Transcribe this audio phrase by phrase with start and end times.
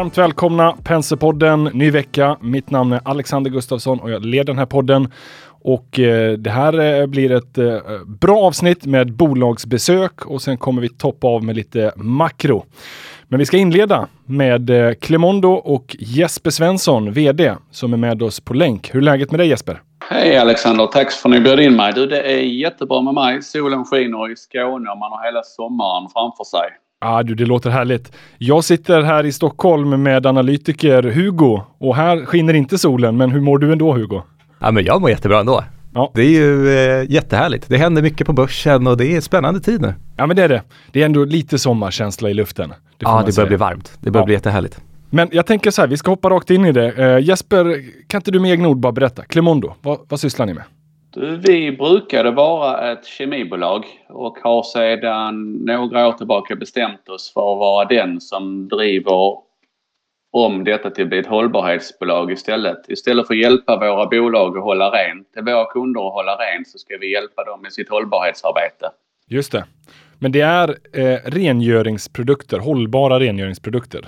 [0.00, 2.36] Varmt välkomna Penserpodden, ny vecka.
[2.40, 5.12] Mitt namn är Alexander Gustafsson och jag leder den här podden.
[5.62, 10.82] Och eh, det här eh, blir ett eh, bra avsnitt med bolagsbesök och sen kommer
[10.82, 12.64] vi toppa av med lite makro.
[13.28, 18.40] Men vi ska inleda med eh, Clemondo och Jesper Svensson, VD, som är med oss
[18.40, 18.94] på länk.
[18.94, 19.82] Hur är läget med dig Jesper?
[20.10, 21.92] Hej Alexander, tack för att ni bjöd in mig.
[21.92, 23.42] Du, det är jättebra med mig.
[23.42, 26.68] Solen skiner i Skåne och man har hela sommaren framför sig.
[27.00, 28.12] Ja, du, det låter härligt.
[28.38, 33.40] Jag sitter här i Stockholm med analytiker Hugo och här skiner inte solen, men hur
[33.40, 34.22] mår du ändå Hugo?
[34.58, 35.64] Ja, men jag mår jättebra ändå.
[35.94, 36.10] Ja.
[36.14, 37.68] Det är ju eh, jättehärligt.
[37.68, 39.94] Det händer mycket på börsen och det är spännande tid nu.
[40.16, 40.62] Ja, men det är det.
[40.92, 42.68] Det är ändå lite sommarkänsla i luften.
[42.68, 43.46] Det ja, det börjar säga.
[43.46, 43.92] bli varmt.
[44.00, 44.26] Det börjar Ja.
[44.26, 44.80] bli jättehärligt.
[45.10, 46.92] Men jag tänker så här, vi ska hoppa rakt in i det.
[46.92, 47.76] Eh, Jesper,
[48.06, 49.24] kan inte du med egna ord bara berätta?
[49.24, 50.62] Clemondo, vad, vad sysslar ni med?
[51.16, 57.58] Vi brukade vara ett kemibolag och har sedan några år tillbaka bestämt oss för att
[57.58, 59.38] vara den som driver
[60.32, 62.88] om detta till att bli ett hållbarhetsbolag istället.
[62.88, 66.68] Istället för att hjälpa våra bolag att hålla rent, till våra kunder att hålla rent,
[66.68, 68.90] så ska vi hjälpa dem med sitt hållbarhetsarbete.
[69.28, 69.64] Just det.
[70.18, 74.04] Men det är eh, rengöringsprodukter, hållbara rengöringsprodukter.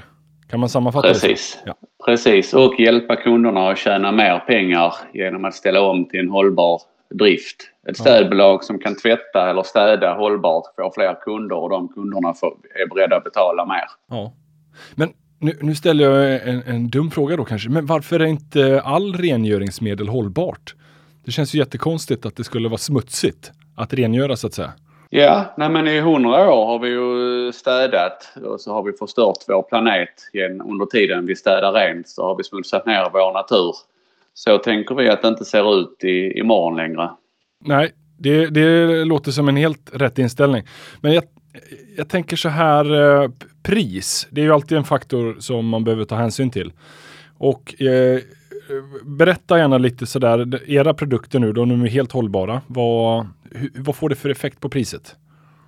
[0.50, 1.14] Kan man sammanfatta det?
[1.14, 1.58] Precis.
[1.67, 1.75] Ja.
[2.05, 2.55] Precis.
[2.55, 6.80] Och hjälpa kunderna att tjäna mer pengar genom att ställa om till en hållbar
[7.15, 7.57] drift.
[7.89, 12.57] Ett städbolag som kan tvätta eller städa hållbart får fler kunder och de kunderna får,
[12.85, 13.85] är beredda att betala mer.
[14.11, 14.33] Ja.
[14.95, 17.71] Men nu, nu ställer jag en, en dum fråga då kanske.
[17.71, 20.75] Men varför är inte all rengöringsmedel hållbart?
[21.25, 24.73] Det känns ju jättekonstigt att det skulle vara smutsigt att rengöra så att säga.
[25.11, 29.37] Ja, nej men i hundra år har vi ju städat och så har vi förstört
[29.49, 30.09] vår planet.
[30.65, 33.75] Under tiden vi städar rent så har vi smutsat ner vår natur.
[34.35, 37.11] Så tänker vi att det inte ser ut i, imorgon längre.
[37.65, 40.63] Nej, det, det låter som en helt rätt inställning.
[41.01, 41.25] Men jag,
[41.97, 43.31] jag tänker så här, eh,
[43.63, 46.73] pris, det är ju alltid en faktor som man behöver ta hänsyn till.
[47.39, 48.21] Och eh,
[49.03, 52.61] berätta gärna lite sådär, era produkter nu, de är helt hållbara.
[52.67, 53.27] Vad,
[53.75, 55.17] vad får det för effekt på priset?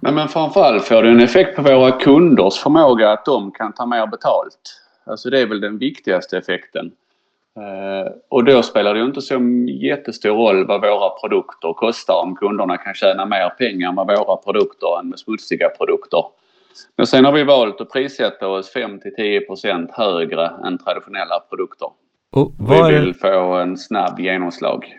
[0.01, 3.87] Nej, men framförallt får det en effekt på våra kunders förmåga att de kan ta
[3.87, 4.81] mer betalt.
[5.07, 6.91] Alltså det är väl den viktigaste effekten.
[7.61, 9.35] Eh, och då spelar det ju inte så
[9.81, 15.01] jättestor roll vad våra produkter kostar om kunderna kan tjäna mer pengar med våra produkter
[15.01, 16.25] än med smutsiga produkter.
[16.97, 21.89] Men sen har vi valt att prissätta oss 5-10% högre än traditionella produkter.
[22.33, 24.99] Och vad, Vi vill få en snabb genomslag.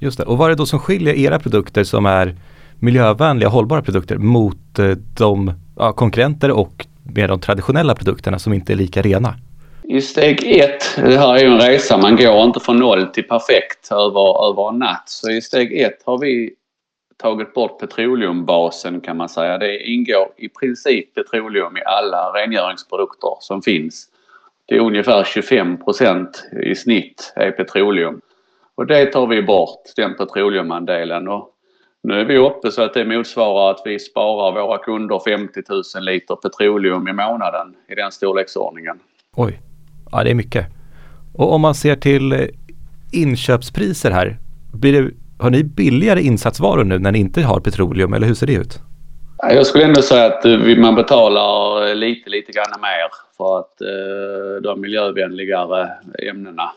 [0.00, 0.24] just det.
[0.24, 2.34] och vad är det då som skiljer era produkter som är
[2.80, 8.72] miljövänliga, hållbara produkter mot eh, de ja, konkurrenter och med de traditionella produkterna som inte
[8.72, 9.34] är lika rena?
[9.88, 13.28] I steg ett, det här är ju en resa, man går inte från noll till
[13.28, 15.08] perfekt över, över en natt.
[15.08, 16.54] Så i steg ett har vi
[17.16, 19.58] tagit bort petroleumbasen kan man säga.
[19.58, 24.08] Det ingår i princip petroleum i alla rengöringsprodukter som finns.
[24.66, 28.20] Det är ungefär 25 procent i snitt är petroleum.
[28.74, 31.28] Och det tar vi bort, den petroleumandelen.
[31.28, 31.50] Och
[32.02, 36.04] nu är vi uppe så att det motsvarar att vi sparar våra kunder 50 000
[36.04, 39.00] liter petroleum i månaden i den storleksordningen.
[39.36, 39.60] Oj,
[40.12, 40.66] ja det är mycket.
[41.34, 42.40] Och om man ser till eh,
[43.12, 44.36] inköpspriser här,
[44.72, 48.46] blir det, har ni billigare insatsvaror nu när ni inte har petroleum eller hur ser
[48.46, 48.78] det ut?
[49.38, 53.72] Jag skulle ändå säga att eh, man betalar eh, lite, lite grann mer för att
[54.62, 55.88] de miljövänligare
[56.30, 56.72] ämnena.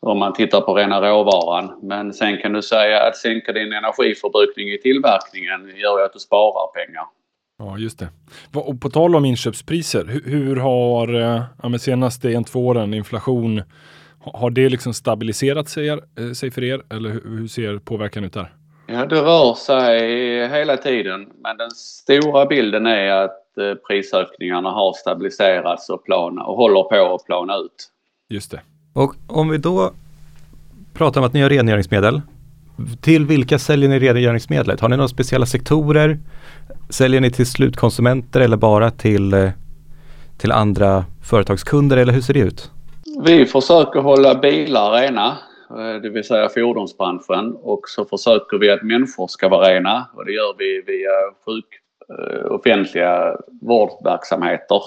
[0.00, 1.78] Om man tittar på rena råvaran.
[1.82, 6.18] Men sen kan du säga att sänka din energiförbrukning i tillverkningen gör ju att du
[6.18, 7.04] sparar pengar.
[7.58, 8.08] Ja, just det.
[8.54, 13.62] Och på tal om inköpspriser, hur, har eh, ja, men senaste en, två åren inflation,
[14.18, 15.98] ha- har det liksom stabiliserat sig, eh,
[16.34, 16.82] sig för er?
[16.90, 18.52] Eller hur, ser påverkan ut där?
[18.86, 21.26] Ja, det rör sig hela tiden.
[21.42, 27.14] Men den stora bilden är att eh, prisökningarna har stabiliserats och, plana, och håller på
[27.14, 27.90] att plana ut.
[28.28, 28.60] Just det.
[28.92, 29.92] Och om vi då
[30.94, 32.20] pratar om att ni gör rengöringsmedel.
[33.00, 34.80] Till vilka säljer ni rengöringsmedlet?
[34.80, 36.18] Har ni några speciella sektorer?
[36.90, 39.50] Säljer ni till slutkonsumenter eller bara till, eh,
[40.38, 42.70] till andra företagskunder eller hur ser det ut?
[43.24, 45.38] Vi försöker hålla bilar rena,
[45.70, 47.54] eh, det vill säga fordonsbranschen.
[47.62, 51.10] Och så försöker vi att människor ska vara rena och det gör vi via
[51.46, 51.64] sjuk,
[52.08, 54.80] eh, offentliga vårdverksamheter.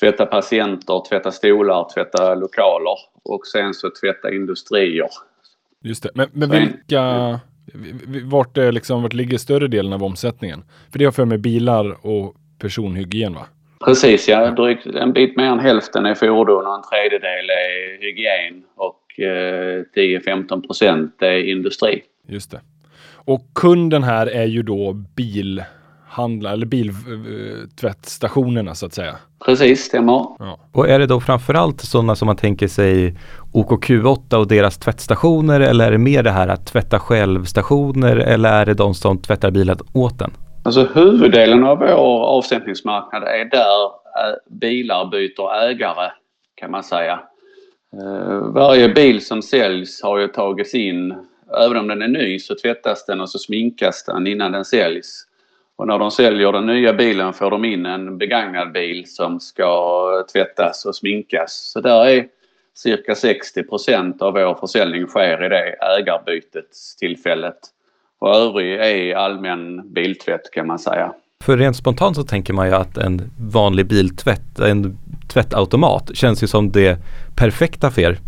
[0.00, 5.08] Tvätta patienter, tvätta stolar, tvätta lokaler och sen så tvätta industrier.
[5.82, 6.10] Just det.
[6.14, 7.38] Men, men vilka, vi- vi-
[8.24, 10.64] vart, är liksom, vart ligger större delen av omsättningen?
[10.92, 13.46] För det har för mig bilar och personhygien va?
[13.84, 18.62] Precis ja, drygt en bit mer än hälften är fordon och en tredjedel är hygien
[18.76, 22.02] och eh, 10-15 procent är industri.
[22.28, 22.60] Just det.
[23.26, 24.92] Och kunden här är ju då
[26.14, 29.16] bilhandlar eller biltvättstationerna så att säga.
[29.44, 30.26] Precis, stämmer.
[30.38, 30.58] Ja.
[30.72, 33.14] Och är det då framförallt sådana som man tänker sig
[33.52, 38.66] OKQ8 och deras tvättstationer eller är det mer det här att tvätta själv-stationer eller är
[38.66, 40.30] det de som tvättar bilen åt den?
[40.64, 46.10] Alltså huvuddelen av vår avsättningsmarknad är där äh, bilar byter ägare
[46.54, 47.20] kan man säga.
[48.02, 51.14] Eh, varje bil som säljs har ju tagits in,
[51.66, 55.26] även om den är ny så tvättas den och så sminkas den innan den säljs.
[55.76, 60.24] Och när de säljer den nya bilen får de in en begagnad bil som ska
[60.32, 61.70] tvättas och sminkas.
[61.72, 62.26] Så där är
[62.74, 67.58] cirka 60% av vår försäljning sker i det ägarbytestillfället.
[68.18, 71.12] Och övrig är allmän biltvätt kan man säga.
[71.44, 74.98] För rent spontant så tänker man ju att en vanlig biltvätt, en
[75.28, 76.98] tvättautomat känns ju som det
[77.36, 78.18] perfekta för er.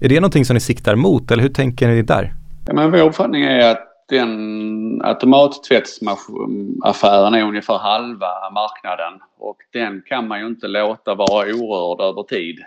[0.00, 2.34] Är det någonting som ni siktar mot eller hur tänker ni där?
[2.66, 10.28] Ja, men vår uppfattning är att den automattvättsaffären är ungefär halva marknaden och den kan
[10.28, 12.58] man ju inte låta vara orörd över tid.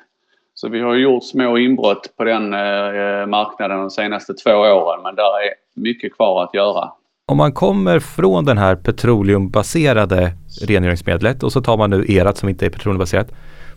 [0.54, 5.16] Så vi har gjort små inbrott på den eh, marknaden de senaste två åren men
[5.16, 6.92] där är mycket kvar att göra.
[7.26, 10.32] Om man kommer från den här petroleumbaserade
[10.68, 13.32] rengöringsmedlet och så tar man nu erat som inte är petroleumbaserat.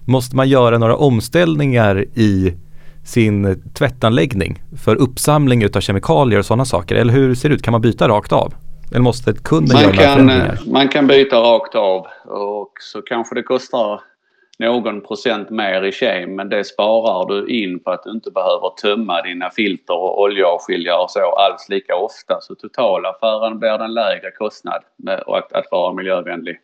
[0.08, 2.54] Måste man göra några omställningar i
[3.04, 6.94] sin tvättanläggning för uppsamling utav kemikalier och sådana saker?
[6.94, 7.62] Eller hur ser det ut?
[7.62, 8.54] Kan man byta rakt av?
[8.90, 10.58] Eller måste kunden man göra kan, förändringar?
[10.66, 14.00] Man kan byta rakt av och så kanske det kostar
[14.58, 18.70] någon procent mer i kem men det sparar du in på att du inte behöver
[18.82, 22.40] tömma dina filter och oljeavskiljare och så alls lika ofta.
[22.40, 26.58] Så totalaffären blir det en lägre kostnad med att, att vara miljövänlig.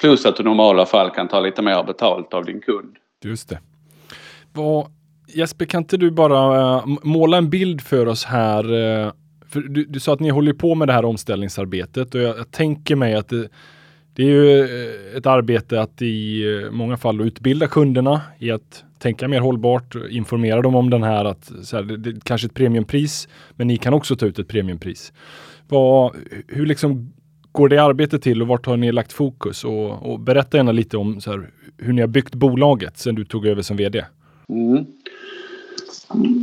[0.00, 2.96] Plus att du i normala fall kan ta lite mer betalt av din kund.
[3.24, 3.58] Just det.
[4.52, 4.86] Vad,
[5.34, 8.64] Jesper, kan inte du bara eh, måla en bild för oss här?
[8.64, 9.12] Eh,
[9.48, 12.50] för du, du, sa att ni håller på med det här omställningsarbetet och jag, jag
[12.50, 13.48] tänker mig att det,
[14.14, 19.28] det är ju eh, ett arbete att i många fall utbilda kunderna i att tänka
[19.28, 23.28] mer hållbart, informera dem om den här att så här, det, det kanske ett premiumpris,
[23.56, 25.12] men ni kan också ta ut ett premiumpris.
[25.68, 26.16] Vad,
[26.48, 27.12] hur liksom
[27.52, 29.64] går det arbetet till och vart har ni lagt fokus?
[29.64, 33.24] Och, och berätta gärna lite om så här, hur ni har byggt bolaget sedan du
[33.24, 34.04] tog över som VD.
[34.48, 34.86] Mm.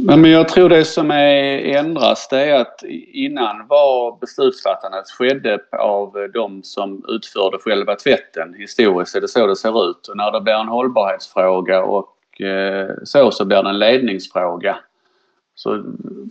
[0.05, 2.83] Men jag tror det som är ändras det är att
[3.13, 8.53] innan var beslutsfattandet skedde av de som utförde själva tvätten.
[8.53, 10.07] Historiskt är det så det ser ut.
[10.07, 14.77] Och när det blir en hållbarhetsfråga och eh, så, så blir det en ledningsfråga.
[15.55, 15.83] Så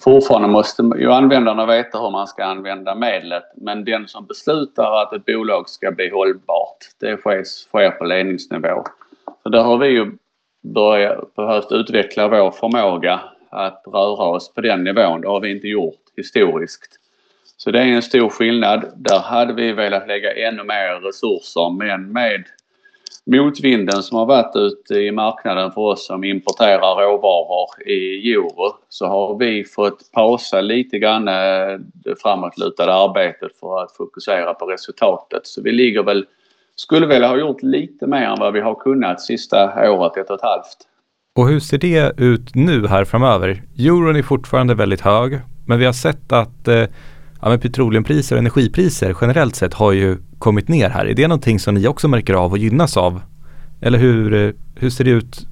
[0.05, 5.13] fortfarande måste ju användarna veta hur man ska använda medlet men den som beslutar att
[5.13, 8.85] ett bolag ska bli hållbart det sker, sker på ledningsnivå.
[9.43, 10.13] Så där har vi ju
[10.61, 13.21] börjat, behövt utveckla vår förmåga
[13.51, 15.21] att röra oss på den nivån.
[15.21, 17.01] Det har vi inte gjort historiskt.
[17.57, 18.85] Så det är en stor skillnad.
[18.97, 22.45] Där hade vi velat lägga ännu mer resurser men med
[23.27, 29.07] motvinden som har varit ute i marknaden för oss som importerar råvaror i euro så
[29.07, 35.47] har vi fått pausa lite grann eh, det framåtlutade arbetet för att fokusera på resultatet.
[35.47, 36.27] Så vi ligger väl,
[36.81, 40.37] skulle väl ha gjort lite mer än vad vi har kunnat sista året, ett och
[40.37, 40.77] ett halvt.
[41.39, 43.63] Och hur ser det ut nu här framöver?
[43.79, 46.75] Euron är fortfarande väldigt hög, men vi har sett att eh,
[47.43, 51.07] ja, men petroleumpriser och energipriser generellt sett har ju kommit ner här.
[51.07, 53.21] Är det någonting som ni också märker av och gynnas av?
[53.81, 55.47] Eller hur, eh, hur ser det ut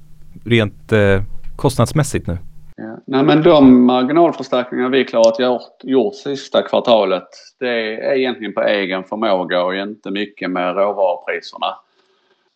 [0.44, 1.22] rent eh,
[1.56, 2.38] kostnadsmässigt nu?
[2.80, 2.98] Ja.
[3.04, 9.04] Nej, men de marginalförstärkningar vi klarat gjort, gjort sista kvartalet det är egentligen på egen
[9.04, 11.66] förmåga och inte mycket med råvarupriserna.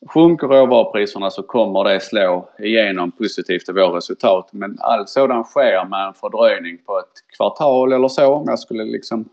[0.08, 4.48] Sjunker råvarupriserna så kommer det slå igenom positivt i våra resultat.
[4.52, 8.84] Men all sådan sker med en fördröjning på ett kvartal eller så om jag skulle
[8.84, 9.28] liksom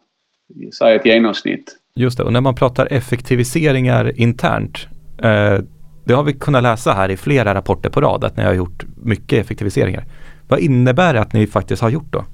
[0.77, 1.75] säga ett genomsnitt.
[1.95, 4.87] Just det, och när man pratar effektiviseringar internt.
[5.23, 5.59] Eh,
[6.05, 8.83] det har vi kunnat läsa här i flera rapporter på rad att ni har gjort
[8.97, 10.05] mycket effektiviseringar.
[10.49, 12.25] Vad innebär det att ni faktiskt har gjort då?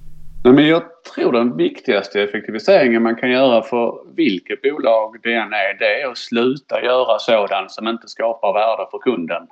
[0.43, 0.84] Nej, men jag
[1.15, 6.07] tror den viktigaste effektiviseringen man kan göra för vilket bolag det än är, det är
[6.07, 9.48] att sluta göra sådant som inte skapar värde för kunden.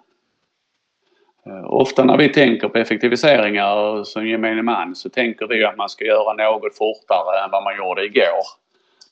[1.46, 5.90] Eh, ofta när vi tänker på effektiviseringar som gemene man så tänker vi att man
[5.90, 8.44] ska göra något fortare än vad man gjorde igår.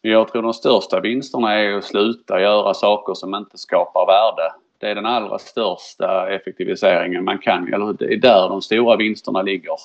[0.01, 4.53] Men jag tror de största vinsterna är att sluta göra saker som inte skapar värde.
[4.81, 9.41] Det är den allra största effektiviseringen man kan, eller det är där de stora vinsterna
[9.41, 9.75] ligger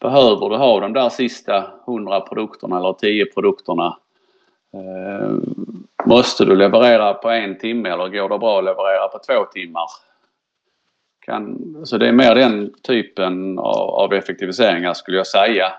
[0.00, 3.96] behöver du ha de där sista 100 produkterna eller 10 produkterna
[4.72, 5.30] eh,
[6.04, 9.88] måste du leverera på en timme eller går det bra att leverera på två timmar?
[11.20, 15.72] Kan, så det är mer den typen av, av effektiviseringar skulle jag säga.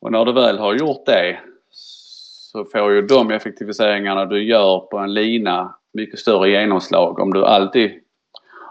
[0.00, 1.38] Och när du väl har gjort det
[1.70, 7.44] så får ju de effektiviseringarna du gör på en lina mycket större genomslag om du
[7.44, 7.90] alltid...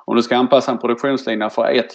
[0.05, 1.93] Om du ska anpassa en produktionslina för ett,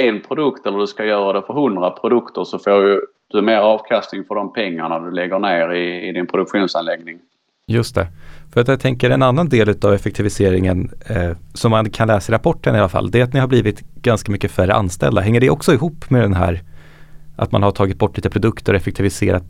[0.00, 3.58] en produkt eller du ska göra det för hundra produkter så får ju du mer
[3.58, 7.18] avkastning för de pengarna du lägger ner i, i din produktionsanläggning.
[7.66, 8.06] Just det.
[8.52, 12.34] För att jag tänker en annan del av effektiviseringen eh, som man kan läsa i
[12.34, 15.20] rapporten i alla fall, det är att ni har blivit ganska mycket färre anställda.
[15.20, 16.60] Hänger det också ihop med den här
[17.36, 19.42] att man har tagit bort lite produkter och effektiviserat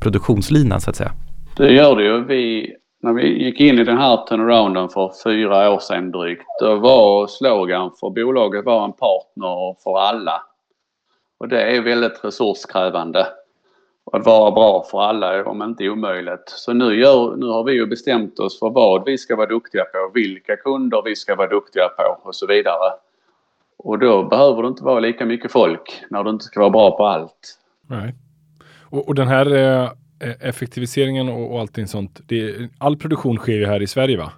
[0.00, 1.12] produktionslinan så att säga?
[1.56, 2.24] Det gör det ju.
[2.24, 2.74] Vi,
[3.06, 7.26] när vi gick in i den här turnarounden för fyra år sedan drygt, då var
[7.26, 10.42] slogan för bolaget var en partner för alla.
[11.38, 13.26] Och det är väldigt resurskrävande.
[14.12, 16.44] Att vara bra för alla om inte omöjligt.
[16.46, 19.84] Så nu, gör, nu har vi ju bestämt oss för vad vi ska vara duktiga
[19.84, 22.92] på, vilka kunder vi ska vara duktiga på och så vidare.
[23.76, 26.96] Och då behöver du inte vara lika mycket folk när du inte ska vara bra
[26.96, 27.58] på allt.
[27.88, 28.14] Nej.
[28.90, 29.90] Och, och den här eh,
[30.40, 34.32] effektiviseringen och, och allting sånt, det, all produktion sker ju här i Sverige va?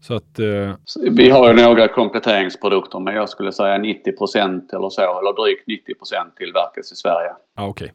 [0.00, 0.74] Så att, eh...
[1.10, 5.66] Vi har ju några kompletteringsprodukter men jag skulle säga 90 procent eller så, eller drygt
[5.66, 7.30] 90 procent tillverkas i Sverige.
[7.54, 7.88] Ah, okay.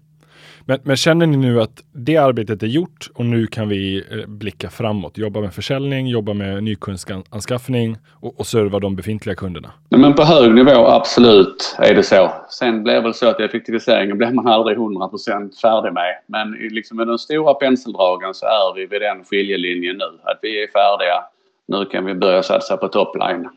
[0.69, 4.27] Men, men, känner ni nu att det arbetet är gjort och nu kan vi eh,
[4.27, 9.71] blicka framåt, jobba med försäljning, jobba med nykundanskaffning och, och serva de befintliga kunderna?
[9.89, 12.31] Men på hög nivå, absolut, är det så.
[12.49, 16.15] Sen blir det väl så att effektiviseringen blir man aldrig 100% färdig med.
[16.27, 20.19] Men liksom med de stora penseldragen så är vi vid den skiljelinjen nu.
[20.23, 21.23] Att vi är färdiga.
[21.67, 23.49] Nu kan vi börja satsa på topline.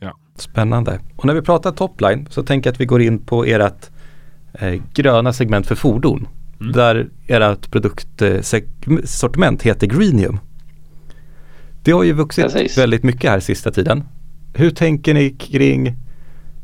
[0.00, 0.12] Ja.
[0.36, 1.00] Spännande.
[1.16, 3.90] Och när vi pratar topline så tänker jag att vi går in på ert
[4.60, 6.28] eh, gröna segment för fordon.
[6.60, 6.72] Mm.
[6.72, 10.38] Där ert produktsortiment heter Greenium.
[11.84, 12.78] Det har ju vuxit Precis.
[12.78, 14.04] väldigt mycket här sista tiden.
[14.54, 15.84] Hur tänker ni kring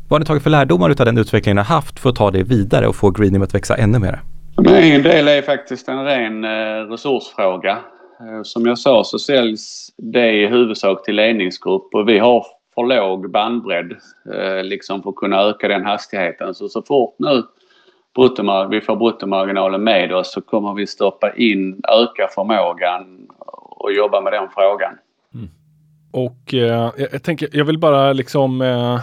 [0.08, 2.30] vad har ni tagit för lärdomar av den utvecklingen ni har haft för att ta
[2.30, 4.20] det vidare och få Greenium att växa ännu mer?
[4.56, 7.78] En del är faktiskt en ren eh, resursfråga.
[8.20, 12.82] Eh, som jag sa så säljs det i huvudsak till ledningsgrupp och vi har för
[12.82, 13.92] låg bandbredd
[14.34, 16.54] eh, liksom för att kunna öka den hastigheten.
[16.54, 17.42] Så så fort nu
[18.14, 23.26] bruttomar vi får bruttomarginalen med oss så kommer vi stoppa in, öka förmågan
[23.84, 24.92] och jobba med den frågan.
[25.34, 25.48] Mm.
[26.10, 28.94] Och eh, jag, tänker, jag vill bara liksom eh,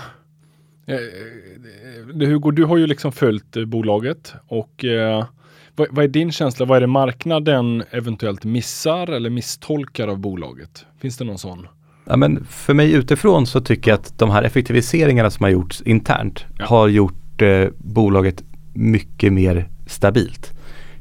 [0.86, 5.26] eh, Hugo, du har ju liksom följt eh, bolaget och eh,
[5.76, 6.66] vad, vad, är din känsla?
[6.66, 10.86] Vad är det marknaden eventuellt missar eller misstolkar av bolaget?
[11.02, 11.68] Finns det någon sån?
[12.06, 15.82] Ja, men för mig utifrån så tycker jag att de här effektiviseringarna som har gjorts
[15.82, 16.66] internt ja.
[16.66, 20.52] har gjort eh, bolaget mycket mer stabilt.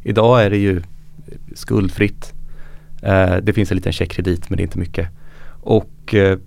[0.02, 0.82] Idag är det ju
[1.54, 2.32] skuldfritt.
[3.02, 5.08] Eh, det finns en liten checkkredit men det är inte mycket.
[5.60, 6.38] Och eh,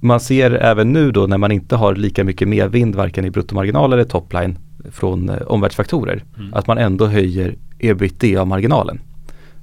[0.00, 3.92] man ser även nu då när man inte har lika mycket medvind varken i bruttomarginal
[3.92, 4.58] eller topline
[4.90, 6.54] från eh, omvärldsfaktorer mm.
[6.54, 9.00] att man ändå höjer ebitda-marginalen.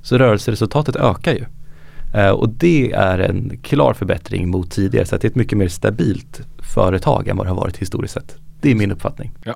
[0.01, 1.45] Så rörelseresultatet ökar ju.
[2.13, 5.57] Eh, och det är en klar förbättring mot tidigare så att det är ett mycket
[5.57, 6.41] mer stabilt
[6.73, 8.35] företag än vad det har varit historiskt sett.
[8.61, 9.31] Det är min uppfattning.
[9.43, 9.55] Ja.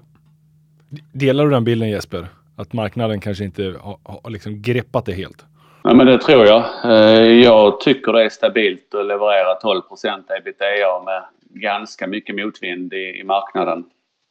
[1.12, 2.28] Delar du den bilden Jesper?
[2.56, 5.46] Att marknaden kanske inte har, har liksom greppat det helt?
[5.84, 6.64] Ja, men det tror jag.
[6.86, 9.82] Eh, jag tycker det är stabilt att leverera 12%
[10.40, 10.66] ebitda
[11.06, 11.24] med
[11.62, 13.84] ganska mycket motvind i, i marknaden.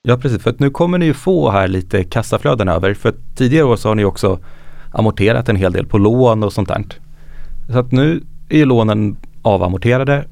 [0.03, 2.95] Ja precis, för att nu kommer ni ju få här lite kassaflöden över.
[2.95, 4.39] För tidigare år så har ni också
[4.93, 6.85] amorterat en hel del på lån och sånt där.
[7.73, 10.25] Så att nu är ju lånen avamorterade.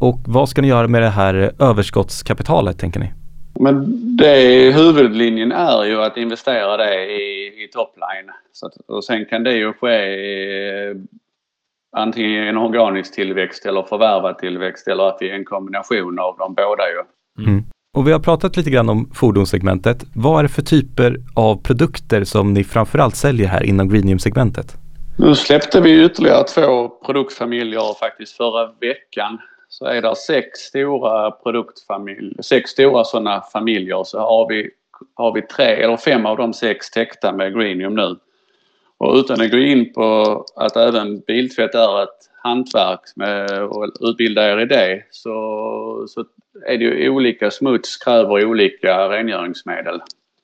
[0.00, 3.12] Och vad ska ni göra med det här överskottskapitalet tänker ni?
[3.60, 3.84] Men
[4.16, 8.30] det, huvudlinjen är ju att investera det i, i topline.
[8.52, 11.06] Så att, och sen kan det ju ske i,
[11.96, 16.54] antingen en organisk tillväxt eller förvärvad tillväxt eller att det är en kombination av de
[16.54, 17.02] båda ju.
[17.46, 17.64] Mm.
[17.96, 20.04] Och vi har pratat lite grann om fordonssegmentet.
[20.14, 24.76] Vad är det för typer av produkter som ni framförallt säljer här inom Greenium-segmentet?
[25.18, 29.38] Nu släppte vi ytterligare två produktfamiljer faktiskt förra veckan
[29.78, 34.70] så är det sex stora produktfamiljer, sex stora sådana familjer så har vi,
[35.14, 38.16] har vi tre eller fem av de sex täckta med Greenium nu.
[38.98, 44.52] Och utan att gå in på att även biltvätt är ett hantverk med och utbilda
[44.52, 46.24] er i det så, så
[46.66, 50.00] är det ju olika smuts kräver olika rengöringsmedel.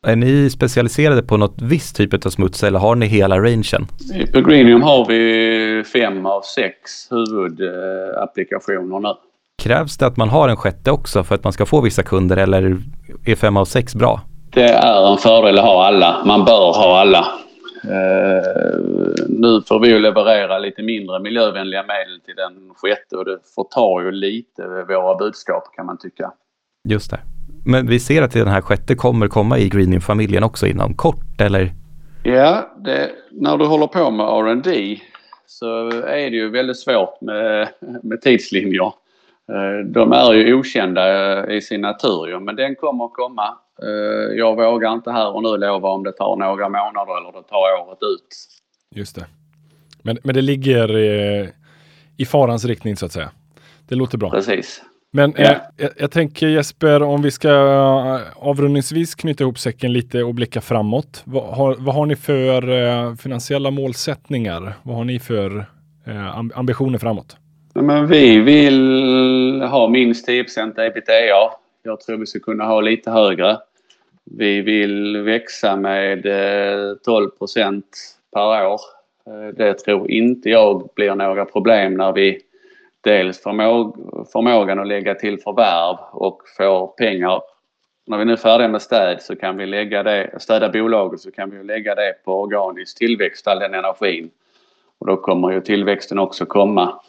[0.06, 3.86] Är ni specialiserade på något visst typ av smuts eller har ni hela rangen?
[4.32, 9.14] På Greenium har vi fem av sex huvudapplikationer nu.
[9.62, 12.36] Krävs det att man har en sjätte också för att man ska få vissa kunder
[12.36, 12.76] eller
[13.26, 14.20] är fem av sex bra?
[14.52, 16.22] Det är en fördel att ha alla.
[16.26, 17.26] Man bör ha alla.
[17.84, 17.92] Uh,
[19.28, 24.10] nu får vi leverera lite mindre miljövänliga medel till den sjätte och det förtar ju
[24.10, 26.32] lite våra budskap kan man tycka.
[26.88, 27.20] Just det.
[27.64, 31.72] Men vi ser att den här sjätte kommer komma i Greenium-familjen också inom kort eller?
[32.22, 35.00] Ja, det, när du håller på med R&D
[35.46, 37.68] så är det ju väldigt svårt med,
[38.02, 38.92] med tidslinjer.
[39.48, 43.58] Eh, de är ju okända i sin natur men den kommer att komma.
[43.82, 47.48] Eh, jag vågar inte här och nu lova om det tar några månader eller det
[47.48, 48.36] tar året ut.
[48.94, 49.26] Just det.
[50.02, 51.48] Men, men det ligger i,
[52.16, 53.30] i farans riktning så att säga.
[53.88, 54.30] Det låter bra.
[54.30, 54.82] Precis.
[55.12, 55.44] Men ja.
[55.44, 60.34] eh, jag, jag, tänker Jesper, om vi ska eh, avrundningsvis knyta ihop säcken lite och
[60.34, 61.22] blicka framåt.
[61.24, 64.72] Vad har, vad har ni för eh, finansiella målsättningar?
[64.82, 65.64] Vad har ni för
[66.06, 67.36] eh, ambitioner framåt?
[67.74, 70.44] Men vi vill ha minst 10
[70.76, 71.12] ebitda.
[71.82, 73.58] Jag tror vi ska kunna ha lite högre.
[74.24, 76.22] Vi vill växa med
[77.04, 77.72] 12 eh,
[78.32, 78.80] per år.
[79.26, 82.40] Eh, det tror inte jag blir några problem när vi
[83.00, 83.96] dels förmåg,
[84.32, 87.42] förmågan att lägga till förvärv och få pengar.
[88.06, 91.30] När vi nu är färdiga med städ så kan vi lägga det, städa bolaget så
[91.30, 94.30] kan vi lägga det på organisk tillväxt, all den energin.
[94.98, 97.00] Och då kommer ju tillväxten också komma.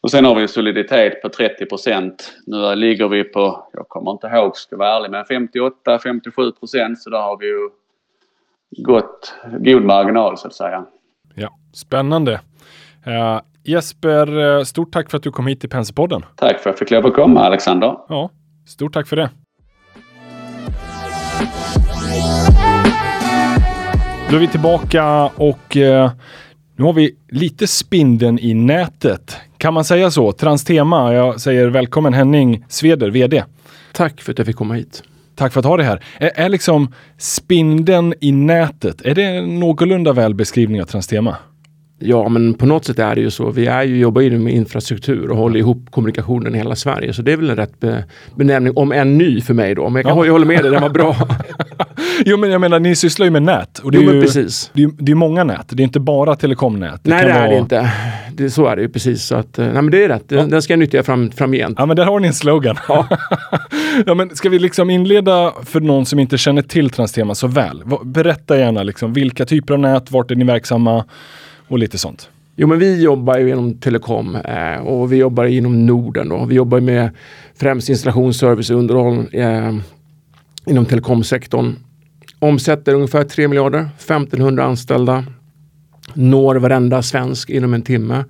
[0.00, 2.32] Och sen har vi soliditet på 30 procent.
[2.46, 6.98] Nu ligger vi på, jag kommer inte ihåg, ska vara ärlig, men 58-57 procent.
[6.98, 7.70] Så där har vi ju
[8.70, 10.84] gott, god marginal så att säga.
[11.34, 12.40] Ja, spännande.
[13.06, 16.24] Eh, Jesper, eh, stort tack för att du kom hit till Penserpodden.
[16.36, 17.96] Tack för att jag fick lov att komma, Alexander.
[18.08, 18.30] Ja,
[18.66, 19.30] stort tack för det.
[24.30, 26.10] Då är vi tillbaka och uh,
[26.76, 29.36] nu har vi lite spindeln i nätet.
[29.58, 30.32] Kan man säga så?
[30.32, 31.14] Transtema.
[31.14, 33.44] Jag säger välkommen Henning Sveder, VD.
[33.92, 35.02] Tack för att jag fick komma hit.
[35.36, 36.04] Tack för att ha dig här.
[36.18, 41.36] Är, är liksom spindeln i nätet, är det en någorlunda väl beskrivning av Transtema?
[41.98, 43.50] Ja, men på något sätt är det ju så.
[43.50, 47.12] Vi är ju, jobbar ju med infrastruktur och håller ihop kommunikationen i hela Sverige.
[47.12, 49.88] Så det är väl en rätt be, benämning, om än ny för mig då.
[49.88, 50.24] Men jag, kan, ja.
[50.24, 51.16] jag håller med dig, den var bra.
[52.24, 53.78] jo, men jag menar, ni sysslar ju med nät.
[53.78, 54.70] Och det, jo, är ju, precis.
[54.72, 55.66] Det, är, det är många nät.
[55.68, 57.00] Det är inte bara telekomnät.
[57.02, 57.50] Det nej, det är vara...
[57.50, 57.92] det inte.
[58.32, 59.22] Det, så är det ju precis.
[59.22, 60.24] Så att, nej, men det är rätt.
[60.28, 60.42] Ja.
[60.42, 61.78] Den, ska jag nyttja fram, framgent.
[61.78, 62.76] Ja, men där har ni en slogan.
[62.88, 63.06] Ja.
[64.06, 67.82] ja, men ska vi liksom inleda för någon som inte känner till Transtema så väl?
[68.04, 71.04] Berätta gärna liksom, vilka typer av nät, vart är ni verksamma?
[71.68, 72.30] Och lite sånt.
[72.56, 76.28] Jo, men vi jobbar ju inom telekom eh, och vi jobbar inom Norden.
[76.28, 76.44] Då.
[76.44, 77.10] Vi jobbar med
[77.54, 79.76] främst installationsservice och underhåll eh,
[80.66, 81.74] inom telekomsektorn.
[82.38, 85.24] Omsätter ungefär 3 miljarder, 1500 anställda.
[86.14, 88.24] Når varenda svensk inom en timme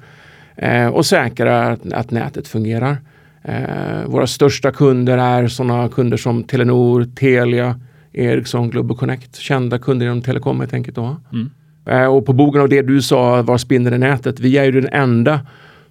[0.56, 2.98] eh, och säkrar att, att nätet fungerar.
[3.42, 7.80] Eh, våra största kunder är sådana kunder som Telenor, Telia,
[8.12, 9.36] Ericsson, Global Connect.
[9.36, 10.96] Kända kunder inom telekom helt enkelt.
[10.96, 11.16] Då.
[11.32, 11.50] Mm.
[11.86, 14.40] Eh, och på bogen av det du sa var spindeln i nätet.
[14.40, 15.40] Vi är ju den enda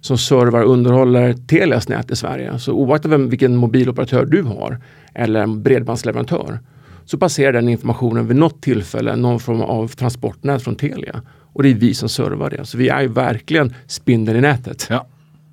[0.00, 2.58] som servar och underhåller Telias nät i Sverige.
[2.58, 4.78] Så oaktat vem, vilken mobiloperatör du har
[5.14, 6.58] eller en bredbandsleverantör
[7.04, 11.22] så passerar den informationen vid något tillfälle någon form av transportnät från Telia.
[11.52, 12.64] Och det är vi som servar det.
[12.64, 14.86] Så vi är ju verkligen spindeln i nätet.
[14.90, 15.06] Ja.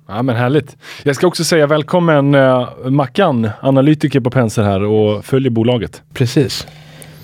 [0.08, 0.76] Ja men härligt.
[1.02, 6.02] Jag ska också säga välkommen uh, Mackan, analytiker på Penser här och följer bolaget.
[6.12, 6.66] Precis.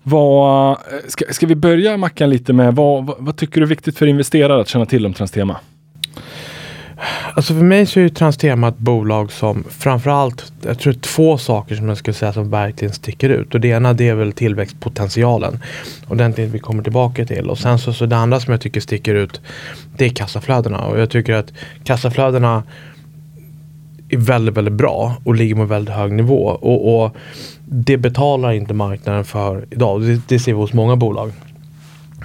[0.02, 0.76] Vad, eh,
[1.08, 4.06] ska, ska vi börja Mackan lite med vad, vad, vad, tycker du är viktigt för
[4.06, 5.56] investerare att känna till om Transtema?
[7.34, 11.88] Alltså för mig så är Transtema ett bolag som framförallt, jag tror två saker som
[11.88, 13.54] jag skulle säga som verkligen sticker ut.
[13.54, 15.58] Och det ena det är väl tillväxtpotentialen.
[16.06, 17.50] Och den vi kommer tillbaka till.
[17.50, 19.40] Och sen så, så det andra som jag tycker sticker ut
[19.96, 20.78] det är kassaflödena.
[20.78, 21.52] Och jag tycker att
[21.84, 22.62] kassaflödena
[24.08, 26.44] är väldigt, väldigt bra och ligger på väldigt hög nivå.
[26.46, 27.16] Och, och
[27.72, 30.02] det betalar inte marknaden för idag.
[30.02, 31.32] Det, det ser vi hos många bolag.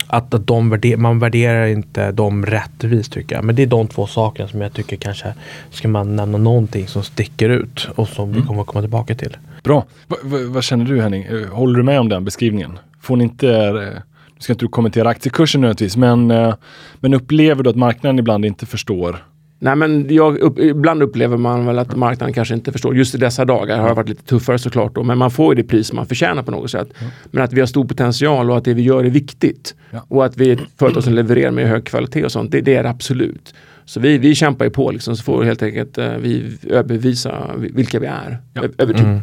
[0.07, 3.43] Att, att de värder, man värderar inte dem rättvist tycker jag.
[3.43, 5.33] Men det är de två sakerna som jag tycker kanske
[5.69, 8.41] ska man nämna någonting som sticker ut och som mm.
[8.41, 9.37] vi kommer att komma tillbaka till.
[9.63, 9.85] Bra.
[10.07, 11.23] Va, vad känner du Henning?
[11.23, 12.79] Eh, håller du med om den beskrivningen?
[13.01, 14.01] Får ni inte, nu eh,
[14.39, 16.53] ska inte du kommentera aktiekursen nödvändigtvis, men, eh,
[16.99, 19.25] men upplever du att marknaden ibland inte förstår
[19.65, 22.95] Nej, men jag, upp, ibland upplever man väl att marknaden kanske inte förstår.
[22.95, 24.95] Just i dessa dagar har det varit lite tuffare såklart.
[24.95, 26.87] Då, men man får ju det pris man förtjänar på något sätt.
[26.99, 27.11] Mm.
[27.31, 29.75] Men att vi har stor potential och att det vi gör är viktigt.
[29.91, 30.05] Ja.
[30.07, 32.51] Och att vi är ett företag som levererar med hög kvalitet och sånt.
[32.51, 33.53] Det, det är det absolut.
[33.85, 35.15] Så vi, vi kämpar ju på liksom.
[35.15, 38.37] Så får helt enkelt uh, vi bevisa vilka vi är.
[38.53, 38.63] Ja.
[38.77, 39.05] Över tid.
[39.05, 39.21] Mm.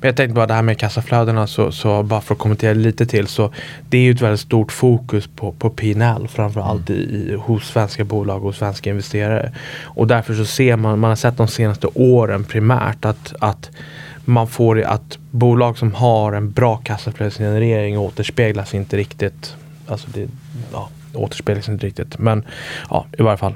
[0.00, 3.06] Men jag tänkte bara det här med kassaflödena, så, så bara för att kommentera lite
[3.06, 3.26] till.
[3.26, 3.52] Så
[3.88, 7.00] det är ju ett väldigt stort fokus på, på P&L framförallt mm.
[7.02, 9.52] i, hos svenska bolag och svenska investerare.
[9.82, 13.70] Och därför så ser man, man har sett de senaste åren primärt att, att
[14.24, 19.56] man får att bolag som har en bra kassaflödesgenerering återspeglas inte riktigt.
[19.86, 20.28] Alltså det
[20.72, 22.18] ja, återspeglas inte riktigt.
[22.18, 22.44] Men
[22.90, 23.54] ja, i varje fall.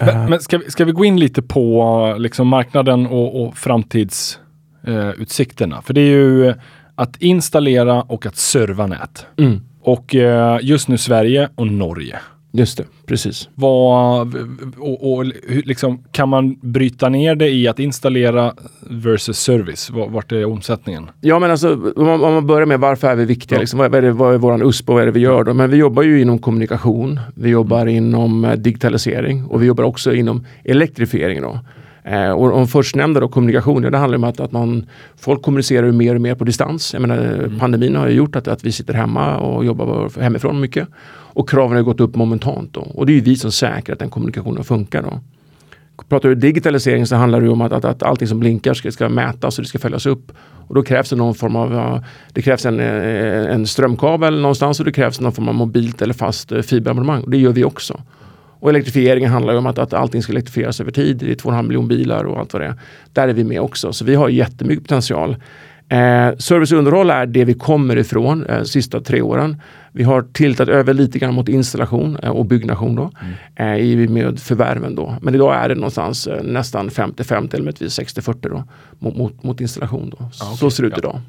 [0.00, 4.38] Men, men ska, vi, ska vi gå in lite på liksom marknaden och, och framtids
[4.86, 5.82] eh, utsikterna.
[5.82, 6.54] För det är ju
[6.94, 9.26] att installera och att serva nät.
[9.38, 9.60] Mm.
[9.82, 12.18] Och eh, just nu Sverige och Norge.
[12.52, 13.48] Just det, precis.
[13.54, 14.34] Vad,
[14.78, 15.24] och, och
[15.64, 19.90] liksom, kan man bryta ner det i att installera versus service?
[19.90, 21.10] Var- Vart är omsättningen?
[21.20, 23.56] Ja men alltså om man, om man börjar med varför är vi viktiga?
[23.56, 23.60] Ja.
[23.60, 25.54] Liksom, vad, är det, vad är våran USP och vad är det vi gör då?
[25.54, 27.20] Men vi jobbar ju inom kommunikation.
[27.34, 31.58] Vi jobbar inom eh, digitalisering och vi jobbar också inom elektrifiering då.
[32.06, 35.92] Eh, och om förstnämnda då, kommunikation, ja, det handlar om att, att man, folk kommunicerar
[35.92, 36.92] mer och mer på distans.
[36.92, 40.88] Jag menar, Pandemin har ju gjort att, att vi sitter hemma och jobbar hemifrån mycket.
[41.08, 42.80] Och kraven har gått upp momentant då.
[42.80, 45.20] Och det är ju vi som säkrar att den kommunikationen funkar då.
[46.08, 49.08] Pratar du digitalisering så handlar det om att, att, att allting som blinkar ska, ska
[49.08, 50.32] mätas och det ska följas upp.
[50.68, 52.00] Och då krävs det någon form av,
[52.32, 56.14] det krävs en, eh, en strömkabel någonstans och det krävs någon form av mobilt eller
[56.14, 57.22] fast eh, fiberabonnemang.
[57.22, 58.00] Och det gör vi också.
[58.60, 61.16] Och elektrifieringen handlar ju om att, att allting ska elektrifieras över tid.
[61.16, 62.74] Det är 2,5 miljoner bilar och allt vad det är.
[63.12, 63.92] Där är vi med också.
[63.92, 65.36] Så vi har jättemycket potential.
[65.88, 69.60] Eh, service och underhåll är det vi kommer ifrån eh, sista tre åren.
[69.92, 73.10] Vi har tiltat över lite grann mot installation eh, och byggnation då,
[73.56, 75.14] eh, i med förvärven då.
[75.22, 78.64] Men idag är det någonstans eh, nästan 50-50 eller möjligtvis 60-40 då
[78.98, 80.28] mot, mot, mot installation då.
[80.32, 80.70] Så okej.
[80.70, 80.98] ser det ut Ja.
[80.98, 81.20] idag.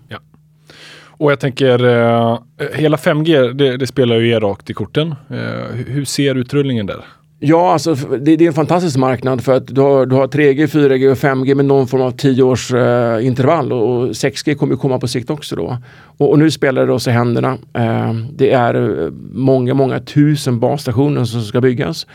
[1.17, 2.39] Och jag tänker, eh,
[2.73, 5.15] hela 5G, det, det spelar ju er rakt i korten.
[5.29, 7.05] Eh, hur- ser utrullningen där?
[7.39, 10.67] Ja, alltså det, det är en fantastisk marknad för att du har, du har 3G,
[10.67, 14.73] 4G och 5G med någon form av 10 års eh, intervall och, och 6G kommer
[14.73, 15.77] ju komma på sikt också då.
[16.17, 17.57] Och, och nu spelar det oss i händerna.
[17.73, 22.07] Eh, det är eh, många, många tusen basstationer som ska byggas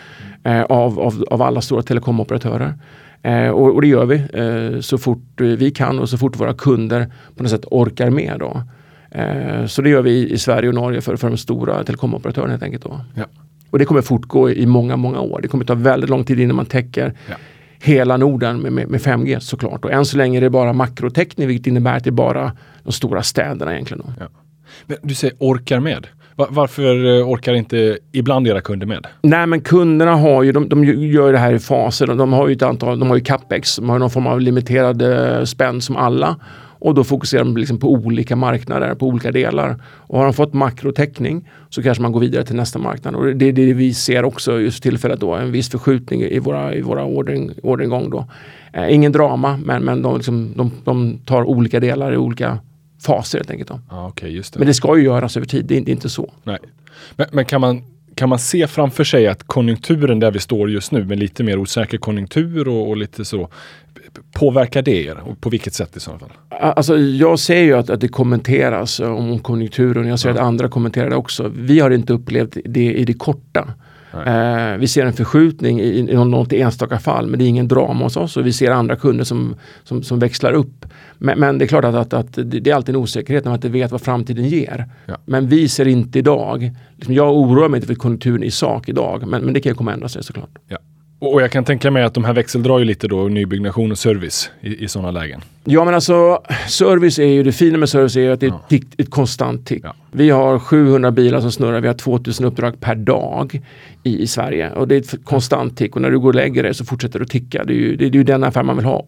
[0.44, 2.74] eh, av, av, av alla stora telekomoperatörer.
[3.22, 6.54] Eh, och, och det gör vi eh, så fort vi kan och så fort våra
[6.54, 8.36] kunder på något sätt orkar med.
[8.38, 8.62] Då.
[9.14, 12.62] Eh, så det gör vi i, Sverige och Norge för, för de stora telekomoperatörerna helt
[12.62, 12.82] enkelt.
[12.84, 13.00] Då.
[13.14, 13.24] Ja.
[13.70, 15.40] Och det kommer fortgå i många, många år.
[15.42, 17.34] Det kommer ta väldigt lång tid innan man täcker Ja.
[17.80, 19.84] hela Norden med, med, med 5G såklart.
[19.84, 22.92] Och än så länge är det bara makrotäckning vilket innebär att det är bara de
[22.92, 24.02] stora städerna egentligen.
[24.18, 24.24] Då.
[24.86, 26.06] Men du säger orkar med.
[26.36, 29.06] Va- varför eh, orkar inte ibland era kunder med?
[29.22, 32.06] Nej men kunderna har ju, de, de gör det här i faser.
[32.06, 34.40] De, de har ju ett antal, de har ju capex, de har någon form av
[34.40, 36.36] limiterad eh, spänn som alla.
[36.82, 39.82] Och då fokuserar de liksom på olika marknader, på olika delar.
[39.84, 43.14] Och har de fått makrotäckning så kanske man går vidare till nästa marknad.
[43.14, 46.74] Och det är det vi ser också just tillfället då, en viss förskjutning i våra,
[46.74, 48.26] i våra ordering, orderingång då.
[48.72, 52.58] Eh, ingen drama, men, men de, liksom, de, de tar olika delar i olika
[53.06, 53.68] faser helt enkelt.
[53.68, 53.80] Då.
[53.90, 54.58] Okej, just det.
[54.58, 56.32] Men det ska ju göras över tid, det är, det är inte så.
[56.44, 56.58] Nej.
[57.16, 57.82] Men, men kan, man,
[58.14, 61.58] kan man se framför sig att konjunkturen där vi står just nu med lite mer
[61.58, 63.48] osäker konjunktur och, och lite så
[64.32, 65.18] påverkar det er?
[65.18, 66.32] Och på vilket sätt i så fall?
[66.48, 70.08] Alltså, jag ser ju att, att det kommenteras om konjunkturen.
[70.08, 71.52] Jag ser att andra kommenterar det också.
[71.54, 73.68] Vi har inte upplevt det i det korta.
[74.12, 78.04] Eh, vi ser en förskjutning i, i något enstaka fall men det är ingen drama
[78.04, 80.86] hos oss och vi ser andra kunder som, som, som växlar upp.
[81.18, 83.58] Men, men det är klart att, att, att det är alltid en osäkerhet när man
[83.58, 84.88] inte vet vad framtiden ger.
[85.06, 85.16] Ja.
[85.24, 89.26] Men vi ser inte idag, liksom jag oroar mig inte för konjunkturen i sak idag
[89.26, 90.58] men, men det kan ju komma ändra sig såklart.
[90.68, 90.78] Ja.
[91.24, 94.50] Och, jag kan tänka mig att de här växeldrar ju lite då nybyggnation och service
[94.60, 95.40] i, i sådana lägen.
[95.64, 98.50] Ja men alltså service är ju det fina med service är ju att det är
[98.50, 98.66] ett, Ja.
[98.68, 99.80] tick, ett konstant tick.
[99.84, 99.94] Ja.
[100.12, 103.60] Vi har 700 bilar som snurrar, vi har 2000 uppdrag per dag
[104.02, 106.62] i, i Sverige och det är ett konstant tick och när du går och lägger
[106.62, 107.64] dig så fortsätter det att ticka.
[107.64, 109.04] Det är ju, det, det är ju den affär man vill ha.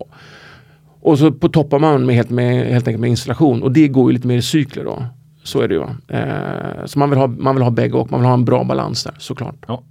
[1.01, 4.11] Och så på toppar man med helt, med, helt enkelt med installation och det går
[4.11, 5.05] ju lite mer i cykler då.
[5.43, 5.83] Så är det ju.
[6.19, 8.65] Eh, så man vill, ha, man vill ha bägge och man vill ha en bra
[8.65, 9.55] balans där såklart.
[9.67, 9.83] Jag-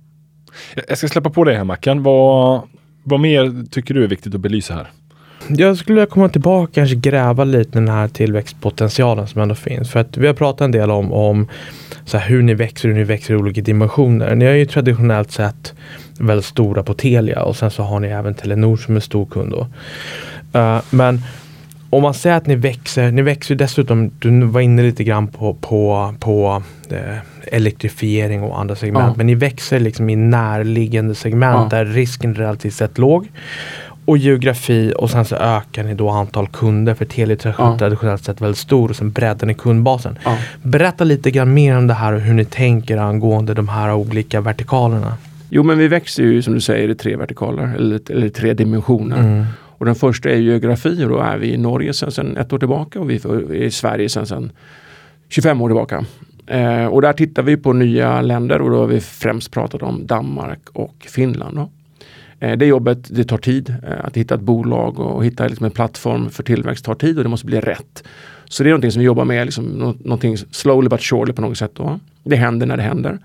[0.88, 2.04] jag ska släppa på dig här Mackan.
[2.04, 2.62] Vad,
[3.04, 4.88] vad mer tycker du är viktigt att belysa här?
[5.48, 9.56] Jag skulle vilja komma tillbaka och kanske gräva lite i den här tillväxtpotentialen som ändå
[9.56, 9.92] finns.
[9.92, 11.48] För att vi har pratat en del om, om
[12.06, 14.36] så här, hur ni växer, hur ni växer i olika dimensioner.
[14.36, 15.74] Ni är ju traditionellt sett
[16.20, 19.52] väldigt stora på Telia och sen så har ni även Telenor som är stor kund
[19.52, 19.68] då.
[20.60, 21.22] Uh, men
[21.96, 25.54] om man säger att ni växer, ni växer dessutom, du var inne lite grann på,
[25.54, 27.18] på, på eh,
[27.52, 29.06] elektrifiering och andra segment.
[29.08, 29.14] Ja.
[29.18, 31.78] Men ni växer liksom i närliggande segment Ja.
[31.78, 33.28] där risken är relativt sett låg.
[34.06, 37.78] Och geografi och sen så ökar ni då antal kunder för Telia är Ja.
[37.78, 40.18] traditionellt sett väldigt stor och sen breddar ni kundbasen.
[40.26, 40.38] Ja.
[40.62, 44.42] Berätta lite grann mer om det här och hur ni tänker angående de här olika
[44.42, 45.18] vertikalerna.
[45.50, 49.18] Jo men vi växer ju som du säger i tre vertikaler eller, eller tre dimensioner.
[49.20, 49.46] Mm.
[49.84, 52.60] Och den första är geografi och då är vi i Norge sedan, sedan ett år
[52.60, 54.52] tillbaka och vi är i Sverige sedan, sedan
[55.30, 56.06] 25 år tillbaka.
[56.48, 60.08] Eh, och där tittar vi på nya länder och då har vi främst pratat om
[60.08, 61.56] Danmark och Finland.
[61.58, 61.70] Då.
[62.40, 63.76] Eh, det jobbet det tar tid.
[63.88, 67.24] Eh, att hitta ett bolag och hitta liksom en plattform för tillväxt tar tid och
[67.24, 68.04] det måste bli rätt.
[68.46, 71.42] Så det är någonting som vi jobbar med, liksom, nå- någonting slowly but surely på
[71.42, 71.72] något sätt.
[71.76, 72.00] Då.
[72.24, 73.20] Det händer när det händer.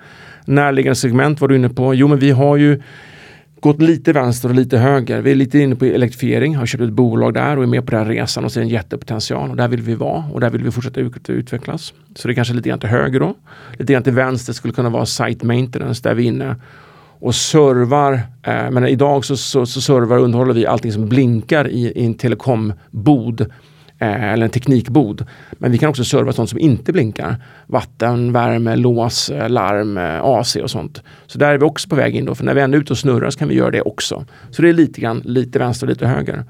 [0.44, 1.94] Närliggande segment var du inne på.
[1.94, 2.82] Jo men vi har ju
[3.60, 5.20] gått lite vänster och lite höger.
[5.20, 7.90] Vi är lite inne på elektrifiering, har köpt ett bolag där och är med på
[7.90, 9.50] den resan och ser en jättepotential.
[9.50, 11.00] Och där vill vi vara och där vill vi fortsätta
[11.32, 11.94] utvecklas.
[12.14, 13.34] Så det är kanske lite grann till höger då.
[13.78, 16.56] Lite grann till vänster skulle kunna vara site maintenance där vi är inne
[17.20, 18.12] och servar.
[18.42, 22.04] Eh, men idag så, så, så servar och underhåller vi allting som blinkar i, i
[22.04, 23.46] en telekombod
[23.98, 25.26] eh, eller en teknikbod.
[25.52, 27.37] Men vi kan också serva sånt som inte blinkar.
[27.66, 31.02] Vatten, värme, lås, eh, larm, eh, AC och sånt.
[31.26, 32.34] Så där är vi också på väg in då.
[32.34, 34.24] För när vi ändå är ute och snurrar så kan vi göra det också.
[34.50, 36.44] Så det är lite grann lite vänster och lite höger.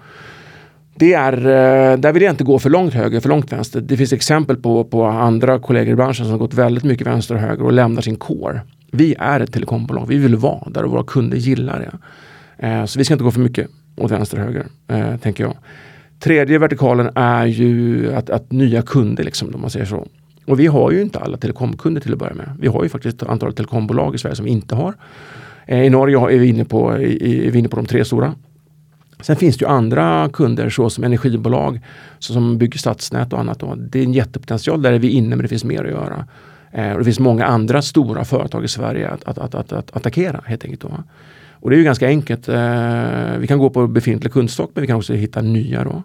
[0.94, 3.80] Det är, eh, där vill jag inte gå för långt höger, för långt vänster.
[3.80, 7.34] Det finns exempel på, på andra kollegor i branschen som har gått väldigt mycket vänster
[7.34, 8.60] och höger och lämnar sin core.
[8.90, 10.06] Vi är ett telekombolag.
[10.06, 11.98] Vi vill vara där och våra kunder gillar det.
[12.66, 15.54] Eh, så vi ska inte gå för mycket åt vänster och höger, eh, tänker jag.
[16.20, 20.06] Tredje vertikalen är ju att, att nya kunder, liksom, om man säger så.
[20.46, 22.56] Och vi har ju inte alla telekomkunder till att börja med.
[22.60, 24.94] Vi har ju faktiskt ett antal telekombolag i Sverige som vi inte har.
[25.66, 28.34] Eh, I Norge är vi, inne på, är vi inne på de tre stora.
[29.20, 31.80] Sen finns det ju andra kunder såsom energibolag
[32.18, 33.58] så som bygger stadsnät och annat.
[33.58, 33.74] Då.
[33.74, 34.82] Det är en jättepotential.
[34.82, 36.26] Där är vi inne men det finns mer att göra.
[36.72, 39.96] Eh, och det finns många andra stora företag i Sverige att, att, att, att, att
[39.96, 40.82] attackera helt enkelt.
[40.82, 41.04] Då.
[41.60, 42.48] Och det är ju ganska enkelt.
[42.48, 45.84] Eh, vi kan gå på befintlig kundstock men vi kan också hitta nya.
[45.84, 46.02] Då.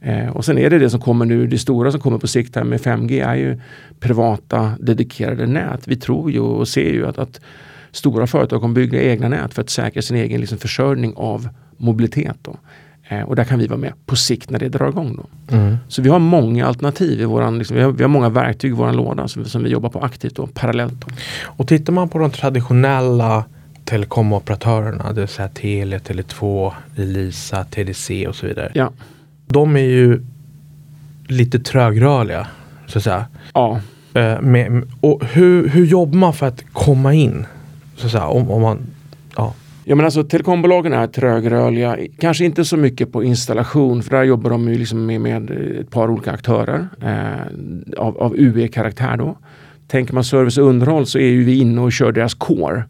[0.00, 2.56] Eh, och sen är det det som kommer nu, det stora som kommer på sikt
[2.56, 3.60] här med 5G är ju
[4.00, 5.88] privata dedikerade nät.
[5.88, 7.40] Vi tror ju och ser ju att, att
[7.92, 12.36] stora företag kommer bygga egna nät för att säkra sin egen liksom, försörjning av mobilitet.
[12.42, 12.56] Då.
[13.08, 15.16] Eh, och där kan vi vara med på sikt när det drar igång.
[15.16, 15.56] Då.
[15.56, 15.76] Mm.
[15.88, 18.74] Så vi har många alternativ, i våran, liksom, vi, har, vi, har, många verktyg i
[18.74, 21.00] vår låda som, som, vi jobbar på aktivt och parallellt.
[21.00, 21.06] Då.
[21.44, 23.44] Och tittar man på de traditionella
[23.84, 28.70] telekomoperatörerna, det vill säga Telia, Tele2, Elisa, TDC och så vidare.
[28.74, 28.92] Ja.
[29.46, 30.20] De är ju
[31.28, 32.46] lite trögrörliga,
[32.86, 33.26] så att säga.
[33.54, 33.80] Ja.
[34.14, 37.46] Eh, med, och hur, hur jobbar man för att komma in?
[37.96, 38.78] Så att säga, om, om man,
[39.36, 39.54] ja.
[39.86, 44.50] Ja men alltså telekombolagen är trögrörliga, kanske inte så mycket på installation för där jobbar
[44.50, 49.38] de ju liksom med, med ett par olika aktörer eh, av, av UE-karaktär då.
[49.88, 52.84] Tänker man service och underhåll så är ju vi inne och kör deras core.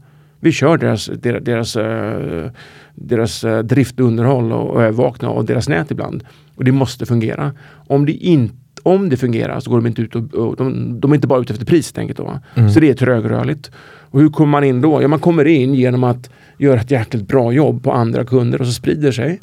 [0.45, 2.51] Vi kör deras, deras, deras, uh,
[2.95, 6.25] deras uh, driftunderhåll och övervakning av deras nät ibland.
[6.55, 7.53] Och det måste fungera.
[7.87, 11.11] Om det, inte, om det fungerar så går de inte ut och, och de, de,
[11.11, 11.93] är inte bara ute efter pris.
[11.93, 12.41] Tänker då.
[12.55, 12.71] Mm.
[12.71, 13.71] Så det är trögrörligt.
[14.11, 15.03] Och hur kommer man in då?
[15.03, 18.67] Ja, man kommer in genom att göra ett jäkligt bra jobb på andra kunder och
[18.67, 19.41] så sprider sig.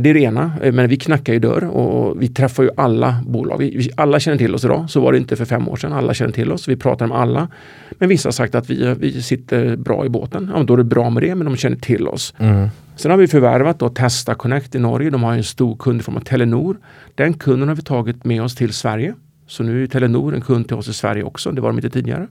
[0.00, 3.58] Det är det ena, men vi knackar ju dörr och vi träffar ju alla bolag.
[3.58, 5.92] Vi, alla känner till oss idag, så var det inte för fem år sedan.
[5.92, 7.48] Alla känner till oss, vi pratar med alla.
[7.90, 10.50] Men vissa har sagt att vi, vi sitter bra i båten.
[10.54, 12.34] Ja, då är det bra med det, men de känner till oss.
[12.38, 12.68] Mm.
[12.96, 15.10] Sen har vi förvärvat då Testa Connect i Norge.
[15.10, 16.76] De har en stor kund i form av Telenor.
[17.14, 19.14] Den kunden har vi tagit med oss till Sverige.
[19.46, 21.52] Så nu är Telenor en kund till oss i Sverige också.
[21.52, 22.26] Det var de inte tidigare.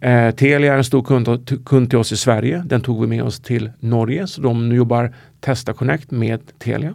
[0.00, 2.62] Eh, Telia är en stor kund, kund till oss i Sverige.
[2.66, 4.26] Den tog vi med oss till Norge.
[4.26, 6.94] Så de jobbar Testa Connect med Telia.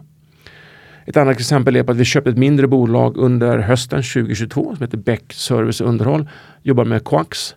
[1.04, 4.98] Ett annat exempel är att vi köpte ett mindre bolag under hösten 2022 som heter
[4.98, 6.28] Beck Service Underhåll.
[6.62, 7.54] Jobbar med Coax.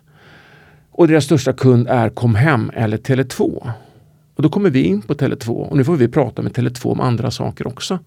[0.90, 3.72] Och deras största kund är Comhem eller Tele2.
[4.34, 7.00] Och då kommer vi in på Tele2 och nu får vi prata med Tele2 om
[7.00, 7.98] andra saker också.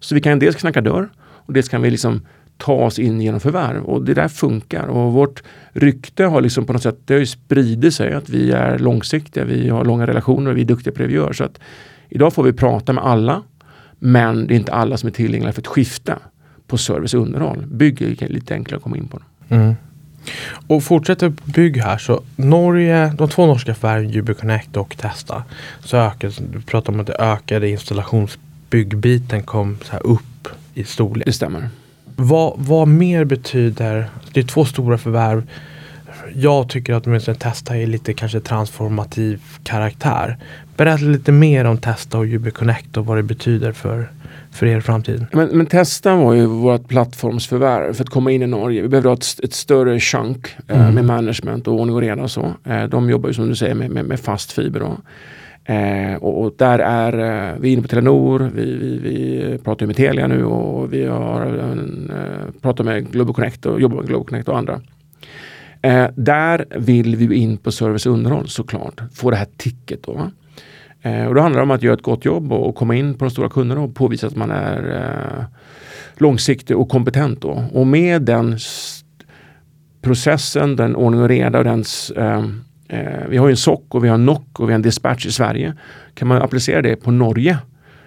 [0.00, 2.20] Så vi kan dels knacka dörr och dels kan vi liksom
[2.56, 3.84] ta oss in genom förvärv.
[3.84, 4.86] Och det där funkar.
[4.86, 8.78] Och vårt rykte har liksom på något sätt det har spridit sig att vi är
[8.78, 11.32] långsiktiga, vi har långa relationer och vi är duktiga på det vi gör.
[11.32, 11.58] Så att
[12.08, 13.42] idag får vi prata med alla.
[13.98, 16.16] Men det är inte alla som är tillgängliga för ett skifte
[16.66, 17.66] på service och underhåll.
[17.66, 19.20] Bygg är lite enklare att komma in på.
[19.48, 19.74] Mm.
[20.66, 24.30] Och fortsätter bygg här så Norge, de två norska förvärven UB
[24.76, 25.44] och Testa.
[25.84, 31.26] Så ökade, du pratar om att det ökade installationsbyggbiten kom så här upp i storlek.
[31.26, 31.68] Det stämmer.
[32.16, 35.46] Vad, vad mer betyder, det är två stora förvärv.
[36.34, 40.36] Jag tycker att åtminstone Testa är lite kanske transformativ karaktär.
[40.76, 44.08] Berätta lite mer om Testa och UB Connect och vad det betyder för,
[44.50, 45.26] för er framtid.
[45.32, 48.82] Men, men Testa var ju vårt plattformsförvärv för att komma in i Norge.
[48.82, 50.94] Vi behövde ha ett, ett större chunk eh, mm.
[50.94, 52.52] med management och ordning och reda och så.
[52.64, 54.80] Eh, de jobbar ju som du säger med, med, med fast fiber.
[54.80, 54.96] Då.
[55.64, 59.96] Eh, och, och, där är eh, vi inne på Telenor, vi, vi, vi pratar med
[59.96, 64.26] Telia nu och vi har en, eh, pratar med Global Connect och jobbar med Global
[64.26, 64.80] Connect och andra.
[65.82, 70.30] Eh, där vill vi in på service och underhåll såklart, få det här ticket då.
[71.02, 73.14] Eh, och då handlar det om att göra ett gott jobb och, och, komma in
[73.14, 75.44] på de stora kunderna och påvisa att man är eh,
[76.16, 77.64] långsiktig och kompetent då.
[77.72, 78.58] Och med den
[80.02, 81.84] processen, den ordning och reda och den
[82.16, 82.44] eh,
[82.88, 85.26] Eh, vi har en SOC och vi har en NOC och vi har en dispatch
[85.26, 85.74] i Sverige.
[86.14, 87.58] Kan man applicera det på Norge,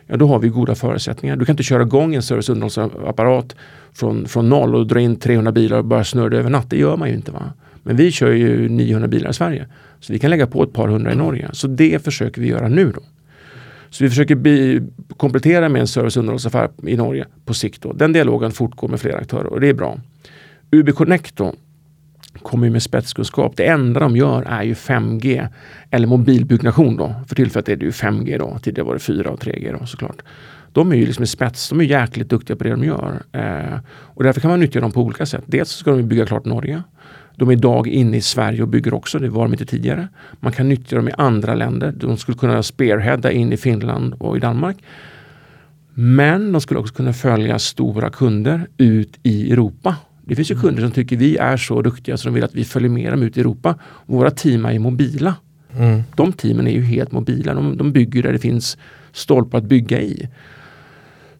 [0.07, 1.35] ja då har vi goda förutsättningar.
[1.35, 3.55] Du kan inte köra igång en service underhållsapparat
[3.93, 6.69] från, från noll och dra in 300 bilar och börja snurra över natt.
[6.69, 7.31] Det gör man ju inte.
[7.31, 7.53] Va?
[7.83, 9.67] Men vi kör ju 900 bilar i Sverige.
[9.99, 11.49] Så vi kan lägga på ett par hundra i Norge.
[11.53, 12.91] Så det försöker vi göra nu.
[12.91, 13.01] då.
[13.89, 14.81] Så vi försöker bi,
[15.17, 16.17] komplettera med en service
[16.87, 17.81] i Norge på sikt.
[17.81, 17.93] Då.
[17.93, 19.99] Den dialogen fortgår med flera aktörer och det är bra.
[20.71, 21.53] UB Connect då,
[22.43, 23.53] kommer med spetskunskap.
[23.55, 25.47] Det enda de gör är ju 5G
[25.91, 27.15] eller mobilbyggnation då.
[27.27, 28.57] För tillfället är det ju 5G då.
[28.61, 30.21] Tidigare var det 4 och 3G då såklart.
[30.71, 31.69] De är ju liksom spets.
[31.69, 33.21] De är jäkligt duktiga på det de gör.
[33.31, 35.43] Eh, och därför kan man nyttja dem på olika sätt.
[35.45, 36.83] Dels ska de bygga klart Norge.
[37.35, 39.19] De är idag inne i Sverige och bygger också.
[39.19, 40.07] Det var de inte tidigare.
[40.39, 41.91] Man kan nyttja dem i andra länder.
[41.91, 44.77] De skulle kunna spearheada in i Finland och i Danmark.
[45.93, 49.95] Men de skulle också kunna följa stora kunder ut i Europa
[50.27, 52.65] det finns ju kunder som tycker vi är så duktiga så de vill att vi
[52.65, 53.75] följer med dem ut i Europa.
[54.05, 55.35] Våra team är mobila.
[55.77, 56.03] Mm.
[56.15, 57.53] De teamen är ju helt mobila.
[57.53, 58.77] De, de bygger där det finns
[59.11, 60.29] stolpar att bygga i.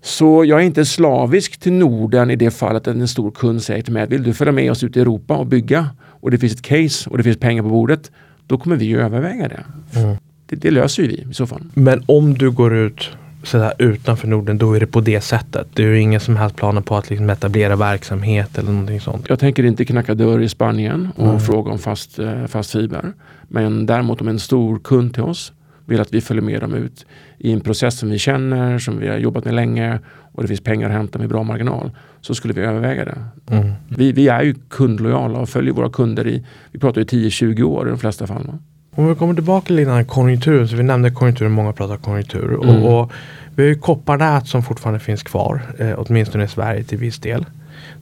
[0.02, 3.84] Så jag är inte slavisk till Norden i det fallet att en stor kund säger
[3.84, 6.54] till mig vill du följa med oss ut i Europa och bygga och det finns
[6.54, 8.12] ett case och det finns pengar på bordet.
[8.48, 9.64] Då kommer vi överväga det.
[10.00, 10.18] Mm.
[10.46, 10.56] det.
[10.56, 11.64] Det löser ju vi i så fall.
[11.74, 13.10] Men om du går ut
[13.44, 15.68] sådär utanför Norden, då är det på det sättet.
[15.74, 19.26] Det är ju ingen som helst planer på att liksom etablera verksamhet eller någonting sånt.
[19.30, 21.40] Jag tänker inte knacka dörr i Spanien och mm.
[21.40, 23.14] fråga om fast, eh, fast fiber.
[23.48, 25.54] Men däremot om en stor kund till oss
[25.86, 27.06] vill att vi följer med dem ut
[27.38, 30.00] i en process som vi känner, som vi har jobbat med länge
[30.38, 33.18] och det finns pengar att hämta med bra marginal så skulle vi överväga det.
[33.56, 33.74] Mm.
[33.90, 37.88] Vi, vi, är ju kundlojala och följer våra kunder i, vi pratar ju 10-20 år
[37.88, 38.54] i de flesta fall.
[38.98, 42.64] Om vi kommer tillbaka grann konjunkturen, så vi nämnde konjunkturen, många pratar konjunktur.
[42.64, 42.84] Mm.
[42.84, 43.12] Och, och,
[43.56, 47.46] vi har ju kopparnät som fortfarande finns kvar, eh, åtminstone i Sverige till viss del.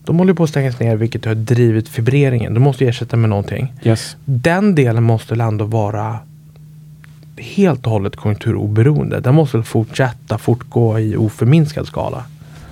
[0.04, 2.54] De håller på att stängas ner vilket har drivit fibreringen.
[2.54, 3.72] De måste ersätta med någonting.
[3.82, 4.16] Yes.
[4.24, 6.18] Den delen måste väl ändå vara
[7.36, 9.20] helt och hållet konjunkturoberoende.
[9.20, 12.24] Den måste fortsätta fortgå i oförminskad skala.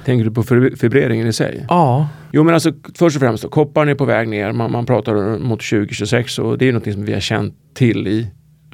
[0.05, 0.43] Tänker du på
[0.77, 1.67] fibreringen i sig?
[1.69, 2.09] Ja.
[2.37, 4.53] Jo men alltså först och främst, då, kopparn är på väg ner.
[4.53, 8.27] Man, man pratar mot 2026 och det är något som vi har känt till i,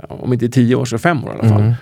[0.08, 1.60] om inte tio år så fem år i alla fall.
[1.60, 1.72] Mm.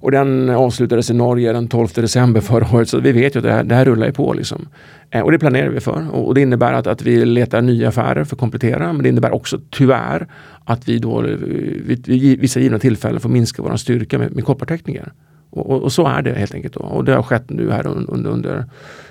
[0.00, 3.44] Och den avslutades i Norge den 12 december förra året så vi vet ju att
[3.44, 4.32] det här, det här rullar ju på.
[4.32, 4.68] Liksom.
[5.10, 6.06] Eh, och det planerar vi för.
[6.12, 8.92] Och, och, det innebär att, att vi letar nya affärer för att komplettera.
[8.92, 10.26] Men det innebär också tyvärr
[10.64, 15.12] att vi då vid, vid vissa givna tillfällen får minska vår styrka med, med koppartekniker.
[15.50, 16.74] Och, och, och, så är det helt enkelt.
[16.74, 16.80] Då.
[16.80, 18.64] Och det har skett nu här under, under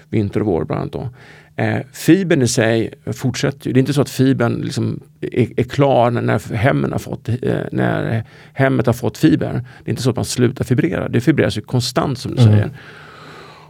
[0.10, 0.94] vinter och vår bland annat.
[0.94, 1.10] Då.
[1.58, 3.74] Eh, fibern i sig fortsätter ju.
[3.74, 7.36] Det är inte så att fibern liksom är, är, klar när, hemmen har fått, eh,
[7.72, 9.54] när hemmet har fått fiber.
[9.84, 11.10] Det är inte så att man slutar fibrera.
[11.10, 12.54] Det fibreras ju konstant som du mm.
[12.54, 12.72] säger.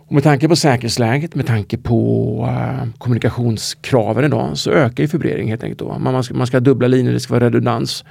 [0.08, 5.50] Och med tanke på säkerhetsläget, med tanke på uh, kommunikationskraven idag så ökar ju fibrering
[5.50, 5.80] helt enkelt.
[5.80, 6.00] Då.
[6.00, 8.04] Man, man, ska, man ska ha dubbla linjer, det ska vara redundans.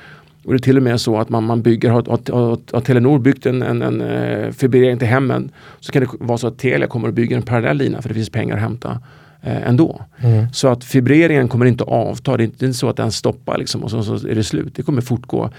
[0.45, 3.19] Och det är till och med så att man, man bygger, har, har, har Telenor
[3.19, 6.87] byggt en, en, en uh, fibrering till hemmen så kan det vara så att Telia
[6.87, 9.01] kommer att bygga en parallell lina för det finns pengar att hämta
[9.45, 10.05] eh, ändå.
[10.19, 10.53] Mm.
[10.53, 12.37] Så att fibreringen kommer inte att avta.
[12.37, 14.75] Det är inte så att den stoppar liksom, och så, så är det slut.
[14.75, 15.51] Det kommer fortgå.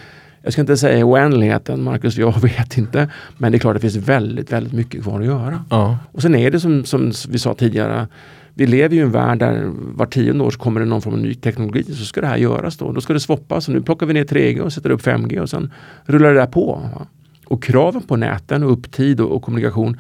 [0.42, 3.10] Jag ska inte säga oändligheten Marcus, jag vet inte.
[3.38, 5.64] Men det är klart det finns väldigt, väldigt mycket kvar att göra.
[5.70, 5.98] Ja.
[6.12, 8.08] Och sen är det som, som vi sa tidigare.
[8.54, 11.20] Vi lever i en värld där var tionde år så kommer det någon form av
[11.20, 11.84] ny teknologi.
[11.84, 12.92] Så ska det här göras då.
[12.92, 13.68] Då ska det swappas.
[13.68, 15.72] Nu plockar vi ner 3G och sätter upp 5G och sen
[16.06, 16.82] rullar det där på.
[16.96, 17.08] Va?
[17.46, 20.00] Och kraven på näten och upptid och, och kommunikation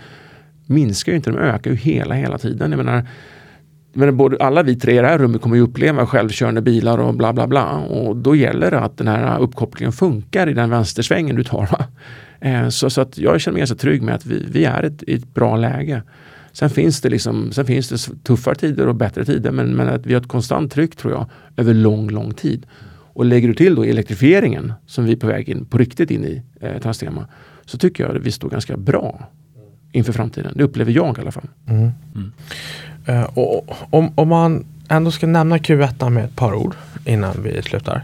[0.65, 2.71] minskar ju inte, de ökar ju hela, hela tiden.
[2.71, 3.07] Jag menar,
[3.95, 7.13] men både, alla vi tre i det här rummet kommer ju uppleva självkörande bilar och
[7.13, 7.71] bla bla bla.
[7.71, 11.69] Och då gäller det att den här uppkopplingen funkar i den vänstersvängen du tar.
[12.39, 15.03] Eh, så, så att jag känner mig ganska trygg med att vi, vi är ett,
[15.03, 16.03] i ett bra läge.
[16.51, 20.05] Sen finns, det liksom, sen finns det tuffare tider och bättre tider men, men att
[20.05, 21.25] vi har ett konstant tryck tror jag
[21.57, 22.65] över lång, lång tid.
[23.13, 26.25] Och lägger du till då elektrifieringen som vi är på väg in på riktigt in
[26.25, 27.27] i eh, Transtema
[27.65, 29.29] så tycker jag att vi står ganska bra
[29.91, 30.53] inför framtiden.
[30.55, 31.47] Det upplever jag i alla fall.
[31.67, 31.89] Mm.
[32.15, 32.31] Mm.
[33.05, 37.61] Eh, och, om, om man ändå ska nämna Q1 med ett par ord innan vi
[37.61, 38.03] slutar.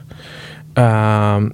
[0.77, 1.49] Uh,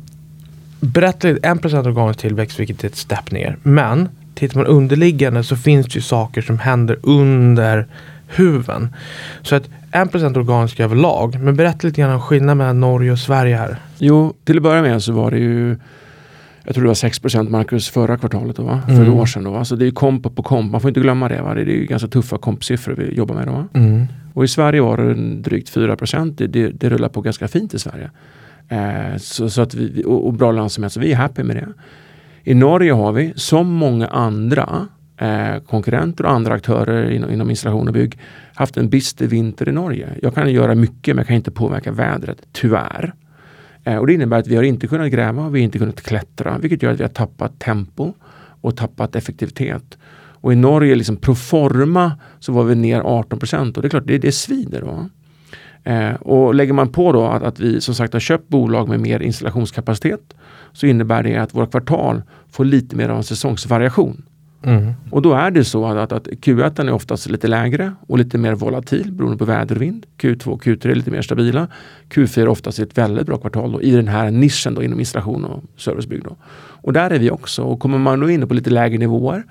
[0.80, 3.58] berätta lite, 1% organisk tillväxt vilket är ett stepp ner.
[3.64, 7.88] Men tittar man underliggande så finns det ju saker som händer under
[8.28, 8.96] huven.
[9.42, 11.40] Så att 1% organisk överlag.
[11.40, 13.78] Men berätta lite grann om skillnaden mellan Norge och Sverige här.
[13.98, 15.78] Jo, till att börja med så var det ju
[16.68, 18.82] jag tror det var 6% Marcus förra kvartalet, då, va?
[18.86, 19.04] för mm.
[19.04, 19.44] ett år sedan.
[19.44, 19.66] Då, va?
[19.66, 21.42] Så det är komp på komp, man får inte glömma det.
[21.42, 21.54] Va?
[21.54, 23.48] Det är ju ganska tuffa kompsiffror vi jobbar med.
[23.48, 24.06] Då, mm.
[24.34, 27.80] Och i Sverige var det drygt 4 det, det, det rullar på ganska fint i
[27.80, 28.10] Sverige.
[28.70, 31.68] Eh, så, så, att vi, och, och bra lönsamhet, så vi är happy med det.
[32.44, 34.88] I Norge har vi, som många andra
[35.18, 38.18] eh, konkurrenter och andra aktörer inom, inom installation och bygg,
[38.54, 40.10] haft en bister vinter i Norge.
[40.22, 43.14] Jag kan göra mycket men jag kan inte påverka vädret, tyvärr.
[43.88, 46.58] Eh, och det innebär att vi har inte kunnat gräva, vi har inte kunnat klättra,
[46.58, 48.14] vilket gör att vi har tappat tempo
[48.62, 49.98] och tappat effektivitet.
[50.42, 54.08] Och i Norge, liksom proforma, så var vi ner 18 procent och det är klart,
[54.08, 54.82] det, det svider.
[54.82, 55.10] Då.
[55.92, 59.00] Eh, och lägger man på då att, att, vi som sagt har köpt bolag med
[59.00, 60.34] mer installationskapacitet
[60.74, 62.22] så innebär det att våra kvartal
[62.52, 64.26] får lite mer av en säsongsvariation.
[64.64, 64.94] Mm.
[65.12, 68.38] Och då är det så att, att, att Q1 är oftast lite lägre och lite
[68.38, 70.06] mer volatil beroende på väder och vind.
[70.18, 71.68] Q2 och Q3 är lite mer stabila.
[72.10, 75.46] Q4 är oftast ett väldigt bra kvartal då, i den här nischen då, inom installation
[75.46, 76.24] och servicebygg.
[76.24, 76.36] Då.
[76.82, 77.64] Och där är vi också.
[77.64, 79.44] Och kommer man då in på lite lägre nivåer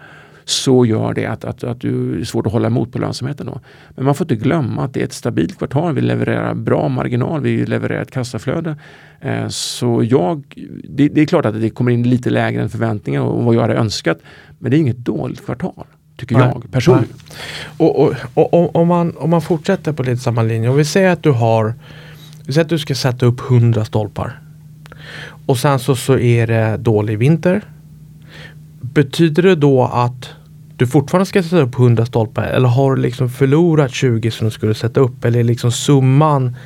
[0.48, 3.46] så gör det att, att, att du är svårt att hålla emot på lönsamheten.
[3.46, 3.60] Då.
[3.90, 5.94] Men man får inte glömma att det är ett stabilt kvartal.
[5.94, 8.76] Vi levererar bra marginal, vi levererar ett kassaflöde.
[9.20, 10.42] Eh, så jag,
[10.88, 13.60] det, det, är klart att det kommer in lite lägre än förväntningar och vad jag
[13.60, 14.18] hade önskat.
[14.58, 15.84] Men det är inget dåligt kvartal,
[16.16, 16.50] tycker Nej.
[16.54, 17.16] jag personligen.
[17.76, 20.68] Och, och, och, och om, man, om man fortsätter på lite samma linje.
[20.68, 21.74] Om vi säger att du har
[22.46, 24.40] Vi säger att du ska sätta upp 100 stolpar.
[25.46, 27.62] Och sen så, så är det dålig vinter.
[28.96, 30.30] Betyder det då att
[30.76, 34.50] du fortfarande ska sätta upp 100 stolpar eller har du liksom förlorat 20 som du
[34.50, 35.24] skulle sätta upp?
[35.24, 36.56] Eller är liksom summan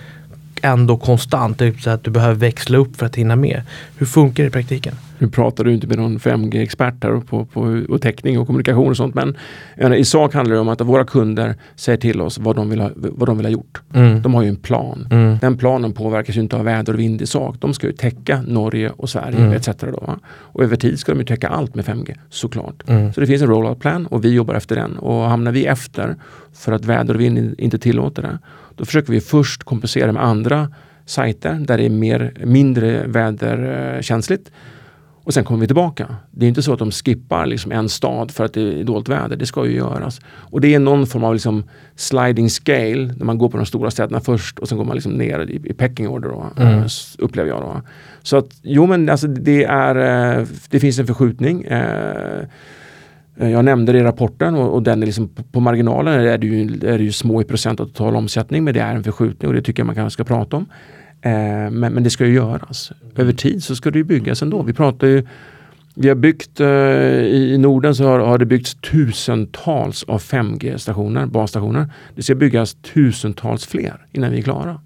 [0.63, 1.59] ändå konstant?
[1.59, 3.63] Det vill säga att du behöver växla upp för att hinna med.
[3.97, 4.95] Hur funkar det i praktiken?
[5.19, 8.97] Nu pratar du inte med någon 5G-expert här på, på, och täckning och kommunikation och
[8.97, 9.15] sånt.
[9.15, 9.37] Men
[9.95, 12.91] i sak handlar det om att våra kunder säger till oss vad de vill ha,
[12.95, 13.81] vad de vill ha gjort.
[13.95, 14.23] Mm.
[14.23, 15.09] De har ju en plan.
[15.11, 15.39] Mm.
[15.41, 17.57] Den planen påverkas ju inte av väder och vind i sak.
[17.59, 19.53] De ska ju täcka Norge och Sverige Mm.
[19.53, 19.69] etc.
[19.81, 20.17] Då?
[20.25, 22.83] Och över tid ska de ju täcka allt med 5G såklart.
[22.89, 23.13] Mm.
[23.13, 24.99] Så det finns en rollout plan och vi jobbar efter den.
[24.99, 26.17] Och hamnar vi efter
[26.55, 28.39] för att väder och vind inte tillåter det,
[28.81, 30.69] då försöker vi först kompensera med andra
[31.07, 34.51] sajter där det är mer, mindre väderkänsligt.
[35.25, 36.17] Och sen kommer vi tillbaka.
[36.31, 39.09] Det är inte så att de skippar liksom en stad för att det är dåligt
[39.09, 39.37] väder.
[39.37, 40.21] Det ska ju göras.
[40.27, 41.65] Och det är någon form av liksom
[41.97, 43.15] sliding scale.
[43.17, 45.61] När man går på de stora städerna först och sen går man liksom ner i,
[45.71, 46.29] i pecking order.
[46.29, 46.79] Då, Mm.
[46.79, 47.83] eh, s- Upplever jag då.
[48.23, 49.97] Så att jo men alltså det är
[50.39, 51.63] eh, Det finns en förskjutning.
[51.65, 52.45] Eh,
[53.37, 56.47] jag nämnde det i rapporten och, och den är liksom på, på marginalen är det,
[56.47, 59.49] ju, är det ju små i procent av total omsättning men det är en förskjutning
[59.49, 60.67] och det tycker jag man kanske ska prata om.
[61.23, 61.31] Eh,
[61.71, 62.93] men, men det ska ju göras.
[63.17, 64.63] Över tid så ska det ju byggas ändå.
[64.63, 65.27] Vi pratar ju
[65.95, 66.67] vi har byggt eh,
[67.27, 71.93] i Norden så har, har det byggts tusentals av 5G-stationer, basstationer.
[72.15, 74.81] Det ska byggas tusentals fler innan vi är klara.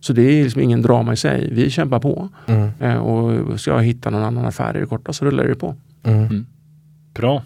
[0.00, 1.48] Så det är liksom ingen drama i sig.
[1.52, 2.68] Vi kämpar på Mm.
[2.80, 5.74] eh, och ska jag hitta någon annan affär i det korta så rullar det på.
[6.02, 6.46] Mm.
[7.14, 7.42] Bra.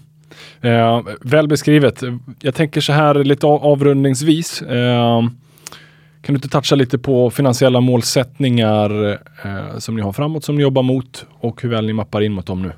[0.60, 2.02] Eh, väl beskrivet.
[2.40, 4.62] Jag tänker så här lite avrundningsvis.
[4.62, 5.22] Eh,
[6.22, 9.10] kan du inte toucha lite på finansiella målsättningar
[9.44, 12.32] eh, som ni har framåt, som ni jobbar mot och hur väl ni mappar in
[12.32, 12.72] mot dem nu?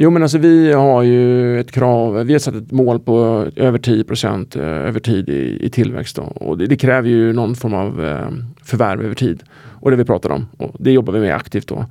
[0.00, 3.78] Jo men alltså vi har ju ett krav, vi har satt ett mål på över
[3.78, 6.16] 10 procent eh, över tid i, i tillväxt.
[6.16, 6.22] Då.
[6.22, 8.28] Och det, det kräver ju någon form av eh,
[8.62, 9.42] förvärv över tid.
[9.80, 10.46] Och det vi pratar om.
[10.56, 11.86] Och det jobbar vi med aktivt då.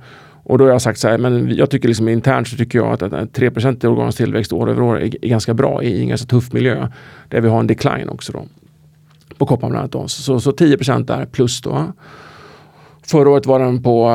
[0.48, 2.92] Och då har jag sagt så här, men jag tycker liksom internt så tycker jag
[2.92, 6.00] att, att 3 procent i organisk tillväxt år över år är, är ganska bra i
[6.00, 6.88] en ganska tuff miljö.
[7.28, 8.44] Där vi har en decline också då.
[9.38, 10.08] På koppar bland annat då.
[10.08, 11.92] Så, så 10 procent där plus då.
[13.06, 14.08] Förra året var den på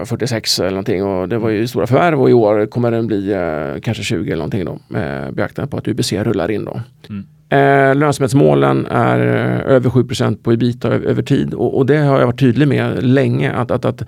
[0.00, 3.06] eh, 46 eller någonting och det var ju stora förvärv och i år kommer den
[3.06, 4.78] bli eh, kanske 20 eller någonting då.
[4.88, 6.80] Med beaktande på att UBC rullar in då.
[7.08, 7.26] Mm.
[7.48, 10.04] Eh, lönsamhetsmålen är eh, över 7
[10.42, 13.84] på ebita över tid och, och det har jag varit tydlig med länge att, att,
[13.84, 14.02] att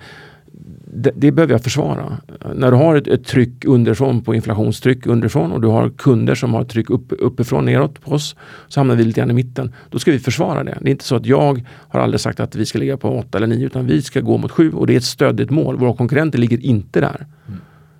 [0.95, 2.17] det, det behöver jag försvara.
[2.55, 6.53] När du har ett, ett tryck underifrån på inflationstryck underifrån och du har kunder som
[6.53, 8.35] har tryck upp, uppifrån neråt på oss
[8.67, 9.73] så hamnar vi lite grann i mitten.
[9.89, 10.77] Då ska vi försvara det.
[10.81, 13.37] Det är inte så att jag har aldrig sagt att vi ska ligga på 8
[13.37, 15.77] eller 9 utan vi ska gå mot 7 och det är ett stöddigt mål.
[15.77, 17.25] Våra konkurrenter ligger inte där.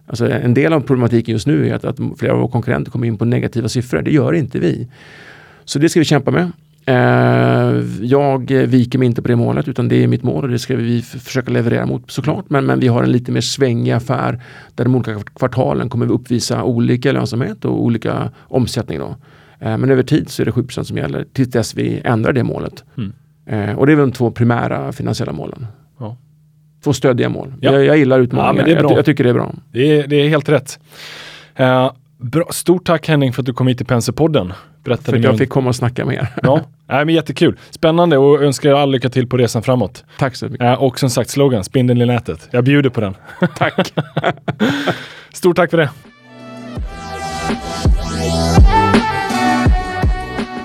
[0.08, 3.08] Alltså en del av problematiken just nu är att, att flera av våra konkurrenter kommer
[3.08, 4.02] in på negativa siffror.
[4.02, 4.88] Det gör inte vi.
[5.66, 6.52] Så det ska vi kämpa med.
[6.86, 10.60] Eh, jag viker mig inte på det målet utan det är mitt mål och det
[10.60, 12.46] ska vi försöka leverera mot såklart.
[12.50, 14.42] Men, men vi har en lite mer svängig affär
[14.76, 19.00] där de olika kvartalen kommer vi uppvisa olika lönsamhet och olika omsättning.
[19.00, 19.16] Då.
[19.60, 22.44] Eh, men över tid så är det 7 som gäller tills dess vi ändrar det
[22.44, 22.84] målet.
[22.98, 23.14] Mm.
[23.46, 25.68] Eh, och det är väl de två primära finansiella målen.
[26.00, 26.18] Ja.
[26.84, 27.54] Två stödiga mål.
[27.62, 27.72] Ja.
[27.72, 28.68] Jag, jag gillar utmaningar.
[28.68, 28.82] Ja.
[28.82, 29.54] Jag, jag tycker det är bra.
[29.72, 30.80] Det är, det är helt rätt.
[31.56, 32.46] Eh, bra.
[32.52, 34.54] Stort tack Henning för att du kom hit till Penserpodden.
[34.84, 36.28] Berättade För att jag fick komma och snacka med er.
[36.44, 37.58] Ja, Nej, men jättekul.
[37.70, 40.04] Spännande och önskar er all lycka till på resan framåt.
[40.20, 40.62] Tack så mycket.
[40.62, 42.48] Eh, och som sagt, slogan, spindeln i nätet.
[42.52, 43.16] Jag bjuder på den.
[43.58, 43.94] Tack.
[45.34, 45.90] Stort tack för det.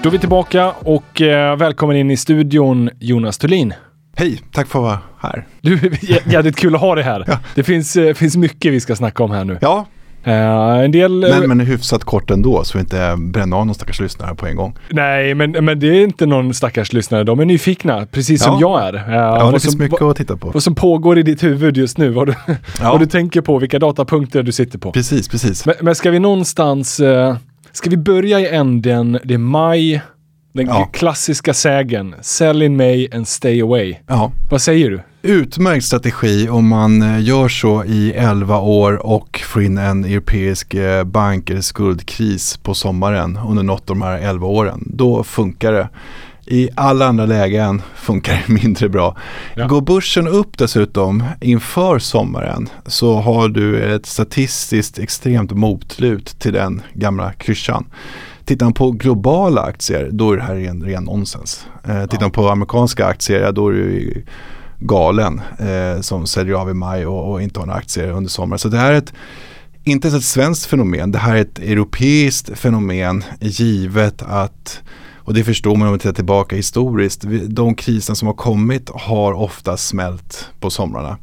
[0.02, 3.74] Då är vi tillbaka och eh, välkommen in i studion Jonas Thulin.
[4.16, 5.46] Hej, tack för att vara här.
[5.60, 7.24] Du, jä- jävligt kul att ha dig här.
[7.26, 7.38] Ja.
[7.54, 9.58] Det finns, eh, finns mycket vi ska snacka om här nu.
[9.60, 9.86] Ja,
[10.24, 11.20] Eh, en del...
[11.20, 14.56] men, men hyfsat kort ändå så vi inte bränner av någon stackars lyssnare på en
[14.56, 14.76] gång.
[14.88, 17.24] Nej, men, men det är inte någon stackars lyssnare.
[17.24, 18.80] De är nyfikna, precis som Ja.
[18.80, 18.94] jag är.
[19.08, 20.50] Eh, Ja, det finns som- mycket att titta på.
[20.50, 22.08] vad som pågår i ditt huvud just nu.
[22.10, 22.34] Vad du,
[22.80, 24.92] Ja, vad du tänker på, vilka datapunkter du sitter på.
[24.92, 25.66] precis, precis.
[25.66, 27.36] Men, men ska vi någonstans, eh,
[27.72, 30.02] ska vi börja i änden, det är maj,
[30.58, 30.84] Den Ja.
[30.92, 33.94] klassiska sägen, sell in May and stay away.
[34.06, 34.32] Ja.
[34.50, 35.00] Vad säger du?
[35.22, 40.74] Utmärkt strategi om man eh, gör så i 11 år och får in en europeisk
[40.74, 44.82] eh, bank eller skuldkris på sommaren under något av de här 11 åren.
[44.86, 45.88] Då funkar det.
[46.46, 49.16] I alla andra lägen funkar det mindre bra.
[49.54, 49.66] Ja.
[49.66, 56.82] Går börsen upp dessutom inför sommaren så har du ett statistiskt extremt motlut till den
[56.94, 57.84] gamla klyschan.
[58.48, 61.66] Tittar man på globala aktier då är det här ren, ren nonsens.
[61.84, 64.24] Eh, tittar man på amerikanska aktier då är det ju
[64.78, 68.58] galen eh, som säljer av i maj och, och inte har några aktier under sommaren.
[68.58, 69.12] Så det här är ett,
[69.84, 74.82] inte ens ett svenskt fenomen, det här är ett europeiskt fenomen givet att
[75.16, 77.24] och det förstår man om man tittar tillbaka historiskt.
[77.46, 81.18] De kriser som har kommit har ofta smält på somrarna.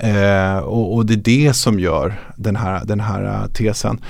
[0.00, 4.00] Eh, och, och det är det som gör den här, den här tesen.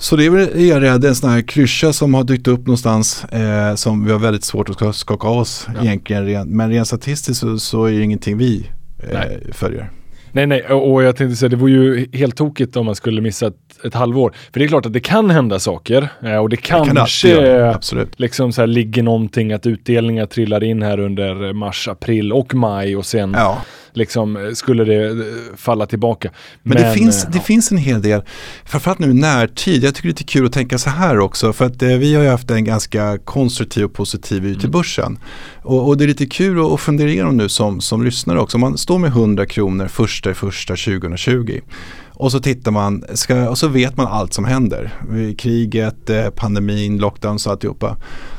[0.00, 3.24] Så det är väl jag rädd en sån här klyscha som har dykt upp någonstans
[3.24, 5.82] eh, som vi har väldigt svårt att ska- skaka av oss Ja.
[5.84, 6.48] egentligen.
[6.48, 8.66] Men rent statistiskt så, så är det ingenting vi
[9.02, 9.38] eh, Nej.
[9.52, 9.90] följer.
[10.32, 13.46] Nej, nej, och jag tänkte säga det vore ju helt tokigt om man skulle missa
[13.46, 14.32] ett, ett halvår.
[14.52, 16.94] För det är klart att det kan hända saker eh, och det Det kan det
[16.94, 22.54] kanske liksom så här ligger någonting att utdelningar trillar in här under mars, april och
[22.54, 23.58] maj och sen Ja.
[23.98, 25.14] Liksom eh, skulle det eh,
[25.56, 26.30] falla tillbaka.
[26.62, 27.42] Men, det, finns, eh, det ja.
[27.42, 28.22] finns en hel del,
[28.64, 31.52] framförallt nu i närtid, jag tycker det är lite kul att tänka så här också
[31.52, 34.68] för att eh, vi har ju haft en ganska konstruktiv och positiv till
[34.98, 35.18] Mm.
[35.62, 38.56] Och, och det är lite kul att, att fundera igenom nu som, som lyssnare också,
[38.56, 41.60] om man står med 100 kronor första i första 2020
[42.10, 44.94] och så tittar man, ska, och så vet man allt som händer.
[45.38, 47.96] Kriget, pandemin, lockdowns och alltihopa.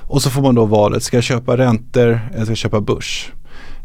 [0.09, 3.31] Och så får man då valet, ska jag köpa räntor eller ska jag köpa börs?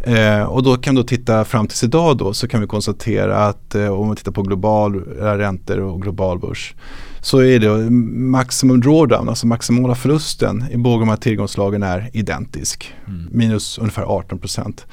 [0.06, 3.74] Eh, och då kan du titta fram tills idag då så kan vi konstatera att
[3.74, 6.74] eh, om vi tittar på globala räntor och global börs
[7.20, 7.90] så är det
[8.30, 12.94] maximum drawdown, alltså maximala förlusten i båda de här tillgångslagen är identisk.
[13.30, 14.86] Minus ungefär 18 procent.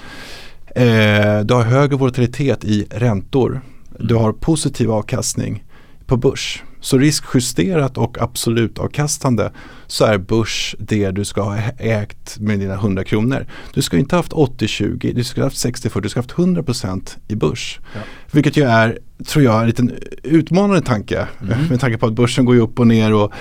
[0.75, 3.61] Eh, du har högre volatilitet i räntor.
[3.99, 5.63] Du har positiv avkastning
[6.05, 6.63] på börs.
[6.81, 9.51] Så riskjusterat och absolut avkastande
[9.87, 13.45] så är börs det du ska ha ägt med dina 100 kronor.
[13.73, 16.35] Du ska inte ha haft 80-20, du ska ha haft 60-40, du ska ha haft
[16.35, 17.79] 100% i börs.
[17.93, 17.99] Ja.
[18.31, 19.91] Vilket ju är, tror jag, en liten
[20.23, 21.27] utmanande tanke.
[21.69, 23.31] Med tanke på att börsen går upp och ner och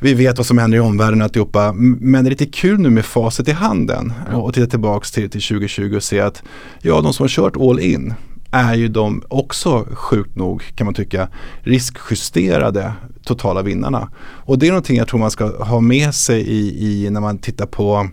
[0.00, 1.72] vi vet vad som händer i omvärlden och alltihopa.
[1.72, 5.30] Men det är lite kul nu med facit i handen och, och titta tillbaks till,
[5.30, 6.42] till 2020 och se att
[6.82, 8.14] ja, de som har kört all in
[8.50, 11.28] är ju de också sjukt nog kan man tycka
[11.62, 12.92] riskjusterade
[13.24, 14.10] totala vinnarna.
[14.18, 17.38] Och det är någonting jag tror man ska ha med sig i, i när man
[17.38, 18.08] tittar på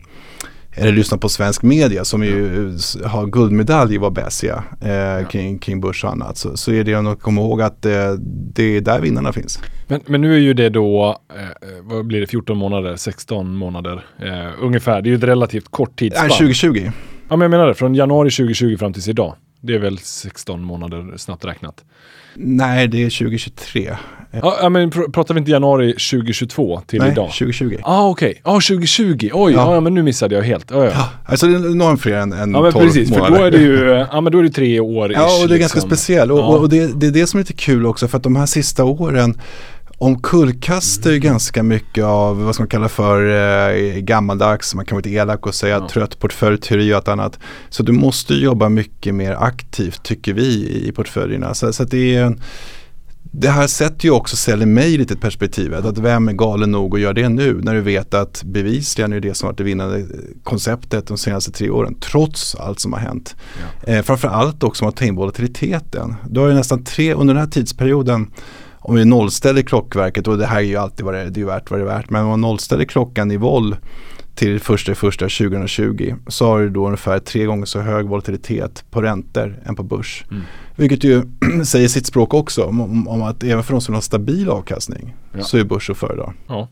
[0.78, 2.68] eller lyssnar på svensk media som ju
[3.06, 6.38] har guldmedalj i bäsiga eh, kring, kring börs och annat.
[6.38, 8.12] Så, så är det att komma ihåg att eh,
[8.54, 9.60] det är där vinnarna finns.
[9.88, 14.06] Men, men nu är ju det då, eh, vad blir det, 14 månader, 16 månader
[14.20, 15.02] eh, ungefär.
[15.02, 16.30] Det är ju ett relativt kort tidsspann.
[16.30, 16.92] 2020.
[17.30, 19.36] Ja men jag menar det, från januari 2020 fram tills idag.
[19.66, 21.84] Det är väl 16 månader snabbt räknat.
[22.38, 23.96] Nej, det är 2023.
[24.42, 27.28] Ja, men pr- pratar vi inte januari 2022 till Nej, idag?
[27.28, 27.76] 2020.
[27.80, 29.74] Ja ah, okej, ja 2020, oj, Ja.
[29.74, 29.80] ja.
[29.80, 30.72] men nu missade jag helt.
[30.72, 30.92] Ja, ja.
[30.94, 33.38] Ja, alltså det är enormt fler än, än Ja men 12 precis, för månader.
[33.40, 35.60] då är det ju, ja men då är det tre år Ja, och det är
[35.60, 35.90] ganska liksom.
[35.90, 36.32] speciellt.
[36.32, 36.46] Och, Ja.
[36.58, 38.84] och det, det är det som är lite kul också för att de här sista
[38.84, 39.42] åren
[39.98, 45.04] omkullkastar ju ganska mycket av vad ska man kalla för eh, gammaldags, man kan vara
[45.06, 45.90] lite elak och säga Ja.
[45.90, 47.40] trött portföljteori och allt annat.
[47.70, 51.54] Så du måste jobba mycket mer aktivt tycker vi i portföljerna.
[51.54, 52.36] Så, så att det är
[53.38, 55.86] det här sätter ju också säljer mig i lite perspektivet.
[55.86, 59.20] Att vem är galen nog att göra det nu när du vet att bevisligen är
[59.20, 60.06] det som varit det vinnande
[60.44, 63.36] konceptet de senaste tre åren trots allt som har hänt.
[63.84, 66.16] Eh, framförallt också om att ta in volatiliteten.
[66.30, 68.32] Du har ju nästan tre, under den här tidsperioden
[68.88, 71.46] om vi nollställer klockverket och det här är ju alltid vad det är, det är
[71.46, 72.10] värt vad det är värt.
[72.10, 73.76] Men om man nollställer klockan i vol
[74.36, 79.02] till första första 2020 så har du då ungefär tre gånger så hög volatilitet på
[79.02, 80.26] räntor än på börs.
[80.32, 80.44] Mm.
[80.76, 81.24] Vilket ju
[81.66, 85.16] säger sitt språk också om, om, att även för de som vill ha stabil avkastning
[85.34, 85.44] Ja.
[85.44, 86.34] så är börs att föredra.
[86.48, 86.70] Ja.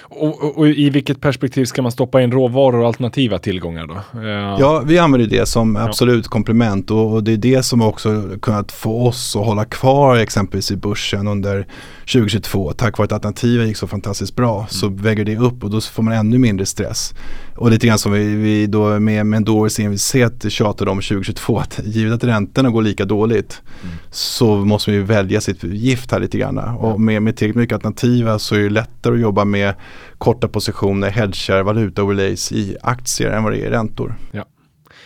[0.00, 4.20] Och, och, och i vilket perspektiv ska man stoppa in råvaror och alternativa tillgångar då?
[4.20, 8.22] Eh, Ja, vi använder det som absolut komplement och, och det är det som också
[8.42, 11.66] kunnat få oss att hålla kvar exempelvis i börsen under
[12.12, 12.72] 2022.
[12.72, 16.02] Tack vare att alternativen gick så fantastiskt bra så väger det upp och då får
[16.02, 17.14] man ännu mindre stress.
[17.58, 21.80] Och lite grann som vi, vi då med, med en envishet tjatade om 2022 att
[21.84, 23.62] givet att räntorna går lika dåligt
[24.10, 26.58] så måste vi välja sitt gift här lite grann.
[26.58, 29.74] Och med, med tillräckligt mycket alternativa så är det lättare att jobba med
[30.18, 34.14] korta positioner, hedgar, valutaoverlays i aktier än vad det är i räntor.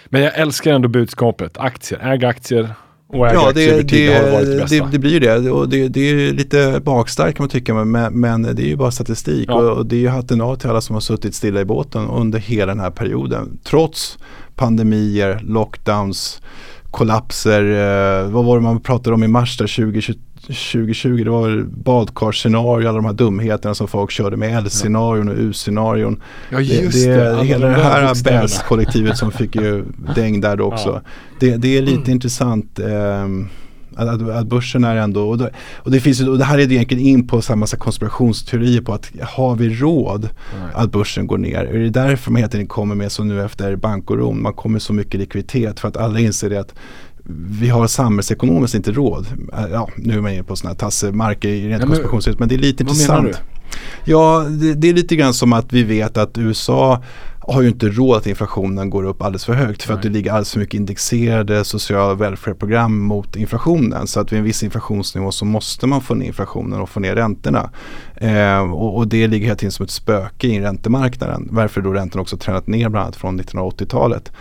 [0.06, 1.58] Men jag älskar ändå budskapet.
[1.58, 2.74] Aktier, äg aktier
[3.12, 4.84] och äga Ja, det, det, har varit det bästa.
[4.84, 5.50] det, det blir ju det.
[5.50, 8.90] Och det, det är lite bakstarkt kan man tycka, men, men det är ju bara
[8.90, 9.48] statistik.
[9.48, 9.54] Ja.
[9.54, 12.08] Och, och det är ju hatten av till alla som har suttit stilla i båten
[12.08, 13.58] under hela den här perioden.
[13.64, 14.18] Trots
[14.54, 16.42] pandemier, lockdowns,
[16.90, 17.62] kollapser.
[17.62, 20.12] Eh, vad var det man pratade om i mars där 2020?
[20.46, 25.34] 2020 det var väl badkarscenario, alla de här dumheterna som folk körde med L-scenarion och
[25.38, 26.22] U-scenarion.
[26.50, 27.32] ja, Det, just det, det.
[27.32, 28.14] alla hela de det här.
[28.24, 29.84] BÄS-kollektivet som fick ju
[30.14, 30.88] däng där då också.
[31.04, 31.10] Ja.
[31.40, 32.10] Det, det är lite Mm.
[32.10, 33.48] intressant ehm,
[33.96, 36.74] att, att, börsen är ändå, och det, och det finns och det här är det
[36.74, 40.28] egentligen in på samma massa konspirationsteorier på att har vi råd
[40.60, 40.70] Nej.
[40.74, 41.64] att börsen går ner?
[41.64, 44.92] Är det därför man hela tiden kommer med så nu efter bankoron, man kommer så
[44.92, 46.74] mycket likviditet för att alla inser det att
[47.60, 49.26] vi har samhällsekonomiskt inte råd.
[49.52, 52.38] Äh, Ja, nu är man inne på sådana här tassemarker i rent Ja, men- konspirationsteorier,
[52.38, 53.48] men det är lite Vad menar intressant.
[54.04, 57.02] Ja, det, det är lite grann som att vi vet att USA
[57.44, 60.16] har ju inte råd att inflationen går upp alldeles för högt för att det Nej.
[60.16, 64.06] ligger alldeles för mycket indexerade sociala välfärdsprogram mot inflationen.
[64.06, 67.14] Så att vid en viss inflationsnivå så måste man få ner inflationen och få ner
[67.14, 67.70] räntorna.
[68.16, 71.48] Eh, och, och det ligger hela tiden som ett spöke i räntemarknaden.
[71.50, 74.32] Varför då räntorna också tränat ner bland annat från 1980-talet.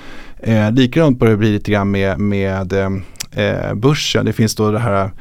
[0.44, 2.90] Eh, likadant börjar det bli lite grann med, med eh,
[3.46, 4.26] eh börsen.
[4.26, 5.12] Det finns då det här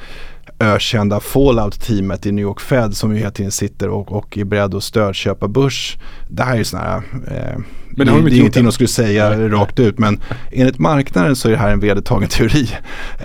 [0.60, 4.74] ökända fallout-teamet i New York Fed som ju hela tiden sitter och, och är beredd
[4.74, 5.98] att stödköpa börs.
[6.28, 6.96] Det här är ju sådana här,
[7.26, 7.58] eh,
[7.96, 9.48] Men det har de inte det är ingenting de skulle säga Nej.
[9.48, 10.20] rakt ut men
[10.52, 12.68] enligt marknaden så är det här en vedertagen teori.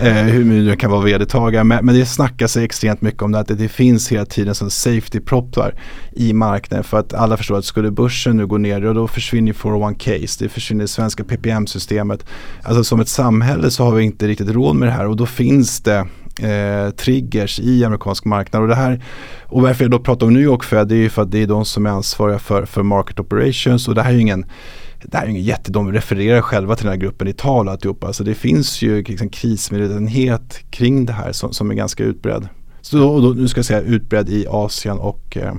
[0.00, 3.32] Eh, hur mycket det kan vara vedertagen men, men det snackar sig extremt mycket om
[3.32, 5.74] det att det, det finns hela tiden som safety-proppar
[6.12, 9.52] i marknaden för att alla förstår att skulle börsen nu gå ner och då försvinner
[9.52, 12.26] 401ks, det försvinner det svenska PPM-systemet.
[12.62, 15.26] Alltså som ett samhälle så har vi inte riktigt råd med det här och då
[15.26, 16.06] finns det
[16.42, 18.62] eh, triggers i amerikansk marknad.
[18.62, 19.04] Och, det här,
[19.44, 21.42] och varför jag då pratar om New York Fed det är ju för att det
[21.42, 24.46] är de som är ansvariga för, för market operations och det här är ju ingen
[25.02, 28.12] det här är ingen jätte, de refererar själva till den här gruppen i tal alltihopa.
[28.12, 32.48] Så det finns ju liksom krismedvetenhet kring det här som, som är ganska utbredd.
[32.80, 35.54] Så då, då, nu ska jag säga utbredd i Asien och eh,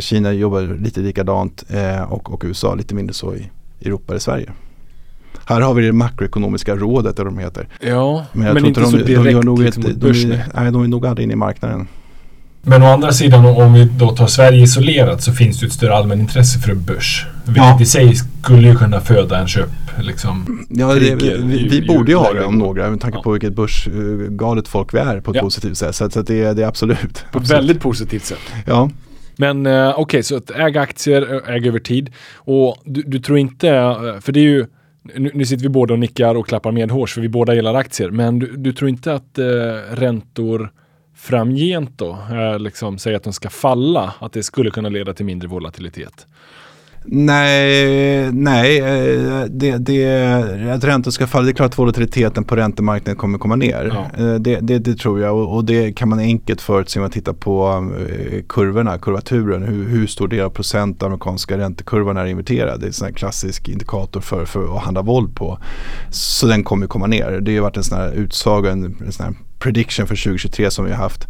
[0.00, 3.50] Kina jobbar lite likadant eh, och, och USA lite mindre så i
[3.80, 4.52] Europa eller Sverige.
[5.44, 7.68] Här har vi det makroekonomiska rådet eller de heter.
[7.80, 10.08] Ja, Men men, tror inte så de, direkt de gör nog liksom, ett, mot de,
[10.10, 11.88] är- nej, de är nog aldrig inne i marknaden.
[12.62, 15.94] Men å andra sidan om vi då tar Sverige isolerat så finns det ett större
[15.96, 17.26] allmänintresse för börs.
[17.44, 17.80] Vilket Ja.
[17.80, 19.68] i sig skulle ju kunna föda en köp.
[20.00, 20.66] Liksom.
[20.70, 23.22] Ja, det, Trigger vi, vi borde ju ha det om några med tanke Ja.
[23.22, 25.42] på vilket börsgalet folk vi är på ett Ja.
[25.42, 25.94] positivt sätt.
[25.94, 27.00] Så, så det, det är absolut.
[27.00, 27.50] På ett absolut.
[27.50, 28.38] väldigt positivt sätt.
[28.66, 28.90] Ja.
[29.36, 32.10] Men eh, okej, så att äga aktier, äga över tid.
[32.36, 34.66] Och du, du tror inte, eh, för det är ju,
[35.14, 38.10] nu, nu sitter vi båda och nickar och klappar medhårs för vi båda gillar aktier.
[38.10, 39.44] Men du, du tror inte att eh,
[39.90, 40.72] räntor
[41.16, 45.26] framgent då, eh, liksom säger att de ska falla, att det skulle kunna leda till
[45.26, 46.26] mindre volatilitet?
[47.10, 52.56] Nej, nej eh, det, det, att räntor ska falla, det är klart att volatiliteten på
[52.56, 53.92] räntemarknaden kommer komma ner.
[53.94, 54.24] Ja.
[54.24, 57.10] Eh, Det, det, det tror jag och, och det kan man enkelt förutse om man
[57.10, 59.62] tittar på eh, kurvorna, kurvaturen.
[59.62, 62.80] Hur, hur stor del av procent av amerikanska räntekurvan är inverterad.
[62.80, 65.58] Det är en sån klassisk indikator för, för att handla våld på.
[66.10, 67.40] Så den kommer komma ner.
[67.40, 70.84] Det har varit en sån här utsaga, en, en sån här prediction för 2023 som
[70.84, 71.28] vi har haft.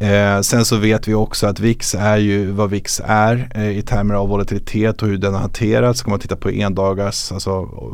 [0.00, 3.82] Eh, sen så vet vi också att VIX är ju vad VIX är eh, i
[3.82, 6.00] termer av volatilitet och hur den har hanterats.
[6.00, 7.50] Ska man titta på endagars, alltså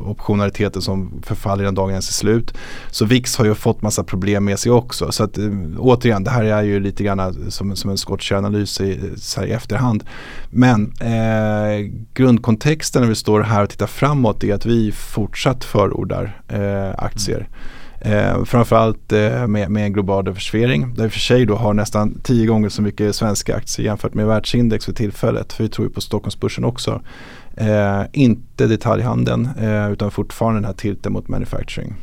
[0.06, 2.54] optionaliteten som förfaller innan dagen ens är slut.
[2.90, 5.12] Så VIX har ju fått massa problem med sig också.
[5.12, 9.00] Så att, eh, återigen, det här är ju lite grann som, som en skottkärnanalys i,
[9.46, 10.04] i efterhand.
[10.50, 16.40] Men eh, grundkontexten när vi står här och tittar framåt är att vi fortsatt förordar
[16.48, 17.38] eh, aktier.
[17.38, 17.50] Mm.
[18.04, 20.94] Eh, framförallt eh, med, med en global diversifiering.
[20.94, 24.26] Där vi för sig då har nästan tio gånger så mycket svenska aktier jämfört med
[24.26, 25.52] världsindex för tillfället.
[25.52, 27.00] För vi tror ju på Stockholmsbörsen också.
[27.56, 31.94] Eh, inte detaljhandeln eh, utan fortfarande den här tilten mot manufacturing.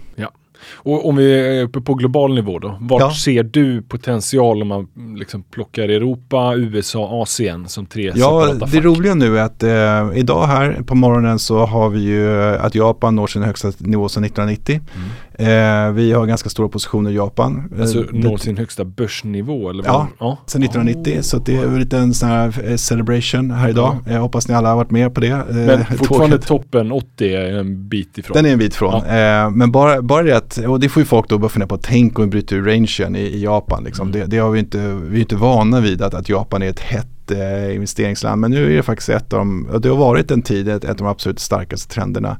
[0.75, 3.11] Och om vi är uppe på global nivå då, vart Ja.
[3.13, 8.65] ser du potential om man mm, liksom plockar Europa, USA, Asien som tre Ja, separata
[8.65, 8.83] det fack?
[8.85, 12.75] roliga nu är att eh, idag här på morgonen så har vi ju eh, att
[12.75, 14.79] Japan når sin högsta nivå sedan 1990.
[15.33, 17.51] Eh, vi har ganska stora positioner i Japan.
[17.71, 17.81] Mm.
[17.81, 19.69] Alltså Eh, når det- sin högsta börsnivå?
[19.69, 19.93] Eller Ja.
[20.19, 20.27] vad?
[20.29, 20.37] ja.
[20.45, 23.97] Sedan 1990 så att det är en sån här eh, celebration här idag.
[24.09, 25.27] Jag hoppas ni alla har varit med på det.
[25.27, 26.47] eh, Men fortfarande tåget.
[26.47, 28.33] toppen 80 är en bit ifrån.
[28.35, 28.93] Den är en bit från.
[28.93, 31.77] Eh, men bara, bara det att, och det får ju folk då börja fundera på,
[31.77, 33.83] tänk om vi bryter ur rangen i, i Japan.
[33.83, 34.07] Liksom.
[34.07, 34.19] Mm.
[34.19, 36.79] Det, det har vi inte, vi är inte vana vid att, att Japan är ett
[36.79, 38.41] hett eh, investeringsland.
[38.41, 40.89] Men nu är det faktiskt ett av de, det har varit en tid ett, ett
[40.89, 42.37] av de absolut starkaste trenderna.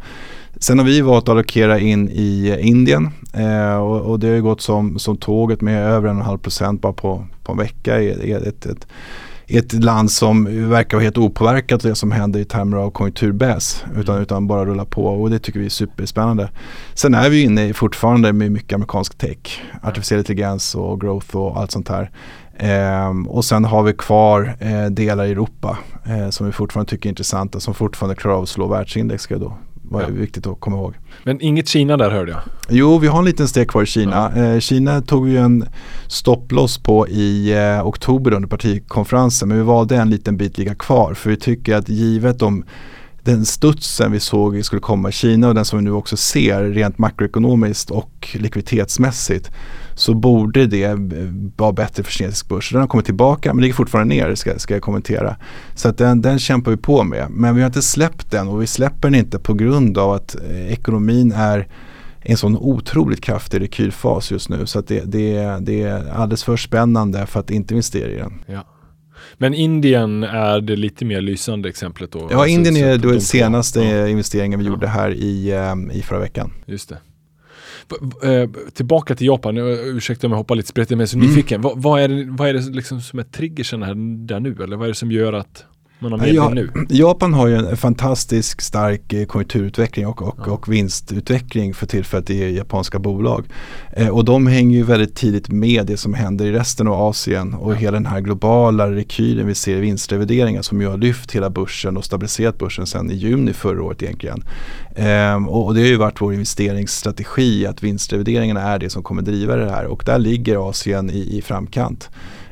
[0.60, 4.42] Sen har vi valt att allokera in i Indien eh, och, och det har ju
[4.42, 7.58] gått som, som tåget med över en och en halv procent bara på, på en
[7.58, 8.02] vecka.
[8.02, 8.88] Är ett, ett,
[9.58, 13.84] ett land som verkar vara helt opåverkat av det som händer i termer av konjunkturbäs.
[13.98, 14.24] Utan, Mm.
[14.24, 16.50] utan bara rulla på och det tycker vi är superspännande.
[16.94, 21.60] Sen är vi inne i fortfarande med mycket amerikansk tech, artificiell intelligens och growth och
[21.60, 22.12] allt sånt här.
[22.58, 27.08] Ehm, och sen har vi kvar eh, delar i Europa eh, som vi fortfarande tycker
[27.08, 29.54] är intressanta som fortfarande klarar av att slå världsindex ska då
[29.92, 30.10] vara Ja.
[30.10, 30.94] viktigt att komma ihåg.
[31.24, 32.42] Men inget Kina där hörde jag.
[32.70, 34.32] Jo, vi har en liten steg kvar i Kina.
[34.54, 35.66] Eh, Kina tog vi ju en
[36.08, 41.14] stopploss på i eh, oktober under partikonferensen men vi valde en liten bit ligga kvar
[41.14, 42.64] för vi tycker att givet de
[43.24, 46.64] den studsen vi såg skulle komma i Kina och den som vi nu också ser
[46.64, 49.52] rent makroekonomiskt och likviditetsmässigt
[50.02, 50.96] så borde det eh,
[51.58, 52.72] vara bättre för kinesisk börs.
[52.72, 55.36] Den har kommit tillbaka men ligger fortfarande ner ska, ska jag kommentera.
[55.76, 57.28] Så att den, den kämpar vi på med.
[57.30, 60.36] Men vi har inte släppt den och vi släpper den inte på grund av att
[60.50, 61.68] eh, ekonomin är
[62.22, 66.58] en sån otroligt kraftig rekylfas just nu så att det, det, det är alldeles för
[66.58, 68.34] spännande för att inte investera i den.
[68.48, 68.66] Ja.
[69.38, 72.20] Men Indien är det lite mer lysande exemplet då?
[72.20, 74.72] Ja, Alltså, Indien är de den senaste Ja, investeringen vi Ja.
[74.72, 76.52] gjorde här i, eh, i förra veckan.
[76.66, 76.98] just det.
[78.24, 81.30] Eh, tillbaka till Japan, ursäkta om jag hoppar lite spretigt men jag är så Mm.
[81.30, 81.62] nyfiken.
[81.62, 83.96] Vad, vad är det, vad är det liksom som är triggersen här
[84.28, 84.58] där nu?
[84.64, 85.66] Eller vad är det som gör att
[86.02, 86.70] har medvind Ja, nu?
[86.90, 90.52] Japan har ju en fantastisk stark eh, konjunkturutveckling och, och, Ja.
[90.52, 93.46] och vinstutveckling för tillfället i japanska bolag.
[93.94, 97.54] Eh, och de hänger ju väldigt tidigt med det som händer i resten av Asien
[97.54, 97.76] och Ja.
[97.76, 101.98] hela den här globala rekylen vi ser i vinstrevideringar som ju har lyft hela börsen
[101.98, 104.44] och stabiliserat börsen sedan i juni förra året egentligen.
[104.96, 109.22] Ehm, och, och det har ju varit vår investeringsstrategi att vinstrevideringarna är det som kommer
[109.22, 112.10] driva det här och där ligger Asien i, i framkant.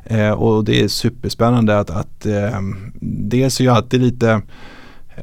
[0.10, 2.60] Eh, och det är superspännande att, att eh,
[3.02, 4.42] dels är ju alltid lite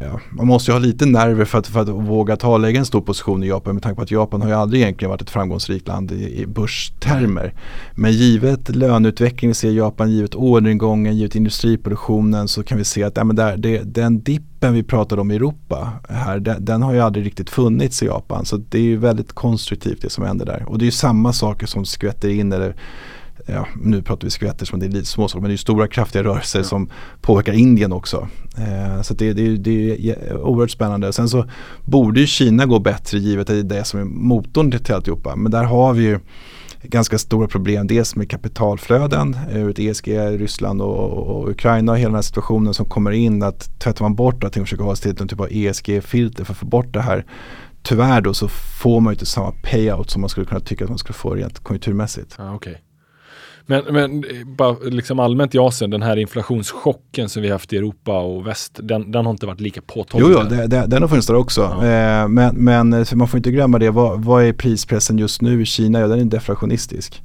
[0.00, 2.78] Ja, man måste ju ha lite nerver för att, för att våga ta och lägga
[2.78, 5.22] en stor position i Japan med tanke på att Japan har ju aldrig egentligen varit
[5.22, 7.54] ett framgångsrikt land i, i börstermer.
[7.94, 13.02] Men givet löneutvecklingen vi ser i Japan, givet orderingången, givet industriproduktionen så kan vi se
[13.02, 16.82] att ja, men där, det, den dippen vi pratade om i Europa här, den, den
[16.82, 18.44] har ju aldrig riktigt funnits i Japan.
[18.44, 20.64] Så det är ju väldigt konstruktivt det som händer där.
[20.68, 22.76] Och det är ju samma saker som skvätter in eller
[23.46, 26.22] ja, nu pratar vi skvätter som det är lite småsaker men det är stora kraftiga
[26.24, 26.64] rörelser Ja.
[26.64, 26.90] som
[27.20, 28.28] påverkar Indien också.
[28.58, 31.12] Eh, så det, det, det är oerhört spännande.
[31.12, 31.44] Sen så
[31.84, 35.36] borde ju Kina gå bättre givet att det är det som är motorn till alltihopa.
[35.36, 36.18] Men där har vi ju
[36.82, 37.86] ganska stora problem.
[37.86, 42.22] Dels med kapitalflöden eh, ur ett ESG, Ryssland och, och Ukraina och hela den här
[42.22, 43.42] situationen som kommer in.
[43.42, 46.58] Att tvättar man bort allting och försöker ha till någon typ av ESG-filter för att
[46.58, 47.24] få bort det här.
[47.82, 50.90] Tyvärr då så får man ju inte samma payout som man skulle kunna tycka att
[50.90, 52.34] man skulle få rent konjunkturmässigt.
[52.38, 52.82] Ja, okej.
[53.66, 57.76] Men, men eh, bara liksom allmänt i Asien, den här inflationschocken som vi haft i
[57.76, 60.26] Europa och väst, den, den har inte varit lika påtaglig.
[60.28, 61.60] Jo, jo det, det, den har funnits där också.
[61.60, 61.86] Ja.
[61.86, 63.90] Eh, men, men eh, man får inte glömma det.
[63.90, 66.00] Vad, vad är prispressen just nu i Kina?
[66.00, 67.22] Ja, den är deflationistisk.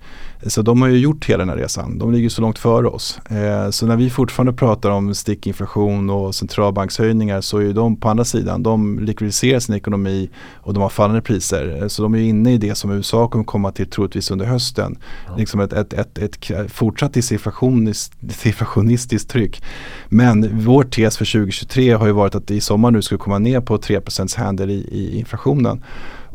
[0.47, 1.97] Så de har ju gjort hela den här resan.
[1.97, 3.19] De ligger så långt före oss.
[3.29, 8.09] Eh, så när vi fortfarande pratar om stickinflation och centralbankshöjningar så är ju de på
[8.09, 8.63] andra sidan.
[8.63, 11.77] De likvidiserar sin ekonomi och de har fallande priser.
[11.81, 14.97] Eh, Så de är inne i det som USA kommer komma till troligtvis under hösten.
[15.27, 15.35] Ja.
[15.37, 19.63] Liksom ett, ett, ett, ett fortsatt disinflationis- disinflationistiskt tryck.
[20.09, 23.61] Men vår tes för 2023 har ju varit att i sommar nu skulle komma ner
[23.61, 25.83] på 3% handel i, i inflationen.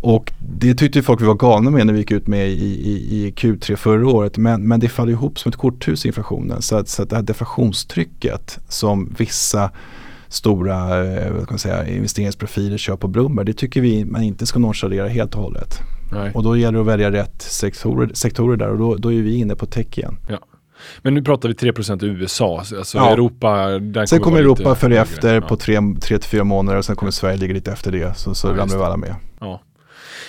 [0.09, 3.27] Och det tyckte folk vi var galna med när vi gick ut med i, i,
[3.27, 4.39] i Q3 förra året.
[4.39, 6.63] Men, men det faller ihop som ett korthus inflationen.
[6.63, 9.71] Så att, så att det här deflationstrycket som vissa
[10.29, 13.47] stora eh, vad ska man säga, investeringsprofiler kör på Bloomberg.
[13.47, 15.79] Det tycker vi man inte ska nonchalera helt och hållet.
[16.13, 16.31] Nej.
[16.35, 19.37] Och då gäller det att välja rätt sektorer, sektorer där och då, då är vi
[19.37, 20.19] inne på tech igen.
[21.03, 23.11] Men nu pratar vi 3% i USA, alltså Ja.
[23.11, 25.41] Europa, där Sen kommer Europa följa efter Ja.
[25.41, 28.19] på 3-4 månader och sen kommer Sverige ligga lite efter det.
[28.19, 29.15] Så, så Ja, ramlar vi alla med.
[29.41, 29.63] Ja.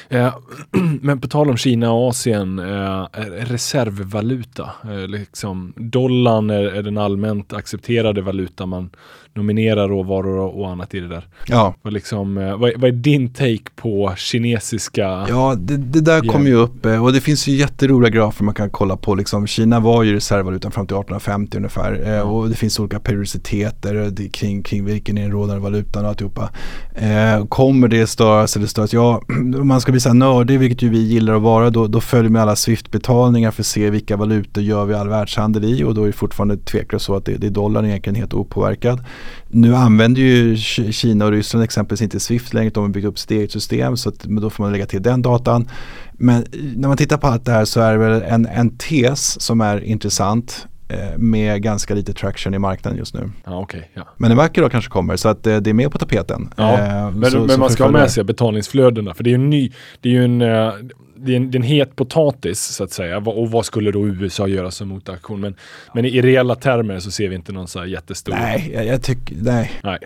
[0.09, 0.35] Eh,
[1.01, 3.05] men på tal om Kina och Asien, eh,
[3.39, 4.69] reservvaluta.
[4.83, 8.89] Eh, liksom, dollarn är, är den allmänt accepterade valuta man
[9.37, 11.27] nominerar råvaror och, och annat i det där.
[11.47, 15.25] Ja, Vad, liksom, eh, vad, är- vad är din take på kinesiska?
[15.29, 16.31] ja det, det där Ja.
[16.33, 19.15] kommer ju upp eh, och det finns ju jätteroliga grafer man kan kolla på.
[19.15, 22.23] Liksom, Kina var ju reservvalutan fram till 1850 ungefär eh, Ja.
[22.23, 26.49] och det finns olika periodiciteter kring, kring vilken är den rådande valutan och alltihopa.
[26.95, 28.93] Eh, kommer det störas eller störas?
[28.93, 29.21] Ja,
[29.59, 32.01] om man ska bli så här nördig, vilket ju vi gillar att vara, då, då
[32.01, 35.95] följer med alla Swift-betalningar för att se vilka valutor gör vi all världshandel i och
[35.95, 39.03] då är det fortfarande tveklöst så att det, det är dollarn egentligen helt opåverkad.
[39.47, 43.19] Nu använder ju Ki- Kina och Ryssland exempelvis inte Swift längre, de har byggt upp
[43.19, 45.69] sitt eget system så att, då får man lägga till den datan.
[46.13, 49.41] Men när man tittar på allt det här så är det väl en, en tes
[49.41, 53.31] som är intressant eh, med ganska lite traction i marknaden just nu.
[53.45, 53.91] Ja, okej.
[53.93, 54.07] ja.
[54.17, 56.49] Men en vacker dag kanske kommer så att eh, det är med på tapeten.
[56.57, 59.31] Ja, Eh, Men, så- men så man ska ha med sig betalningsflödena för det är
[59.31, 59.71] ju en ny,
[60.01, 60.71] det är ju en, eh,
[61.19, 63.17] det är en, det är en het potatis så att säga.
[63.17, 65.39] Och vad skulle då USA göra som motaktion?
[65.39, 65.55] Men,
[65.93, 68.33] men i reella termer så ser vi inte någon så här jättestor...
[68.33, 69.71] Nej, jag, jag tycker, nej.
[69.83, 69.99] Nej.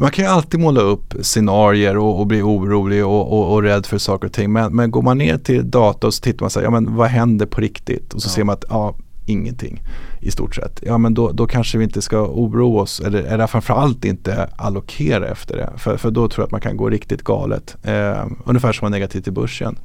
[0.00, 3.86] Man kan ju alltid måla upp scenarier och, och bli orolig och, och, och rädd
[3.86, 4.52] för saker och ting.
[4.52, 6.96] Men, men går man ner till data och så tittar man så här, ja men
[6.96, 8.14] vad händer på riktigt?
[8.14, 8.30] Och så Ja.
[8.32, 9.82] ser man att, ja, ingenting
[10.20, 10.82] i stort sett.
[10.86, 15.28] Ja men då, då kanske vi inte ska oroa oss eller, eller framförallt inte allokera
[15.28, 15.70] efter det.
[15.76, 17.76] För, för då tror jag att man kan gå riktigt galet.
[17.82, 19.78] Eh, ungefär som var negativ till börsen.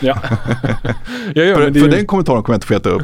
[0.00, 0.18] Ja.
[1.34, 3.02] ja, ja för för ju, den kommentaren kommer jag inte få äta upp.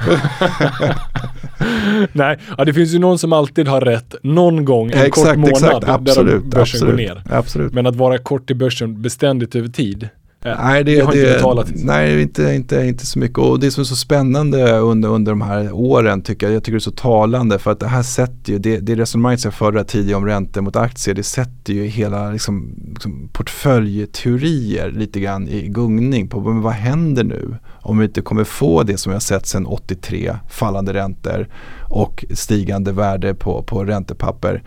[2.13, 5.81] nej, ja, det finns ju någon som alltid har rätt någon gång en kort månad
[5.81, 7.23] där absolut, börsen absolut, går ner.
[7.31, 7.73] absolut.
[7.73, 10.09] Men att vara kort i börsen beständigt över tid,
[10.45, 11.71] Nej, det, det har det, inte betalat.
[11.75, 13.39] Nej, inte, inte, inte så mycket.
[13.39, 16.73] Och det som är så spännande under, under de här åren tycker jag, jag tycker
[16.73, 19.85] det är så talande för att det här sätter ju, det, det resonemanget jag förde
[19.85, 25.69] tidigare om räntor mot aktier, det sätter ju hela liksom, liksom portföljteorier lite grann i
[25.69, 29.21] gungning på men vad händer nu om vi inte kommer få det som vi har
[29.21, 31.49] sett sedan 83, fallande räntor
[31.91, 34.63] och stigande värde på, på räntepapper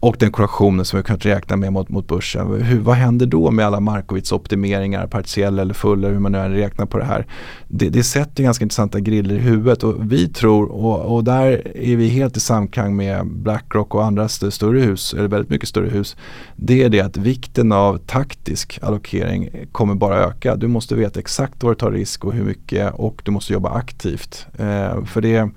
[0.00, 2.62] och den korrektionen som vi kunnat räkna med mot, mot börsen.
[2.62, 6.52] Hur, vad händer då med alla Markowitz optimeringar, partiella eller fulla, hur man nu än
[6.52, 7.26] räknar på det här.
[7.68, 11.96] Det, det sätter ganska intressanta griller i huvudet och vi tror, och, och där är
[11.96, 15.88] vi helt i samklang med Blackrock och andra st- större hus, eller väldigt mycket större
[15.88, 16.16] hus.
[16.56, 20.56] Det är det att vikten av taktisk allokering kommer bara öka.
[20.56, 23.70] Du måste veta exakt var du tar risk och hur mycket och du måste jobba
[23.70, 24.46] aktivt.
[24.58, 25.50] Eh, för det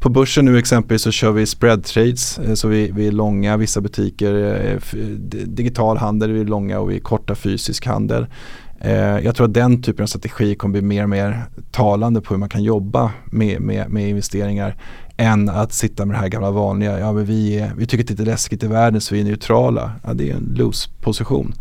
[0.00, 3.56] på börsen nu exempelvis så kör vi spread trades, eh, så vi, vi är långa
[3.56, 4.34] vissa butiker,
[4.64, 4.98] eh,
[5.46, 8.26] digital handel, vi är långa och vi är korta fysisk handel.
[8.80, 12.34] Eh, jag tror att den typen av strategi kommer bli mer och mer talande på
[12.34, 14.76] hur man kan jobba med, med, med investeringar
[15.16, 18.08] än att sitta med det här gamla vanliga, ja men vi, är- vi tycker att
[18.08, 19.92] det är lite läskigt i världen så vi är neutrala.
[20.04, 21.52] Ja, det är en loose position.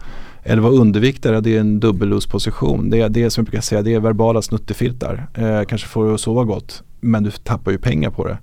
[0.44, 2.90] Eller vara underviktare, det är en dubbel loose position.
[2.90, 5.28] Det är, det är som jag brukar säga, det är verbala snuttefiltar.
[5.34, 8.38] Eh, kanske får du att sova gott men du tappar ju pengar på det.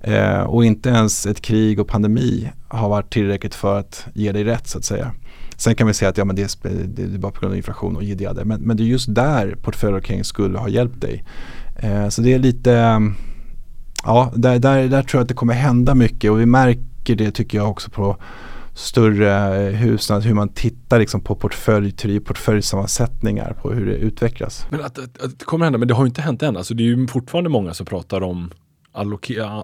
[0.00, 4.44] Eh, och inte ens ett krig och pandemi har varit tillräckligt för att ge dig
[4.44, 5.12] rätt så att säga.
[5.56, 7.56] Sen kan vi säga att ja, men det, är, det är bara på grund av
[7.56, 8.44] inflation och jiddiade.
[8.44, 11.24] Men, men det är just där portföljallokering skulle ha hjälpt dig.
[11.76, 13.00] Eh, så det är lite,
[14.04, 17.30] ja där, där, där tror jag att det kommer hända mycket och vi märker det
[17.30, 18.16] tycker jag också på
[18.78, 24.66] större hus, hur man tittar liksom på portföljteori, portföljsammansättningar på hur det utvecklas.
[24.70, 26.56] Men att, att, att det kommer hända, men det har ju inte hänt än.
[26.56, 28.50] Alltså det är ju fortfarande många som pratar om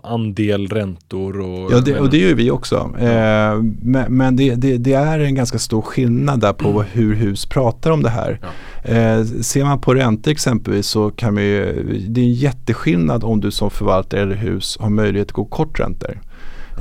[0.03, 1.73] andel räntor och...
[1.73, 2.77] Ja, det, och det gör vi också.
[2.99, 7.47] Eh, men men det, det, det är en ganska stor skillnad där på hur hus
[7.47, 8.41] pratar om det här.
[8.83, 13.41] Eh, ser man på räntor exempelvis så kan man ju, det är en jätteskillnad om
[13.41, 16.21] du som förvaltare eller hus har möjlighet att gå kort räntor.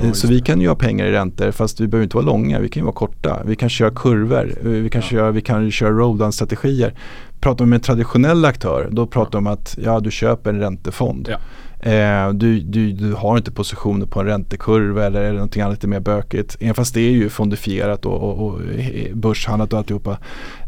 [0.02, 2.60] Eh, så vi kan ju ha pengar i räntor fast vi behöver inte vara långa,
[2.60, 3.42] vi kan ju vara korta.
[3.46, 6.94] Vi kan köra kurvor, eh, vi kan, köra, vi kan köra roll-down-strategier.
[7.40, 10.60] Pratar man med en traditionell aktör, då pratar man om att ja, du köper en
[10.60, 11.30] räntefond.
[11.32, 11.38] Ja.
[11.90, 15.88] Eh, du, du, du har inte positioner på en räntekurva eller, eller någonting annat lite
[15.88, 16.58] mer bökigt.
[16.60, 18.60] Även fast det är ju fondifierat och, och, och
[19.14, 20.18] börshandlat och alltihopa.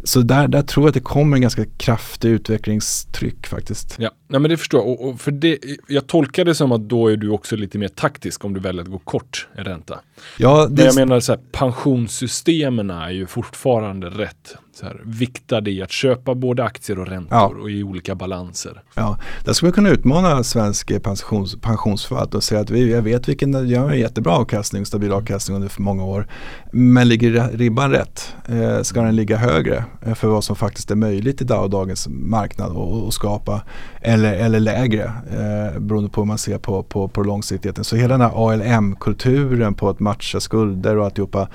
[0.08, 3.96] Så där, där tror jag att det kommer en ganska kraftig utvecklingstryck faktiskt.
[4.00, 4.90] Ja, nej men det förstår jag.
[4.90, 7.88] Och, och för det, jag tolkar det som att då är du också lite mer
[7.88, 10.00] taktisk om du väljer att gå kort en ränta.
[10.38, 15.72] Ja, Men det, jag menar så här, pensionssystemen är ju fortfarande rätt så här, viktade
[15.72, 17.54] i att köpa både aktier och räntor Ja.
[17.62, 18.82] och i olika balanser.
[18.96, 23.30] ja, där skulle man kunna utmana svensk pensions, pensionsförvaltning och säga att vi, jag vet
[23.30, 26.28] vilken, jag har en jättebra avkastning, stabil avkastning under för många år.
[26.72, 28.34] Men ligger ribban rätt?
[28.48, 32.78] Eh, ska den ligga högre Eh, för vad som faktiskt är möjligt i dagens marknad
[32.78, 33.62] att skapa?
[34.02, 37.84] Eller, eller lägre eh, beroende på hur man ser på, på, på långsiktigheten.
[37.84, 41.48] Så hela den här ALM-kulturen på att matcha skulder och alltihopa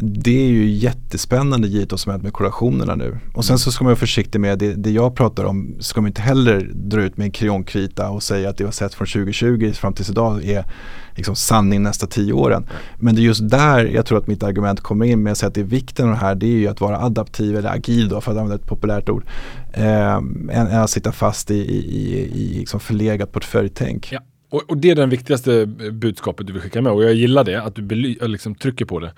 [0.00, 3.18] det är ju jättespännande givet vad som hänt med korrelationerna nu.
[3.34, 6.08] Och sen så ska man vara försiktig med det, det jag pratar om ska man
[6.08, 9.06] inte heller dra ut med en krionkrita och säga att det vi har sett från
[9.06, 10.64] 2020 fram tills idag är
[11.14, 12.66] liksom sanning nästa tio åren.
[12.96, 15.48] Men det är just där jag tror att mitt argument kommer in med att säga
[15.48, 18.08] att det är vikten av det här det är ju att vara adaptiv eller agil
[18.08, 19.24] då för att använda ett populärt ord.
[19.72, 24.08] Eh, än, än att sitta fast i, i, i, i liksom förlegat portföljtänk.
[24.12, 24.20] Ja.
[24.50, 27.62] Och, och det är den viktigaste budskapet du vill skicka med och jag gillar det,
[27.62, 29.12] att du äh, liksom trycker på det.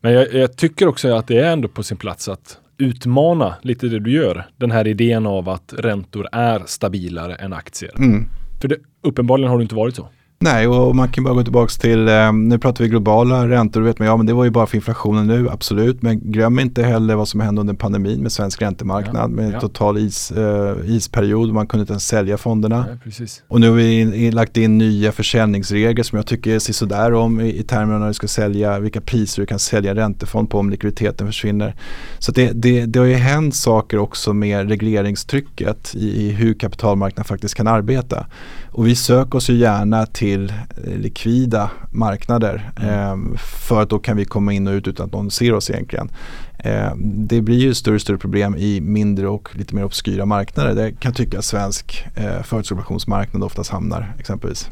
[0.00, 3.86] Men jag, jag tycker också att det är ändå på sin plats att utmana lite
[3.88, 4.46] det du gör.
[4.56, 7.92] Den här idén av att räntor är stabilare än aktier.
[7.98, 8.28] Mm.
[8.60, 10.08] För det, uppenbarligen har det inte varit så.
[10.42, 13.98] Nej, och man kan bara gå tillbaka till, eh, nu pratar vi globala räntor, vet
[13.98, 16.02] man, ja men det var ju bara för inflationen nu, absolut.
[16.02, 19.60] Men glöm inte heller vad som hände under pandemin med svensk räntemarknad Ja, med ja.
[19.60, 22.86] total is, eh, isperiod man kunde inte ens sälja fonderna.
[23.04, 23.26] Ja.
[23.48, 27.12] Och nu har vi in, in, lagt in nya försäljningsregler som jag tycker ser sådär
[27.14, 30.58] om i, i termerna när du ska sälja, vilka priser du kan sälja räntefond på
[30.58, 31.74] om likviditeten försvinner.
[32.18, 37.24] Så det, det, det har ju hänt saker också med regleringstrycket i, i hur kapitalmarknaden
[37.24, 38.26] faktiskt kan arbeta.
[38.72, 40.52] Och vi söker oss ju gärna till
[40.86, 45.12] eh, likvida marknader eh, för att då kan vi komma in och ut utan att
[45.12, 46.10] någon ser oss egentligen.
[46.58, 50.74] Eh, det blir ju större och större problem i mindre och lite mer obskyra marknader.
[50.74, 54.70] Det kan tycka svensk eh, företagsobligationsmarknad oftast hamnar exempelvis.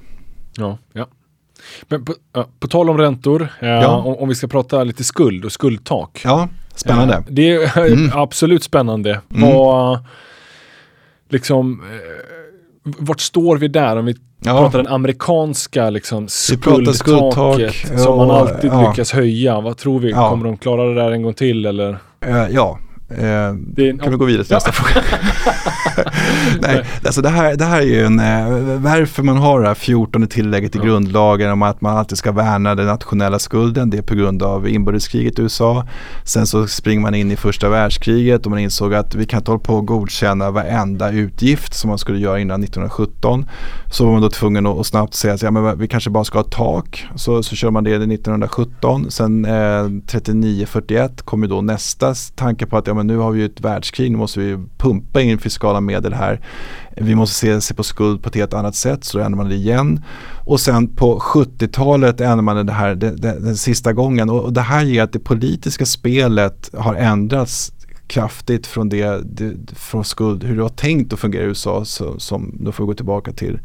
[0.57, 1.07] Ja, ja.
[1.89, 2.15] Men på,
[2.61, 3.97] på tal om räntor, eh, Ja.
[3.97, 6.21] om, om vi ska prata lite skuld och skuldtak.
[6.25, 7.15] Ja, spännande.
[7.15, 8.11] Eh, det är Mm.
[8.15, 9.21] absolut spännande.
[9.35, 9.51] Mm.
[9.55, 9.99] Vad,
[11.29, 12.30] liksom, eh,
[12.83, 14.15] vart står vi där om vi
[14.45, 14.59] Ja.
[14.59, 18.91] pratar den amerikanska liksom, skuldtaket skuldtak, som man alltid ja.
[18.91, 19.61] lyckas höja.
[19.61, 20.13] Vad tror vi?
[20.13, 21.99] Kommer de klara det där en gång till eller?
[22.27, 22.79] Eh, ja,
[23.11, 25.03] eh, kan vi gå vidare till nästa fråga.
[26.61, 29.75] Nej, alltså det, här, det här är ju en, eh, varför man har det här
[29.75, 30.85] 14 tillägget i Ja.
[30.85, 33.91] grundlagen om att man alltid ska värna den nationella skulden.
[33.91, 35.87] Det är på grund av inbördeskriget i USA.
[36.25, 39.51] Sen så springer man in i första världskriget och man insåg att vi kan inte
[39.51, 43.47] hålla på och godkänna varenda utgift som man skulle göra innan 1917.
[43.93, 46.25] Så var man då tvungen att, att snabbt säga att ja, men vi kanske bara
[46.25, 47.07] ska ha tak.
[47.15, 49.11] Så, så kör man det 1917.
[49.11, 53.47] Sen eh, 39-41 kommer då nästa tanke på att ja, men nu har vi ju
[53.47, 56.41] ett världskrig, nu måste vi pumpa in fiskala medel här.
[56.97, 59.49] Vi måste se, se på skuld på ett helt annat sätt så då ändrar man
[59.49, 60.05] det igen.
[60.45, 64.53] Och sen på 70-talet ändrar man det här den, den, den sista gången och, och
[64.53, 67.73] det här ger att det politiska spelet har ändrats
[68.07, 72.19] kraftigt från det, det från skuld, hur det var tänkt att fungera i USA så,
[72.19, 73.61] som då får vi gå tillbaka till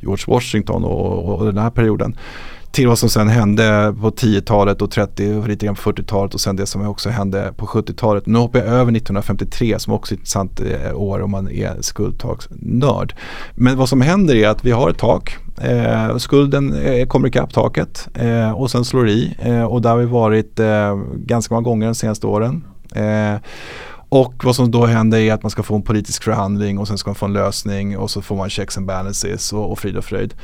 [0.00, 2.16] George Washington och, och, och den här perioden
[2.76, 6.40] till vad som sen hände på 10-talet och 30 och lite grann på 40-talet och
[6.40, 8.26] sen det som också hände på 70-talet.
[8.26, 11.76] Nu hoppar jag över 1953 som också är ett intressant eh, år om man är
[11.80, 13.14] skuldtaksnörd.
[13.54, 15.36] Men vad som händer är att vi har ett tak.
[15.60, 19.98] Eh, skulden eh, kommer ikapp taket eh, och sen slår i eh, och där har
[19.98, 22.64] vi varit eh, ganska många gånger de senaste åren.
[22.94, 23.34] Eh,
[24.16, 26.98] och vad som då händer är att man ska få en politisk förhandling och sen
[26.98, 29.96] ska man få en lösning och så får man checks and balances och, och frid
[29.96, 30.34] och fröjd.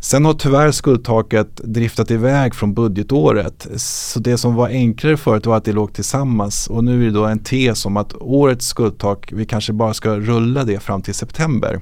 [0.00, 3.66] Sen har tyvärr skuldtaket driftat iväg från budgetåret.
[3.76, 7.10] Så det som var enklare förut var att det låg tillsammans och nu är det
[7.10, 11.14] då en tes om att årets skuldtak, vi kanske bara ska rulla det fram till
[11.14, 11.80] september.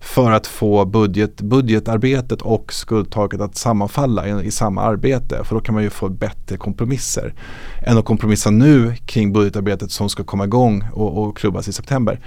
[0.00, 5.44] För att få budget, budgetarbetet och skuldtaket att sammanfalla i, i samma arbete.
[5.44, 7.34] För då kan man ju få bättre kompromisser.
[7.82, 12.20] Än att kompromissa nu kring budgetarbetet som ska komma igång och, och klubbas i september.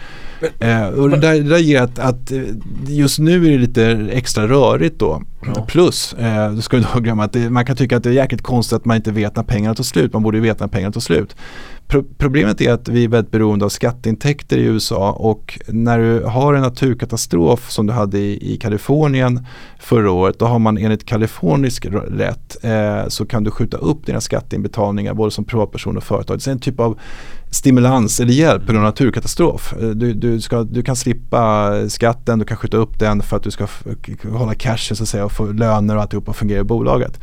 [0.60, 2.42] Eh, och det där, det där ger att, att eh,
[2.88, 5.22] just nu är det lite extra rörigt då.
[5.46, 5.66] Ja.
[5.66, 8.14] Plus, eh, då ska vi då glömma att det, man kan tycka att det är
[8.14, 10.14] jäkligt konstigt att man inte vet när pengarna tar slut.
[10.14, 11.36] Man borde ju veta när pengarna tar slut.
[11.92, 16.24] Pro problemet är att vi är väldigt beroende av skatteintäkter i USA och när du
[16.24, 19.46] har en naturkatastrof som du hade i, i Kalifornien
[19.80, 24.22] förra året då har man enligt kalifornisk rätt eh, så kan du skjuta upp dina
[24.22, 26.38] skatteinbetalningar både som privatperson och företag.
[26.38, 27.00] Det är en typ av
[27.52, 29.74] stimulans eller hjälp på grund av naturkatastrof.
[29.82, 33.43] Eh, Du, du, ska, du kan slippa skatten, du kan skjuta upp den för att
[33.43, 33.68] du ska
[34.32, 37.20] hålla cashen så att säga och få löner och alltihopa fungera i bolaget.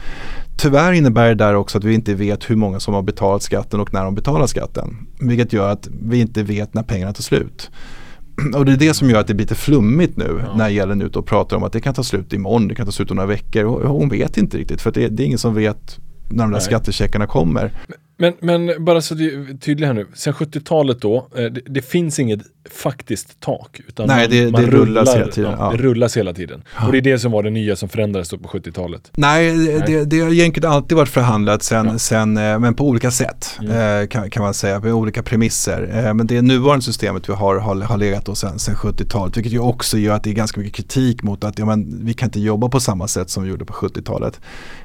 [0.58, 3.80] Tyvärr innebär det där också att vi inte vet hur många som har betalat skatten
[3.80, 4.96] och när de betalar skatten.
[5.20, 7.70] Vilket gör att vi inte vet när pengarna tar slut.
[8.54, 10.56] Och det är det som gör att det blir lite flummigt nu Ja.
[10.56, 12.92] när Ellen ute och pratar om att det kan ta slut imorgon, det kan ta
[12.92, 13.64] slut om några veckor.
[13.64, 15.98] Och hon vet inte riktigt för det, det är ingen som vet
[16.28, 16.60] när de där Nej.
[16.60, 17.72] skattecheckarna kommer.
[18.20, 21.82] Men, men bara så det är tydligt här nu, sen 70-talet då, eh, det, det
[21.82, 22.40] finns inget
[22.72, 23.80] faktiskt tak.
[23.88, 25.76] Utan Nej, man, det- man det rullas hela tiden, Ja, ja.
[25.76, 26.62] Det rullas hela tiden.
[26.86, 29.10] Och det är det som var det nya som förändrades på 70-talet.
[29.16, 29.82] Nej, Nej.
[29.86, 31.98] Det, det har egentligen alltid varit förhandlat sen, Ja.
[31.98, 34.02] sen eh, men på olika sätt Mm.
[34.02, 35.90] eh, kan, kan man säga, med olika premisser.
[36.06, 39.52] Eh, Men det nuvarande systemet vi har har, har legat då sen, sen 70-talet, vilket
[39.52, 42.26] ju också gör att det är ganska mycket kritik mot att ja, men, vi kan
[42.26, 44.40] inte jobba på samma sätt som vi gjorde på 70-talet.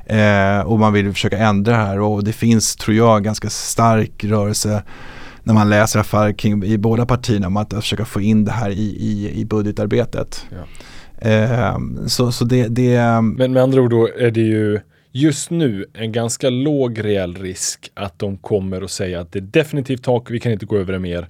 [0.05, 4.23] Eh, och man vill försöka ändra det här och det finns, tror jag, ganska stark
[4.23, 4.83] rörelse
[5.43, 8.95] när man läser kring, i båda partierna om att försöka få in det här i,
[8.99, 10.45] i, i budgetarbetet.
[10.49, 10.65] Ja.
[11.29, 11.77] Eh,
[12.07, 14.79] så, så det, det Men med andra ord då är det ju
[15.11, 19.41] just nu en ganska låg reell risk att de kommer att säga att det är
[19.41, 21.29] definitivt tak, vi kan inte gå över det mer.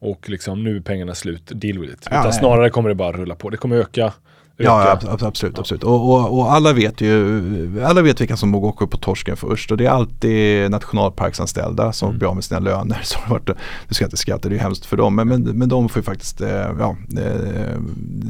[0.00, 1.98] Och liksom nu är pengarna slut, deal with it.
[2.02, 2.32] Ja, Utan nej.
[2.32, 3.50] snarare kommer det bara rulla på.
[3.50, 4.12] Det kommer öka
[4.60, 5.58] Ja, ab- absolut.
[5.58, 5.84] absolut.
[5.84, 9.76] Och, och, och alla vet ju alla vet vilka som åker på torsken först och
[9.76, 12.18] det är alltid nationalparksanställda som Mm.
[12.18, 13.00] blir av med sina löner.
[13.04, 13.46] Så det varit,
[13.88, 15.14] du ska inte skratta, det är hemskt för dem.
[15.14, 16.48] Men, men, men de får ju faktiskt, eh,
[16.78, 17.78] ja, eh,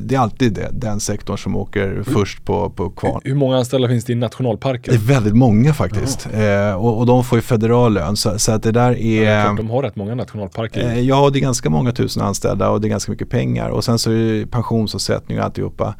[0.06, 3.20] det är alltid det, den sektorn som åker först på, på kvarn.
[3.24, 4.92] Hur många anställda finns det i Det nationalparker?
[4.92, 6.28] är väldigt många faktiskt.
[6.32, 8.16] Eh, och, och de får ju federal lön.
[8.16, 10.94] Så, så att det där Ja, det är klart, de har rätt många nationalparker.
[10.94, 13.68] Ja, det är ganska många tusen anställda och det är ganska mycket pengar.
[13.68, 15.94] Och sen så är det pensionsavsättning och alltihopa.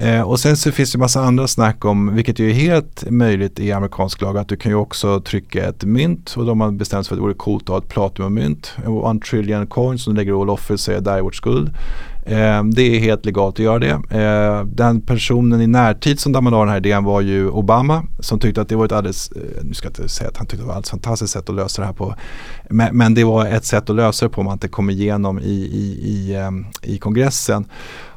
[0.00, 3.60] Eh, och sen så finns det massa andra snack om, vilket ju är helt möjligt
[3.60, 7.06] i amerikansk lag, att du kan ju också trycka ett mynt och de har bestämt
[7.06, 8.76] sig för att det vore coolt att ha ett platinummynt.
[8.86, 11.70] One trillion coins som du lägger all offer säger där är vårt skuld.
[12.28, 14.18] Eh, det är helt legalt att göra det.
[14.20, 18.40] Eh, den personen i närtid som dammade av den här idén var ju Obama som
[18.40, 20.64] tyckte att det var ett alldeles, eh, nu ska jag inte säga att han tyckte
[20.64, 22.14] det var ett fantastiskt sätt att lösa det här på.
[22.70, 25.38] Men, men det var ett sätt att lösa det på om man inte kom igenom
[25.38, 26.36] i, i, i,
[26.82, 27.66] i kongressen.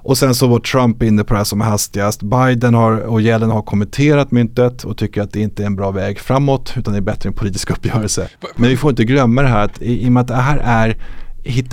[0.03, 2.23] Och sen så var Trump inne på det här som hastigast.
[2.23, 5.91] Biden har, och Yellen har kommenterat myntet och tycker att det inte är en bra
[5.91, 8.29] väg framåt utan det är bättre än politisk uppgörelse.
[8.55, 10.57] Men vi får inte glömma det här att i, i och med att det här
[10.57, 10.97] är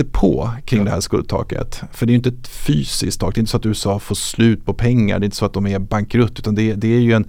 [0.05, 1.83] på kring det här skuldtaket.
[1.93, 3.35] För det är ju inte ett fysiskt tak.
[3.35, 5.19] Det är inte så att USA får slut på pengar.
[5.19, 6.39] Det är inte så att de är bankrutt.
[6.39, 7.29] Utan det, det är ju en,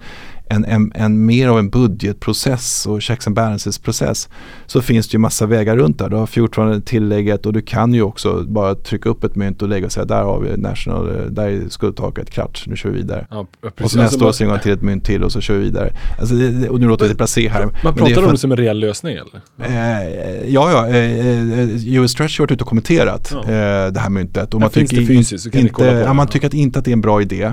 [0.50, 4.28] en, en, en mer av en budgetprocess och checks and balances process.
[4.66, 6.08] Så finns det ju massa vägar runt där.
[6.08, 9.68] Du har 14 tillägget och du kan ju också bara trycka upp ett mynt och
[9.68, 13.26] lägga och säga där har vi national, där är skuldtaket, klart, nu kör vi vidare.
[13.30, 13.46] Ja.
[13.82, 15.60] Och så nästa Alltså, år går man till ett mynt till och så kör vi
[15.60, 15.92] vidare.
[16.20, 17.68] Alltså det, och nu låter det blasé här.
[17.84, 19.40] Man pratar för om det som en reell lösning eller?
[19.58, 20.88] Eh, ja, ja.
[20.88, 23.40] Eh, eh, US Treasury har varit ute och kommenterat Ja.
[23.40, 24.54] eh, det här myntet.
[24.54, 27.22] Och det tycker fysiskt inte, ja, man tycker att inte att det är en bra
[27.22, 27.52] idé.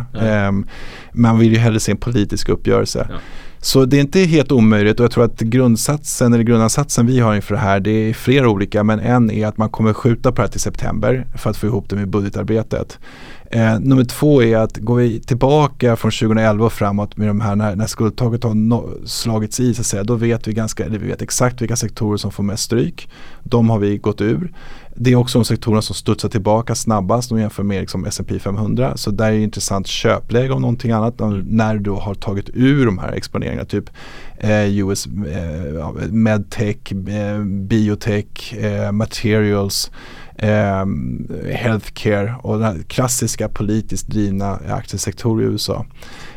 [1.17, 3.07] Man vill ju hellre se en politisk uppgörelse.
[3.09, 3.15] Ja.
[3.59, 7.35] Så det är inte helt omöjligt och jag tror att grundsatsen eller grundansatsen vi har
[7.35, 10.35] inför det här det är flera olika men en är att man kommer skjuta på
[10.35, 12.99] det här till september för att få ihop det med budgetarbetet.
[13.51, 17.55] Eh, nummer två är att går vi tillbaka från 2011 och framåt med de här
[17.55, 20.99] när, när skuldtaget har no, slagits i så att säga, då vet vi ganska, eller
[20.99, 23.09] vi vet exakt vilka sektorer som får mest stryk.
[23.43, 24.51] De har vi gått ur.
[24.95, 28.39] Det är också de sektorerna som studsar tillbaka snabbast om vi jämför med liksom S&P
[28.39, 28.97] 500.
[28.97, 32.97] Så där är det intressant köpläge om någonting annat när du har tagit ur de
[32.97, 33.65] här exponeringarna.
[33.65, 33.89] Typ
[34.37, 39.91] eh, US eh, medtech, eh, biotech, eh, materials,
[40.37, 40.85] eh,
[41.53, 45.85] healthcare och den klassiska politiskt drivna aktiesektorer i USA.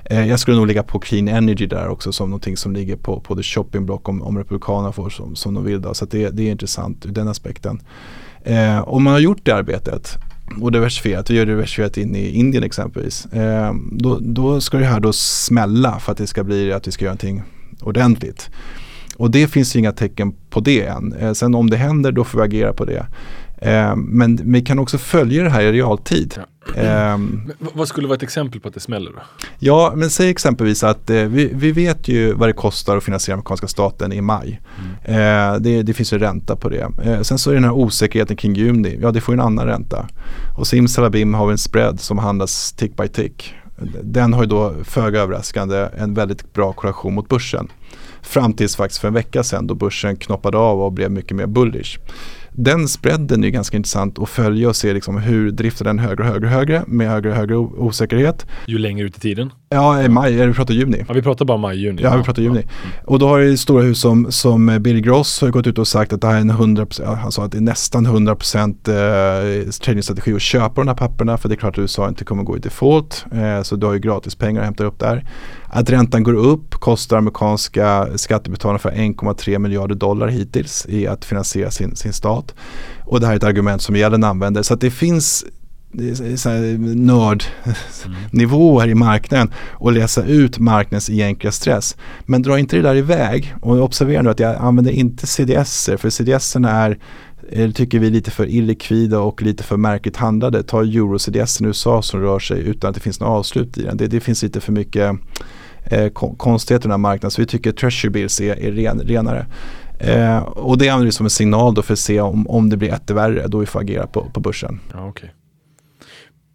[0.05, 3.20] Eh, jag skulle nog lägga på clean energy där också som någonting som ligger på,
[3.20, 5.82] på the shopping block om, om republikanerna får som, som de vill.
[5.82, 5.94] Då.
[5.94, 7.80] Så att det, det är intressant ur den aspekten.
[8.44, 10.18] Eh, om man har gjort det arbetet
[10.61, 13.26] och diversifierat, vi gör det diversifierat in i Indien exempelvis.
[13.26, 16.92] Eh, då, då ska det här då smälla för att det ska bli att vi
[16.92, 17.42] ska göra någonting
[17.80, 18.51] ordentligt.
[19.16, 21.12] Och det finns ju inga tecken på det än.
[21.12, 23.07] Eh, sen om det händer då får vi agera på det.
[23.61, 26.34] Eh, men vi kan också följa det här i realtid.
[26.76, 26.82] Eh,
[27.18, 29.18] Men v- vad skulle vara ett exempel på att det smäller då?
[29.58, 33.34] Ja, men säg exempelvis att eh, vi, vi vet ju vad det kostar att finansiera
[33.34, 34.61] amerikanska staten i maj.
[35.04, 36.88] Eh, det, det finns ju ränta på det.
[37.04, 39.66] Eh, sen så är den här osäkerheten kring juni, ja det får ju en annan
[39.66, 40.06] ränta.
[40.58, 43.54] Och simsalabim har vi en spread som handlas tick by tick.
[44.02, 47.68] Den har ju då föga överraskande en väldigt bra korrelation mot börsen.
[48.22, 51.46] Fram tills faktiskt för en vecka sedan då börsen knoppade av och blev mycket mer
[51.46, 51.98] bullish.
[52.62, 56.28] Den spreaden är ganska intressant att följa och se liksom hur driftar den högre och
[56.28, 58.46] högre och högre med högre och högre osäkerhet.
[58.66, 59.52] Ju längre ut i tiden?
[59.68, 61.04] Ja, i maj, eller vi pratar juni.
[61.08, 62.02] Ja, vi pratar bara maj, juni.
[62.02, 62.66] Ja, vi pratar juni.
[63.04, 66.12] Och då har ju stora hus som, som Bill Gross har gått ut och sagt
[66.12, 69.70] att det här är en 100%, ja, han sa att det är nästan 100% eh,
[69.70, 72.56] tradingstrategi att köpa de här papperna för det är klart att USA inte kommer gå
[72.56, 73.24] i default.
[73.32, 75.26] Eh, så du har ju gratis pengar att hämta upp där.
[75.73, 81.71] Att räntan går upp kostar amerikanska skattebetalare för 1,3 miljarder dollar hittills i att finansiera
[81.71, 82.55] sin, sin stat.
[83.05, 84.62] Och det här är ett argument som Yellen använder.
[84.62, 85.45] Så att det finns
[86.97, 91.97] nördnivåer i marknaden och läsa ut marknadens egentliga stress.
[92.27, 96.11] Men dra inte det där iväg och observera nu att jag använder inte CDS-er för
[96.11, 96.99] CDS-erna är
[97.51, 100.62] eh, tycker vi lite för illikvida och lite för märkligt handlade.
[100.62, 103.97] Ta euro-CDS i USA som rör sig utan att det finns något avslut i den.
[103.97, 105.16] Det, det finns lite för mycket
[105.85, 109.01] eh, kon- konstigheter i den här marknaden så vi tycker treasury bills är, är ren,
[109.01, 109.47] renare.
[109.99, 112.76] Eh, och det använder vi som en signal då för att se om, om det
[112.76, 114.81] blir ett värre då vi får agera på, på börsen.
[114.93, 115.35] Ja, okej.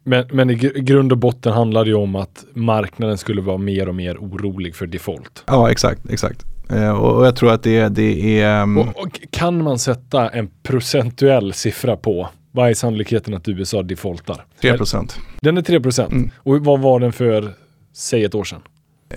[0.03, 3.57] Men, men i gr- grund och botten handlar det ju om att marknaden skulle vara
[3.57, 5.43] mer och mer orolig för default.
[5.47, 6.45] Ja exakt, exakt.
[6.69, 10.29] Eh, och, och jag tror att det, det är mm, Och, och kan man sätta
[10.29, 14.45] en procentuell siffra på vad är sannolikheten att USA defaultar?
[14.61, 15.17] 3 procent.
[15.41, 16.11] Den är 3 procent.
[16.11, 16.31] Mm.
[16.37, 17.53] Och vad var den för,
[17.93, 18.61] säg ett år sedan?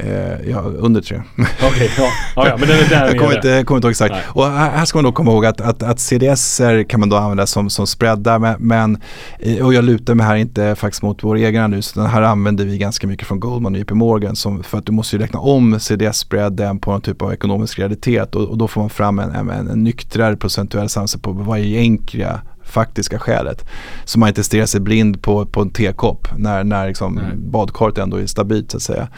[0.00, 1.22] Eh, ja, under 3.
[1.62, 2.08] Okej, ja.
[2.36, 4.12] ja, ja, men den är där jag kommer inte, kommer inte ihåg exakt.
[4.12, 4.22] Nej.
[4.28, 7.46] Och här, ska man då komma ihåg att, att, att CDS kan man då använda
[7.46, 8.38] som, som spreadar.
[8.38, 8.98] Men, men,
[9.38, 11.92] eh, och jag lutar mig här inte faktiskt mot vår egen analys.
[11.92, 14.36] Utan här använder vi ganska mycket från Goldman och JP Morgan.
[14.36, 18.34] Som, för att du måste ju räkna om CDS-spreaden på någon typ av ekonomisk realitet.
[18.34, 21.62] Och, och då får man fram en, en, en nyktrare procentuell samsyn på vad är
[21.62, 23.66] egentliga faktiska skälet.
[24.04, 28.16] Så man inte stirrar sig blind på, på en tekopp när, när liksom badkaret ändå
[28.16, 29.08] är stabilt så att säga.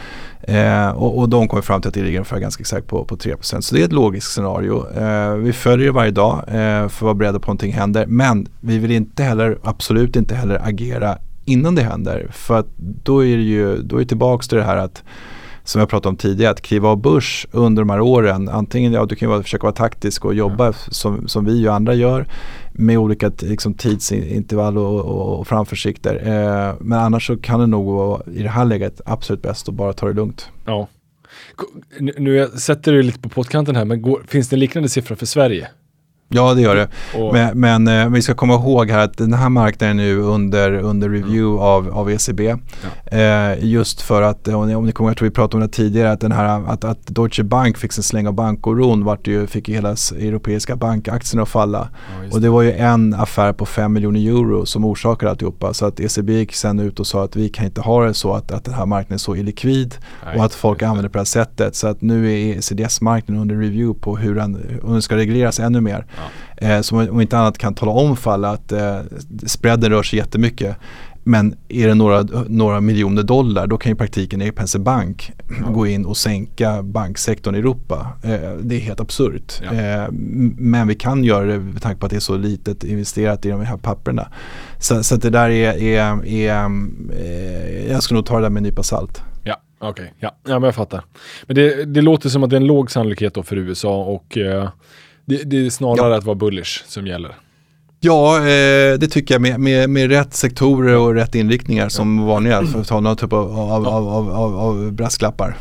[0.42, 3.16] Eh, och, och de kommer fram till att det ligger ungefär ganska exakt på, på
[3.16, 3.60] 3%.
[3.60, 4.98] Så det är ett logiskt scenario.
[4.98, 8.06] Eh, vi följer det varje dag eh, för att vara beredda på att någonting händer.
[8.06, 12.28] Men vi vill inte heller, absolut inte heller agera innan det händer.
[12.32, 15.02] För att då är det ju, då är det tillbaks till det här att
[15.64, 18.48] som jag pratade om tidigare, att kliva av börs under de här åren.
[18.48, 21.94] Antingen, ja du kan ju försöka vara taktisk och jobba som, som vi och andra
[21.94, 22.26] gör
[22.80, 26.14] med olika liksom, tidsintervall och, och, och framförsikter.
[26.14, 29.74] Eh, men annars så kan det nog vara i det här läget absolut bäst att
[29.74, 30.48] bara ta det lugnt.
[30.64, 30.88] Ja.
[31.98, 34.88] Nu, nu jag sätter du lite på pottkanten här, men går, finns det en liknande
[34.88, 35.68] siffra för Sverige?
[36.32, 36.88] Ja det gör det.
[37.14, 40.16] Och, Men, men eh, vi ska komma ihåg här att den här marknaden är nu
[40.16, 42.56] under, under review av, av ECB.
[43.06, 45.56] Eh, just för att, eh, om ni, om ni kommer ihåg, jag tror vi pratade
[45.56, 49.04] om det tidigare, att, den här, att, att Deutsche Bank fick sin släng av bankoron
[49.04, 49.88] vart ju, fick ju hela
[50.18, 51.88] europeiska bankaktierna att falla.
[52.22, 55.74] ja, Och det var ju en affär på 5 miljoner euro som orsakade alltihopa.
[55.74, 58.32] Så att ECB gick sen ut och sa att vi kan inte ha det så
[58.32, 59.94] att, att den här marknaden är så illikvid
[60.24, 61.76] Nej, och att folk använder det på det här sättet.
[61.76, 65.80] Så att nu är CDS-marknaden under review på hur den, om den ska regleras ännu
[65.80, 66.06] mer.
[66.56, 69.00] Eh, som om inte annat kan tala om för alla att eh,
[69.46, 70.76] spreaden rör sig jättemycket.
[71.24, 75.32] Men är det några, några miljoner dollar då kan ju i praktiken Erik Bank
[75.68, 78.06] gå in och sänka banksektorn i Europa.
[78.22, 79.62] Eh, det är helt absurt.
[79.64, 79.74] Ja.
[79.74, 80.08] Eh,
[80.56, 83.50] men vi kan göra det med tanke på att det är så litet investerat i
[83.50, 84.28] de här papperna.
[84.78, 86.64] Så, så det där är, är, är
[87.12, 89.22] eh, jag ska nog ta det där med en nypa salt.
[89.44, 90.14] Ja, okej.
[90.18, 90.36] Ja.
[90.44, 91.04] ja, men jag fattar.
[91.46, 94.38] Men det, det låter som att det är en låg sannolikhet då för USA och
[94.38, 94.68] eh,
[95.30, 97.34] det, det är snarare att vara bullish som gäller.
[98.00, 102.62] Ja, eh, det tycker jag med, med, med rätt sektorer och rätt inriktningar som vanliga
[102.62, 105.56] för att ta någon typ av, av, av, av, av, av brasklappar.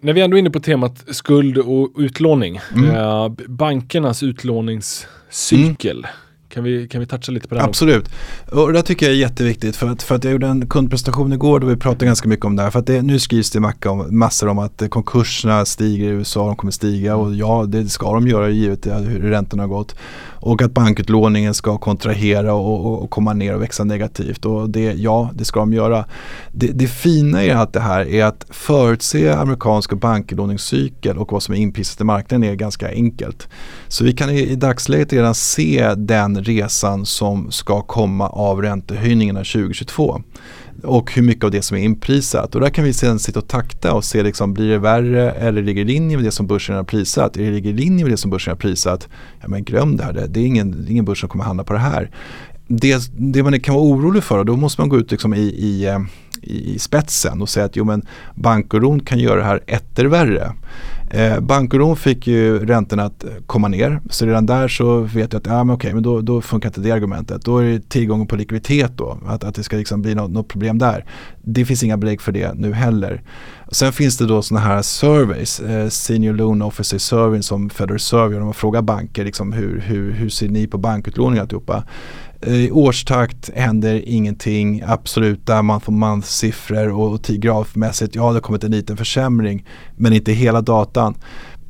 [0.00, 2.60] När vi ändå är inne på temat skuld och utlåning.
[2.76, 2.94] Mm.
[2.94, 6.06] Eh, bankernas utlåningscykel.
[6.48, 7.66] Kan, vi, kan vi toucha lite på också?
[7.66, 8.08] Absolut.
[8.52, 11.60] Och det tycker jag är jätteviktigt för att, för att jag gjorde en kundprestation igår
[11.60, 12.70] då vi pratade ganska mycket om det här.
[12.70, 16.56] För att det, nu skrivs det om, massor om att konkurserna stiger i USA, de
[16.56, 19.94] kommer stiga och ja det ska de göra givet det, hur räntorna har gått.
[20.40, 24.44] Och att bankutlåningen ska kontrahera och, och, och komma ner och växa negativt.
[24.44, 26.04] Och det, ja, det ska de göra.
[26.52, 31.54] Det, det fina i allt det här är att förutse amerikansk bankutlåningscykel och vad som
[31.54, 33.48] är inprisat i marknaden är ganska enkelt.
[33.88, 39.40] Så vi kan i, i dagsläget redan se den resan som ska komma av räntehöjningarna
[39.40, 40.22] 2022
[40.82, 42.54] och hur mycket av det som är inprisat.
[42.54, 45.62] Och där kan vi sedan sitta och takta och se liksom, blir det värre eller
[45.62, 47.36] ligger det i linje med det som börsen har prisat.
[47.36, 49.08] Är det ligger i linje med det som börsen har prisat,
[49.40, 51.78] ja men glöm det här, det, är ingen, ingen börs som kommer handla på det
[51.78, 52.10] här.
[52.66, 55.86] Det, det man kan vara orolig för, då måste man gå ut liksom i, i,
[55.86, 55.98] eh,
[56.42, 60.52] i spetsen och säga att jo men bankoron kan göra det här etter värre.
[61.10, 65.40] Eh, bankoron fick ju räntorna att eh, komma ner så redan där så vet jag
[65.40, 67.44] att ja, men okej, men då, då funkar inte det argumentet.
[67.44, 70.48] Då är det tillgången på likviditet då, att, att det ska liksom bli något, något
[70.48, 71.04] problem där.
[71.42, 73.22] Det finns inga belägg för det nu heller.
[73.70, 78.34] Sen finns det då sådana här surveys, eh, Senior Loan Officer Survey som Federal Reserve
[78.34, 78.40] gör.
[78.40, 81.84] De frågar banker liksom, hur, hur, hur ser ni på bankutlåning och alltihopa.
[82.46, 88.40] I årstakt händer ingenting, absoluta month on month siffror och, och grafmässigt, ja det har
[88.40, 89.66] kommit en liten försämring
[89.96, 91.14] men inte hela datan.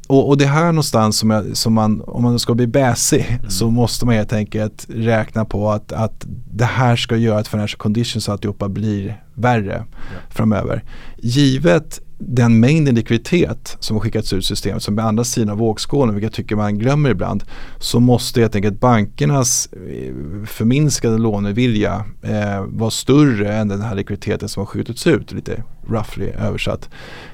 [0.08, 3.70] Och, och det här någonstans som, jag, som man, om man ska bli bäsig så
[3.70, 8.28] måste man helt enkelt räkna på att, att det här ska göra att financial conditions
[8.28, 9.84] och alltihopa blir värre
[10.30, 10.84] framöver.
[11.18, 15.58] Givet den mängden likviditet som har skickats ut i systemet som är andra sidan av
[15.58, 17.44] vågskålen, vilket jag tycker man glömmer ibland,
[17.78, 20.14] så måste helt enkelt bankernas eh,
[20.46, 26.26] förminskade lånevilja eh, vara större än den här likviditeten som har skjutits ut, lite roughly
[26.26, 26.88] översatt.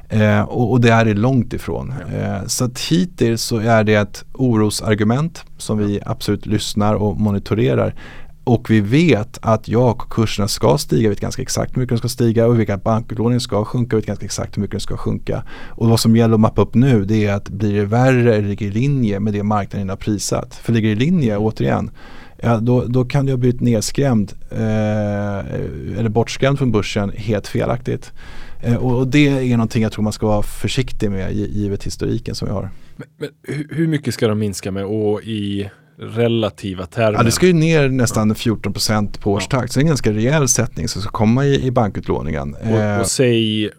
[0.08, 1.94] Eh, och, och det är det långt ifrån.
[2.14, 7.94] Eh, så att hittills så är det ett orosargument som vi absolut lyssnar och monitorerar.
[8.44, 11.98] Och vi vet att ja, kurserna ska stiga, vi vet ganska exakt hur mycket de
[11.98, 14.72] ska stiga och vi vet att bankutlåningen ska sjunka, vi vet ganska exakt hur mycket
[14.72, 15.44] den ska sjunka.
[15.68, 18.48] Och vad som gäller att mappa upp nu det är att blir det värre eller
[18.48, 20.54] ligger i linje med det marknaden har prisat.
[20.54, 21.90] För ligger det i linje, återigen,
[22.42, 24.58] ja, då, då kan du ha blivit nedskrämd eh,
[25.98, 28.12] eller bortskrämd från börsen helt felaktigt.
[28.62, 31.84] Eh, och, och det är någonting jag tror man ska vara försiktig med gi- givet
[31.84, 32.70] historiken som vi har.
[32.96, 33.28] Men, men
[33.70, 37.18] hur mycket ska de minska med och i relativa termer?
[37.18, 39.72] Ja, det ska ju ner nästan 14% på årstakt.
[39.72, 42.56] Så det är en ganska rejäl sättning som ska komma i, i bankutlåningen.
[42.62, 43.70] Eh, och, och säg eh,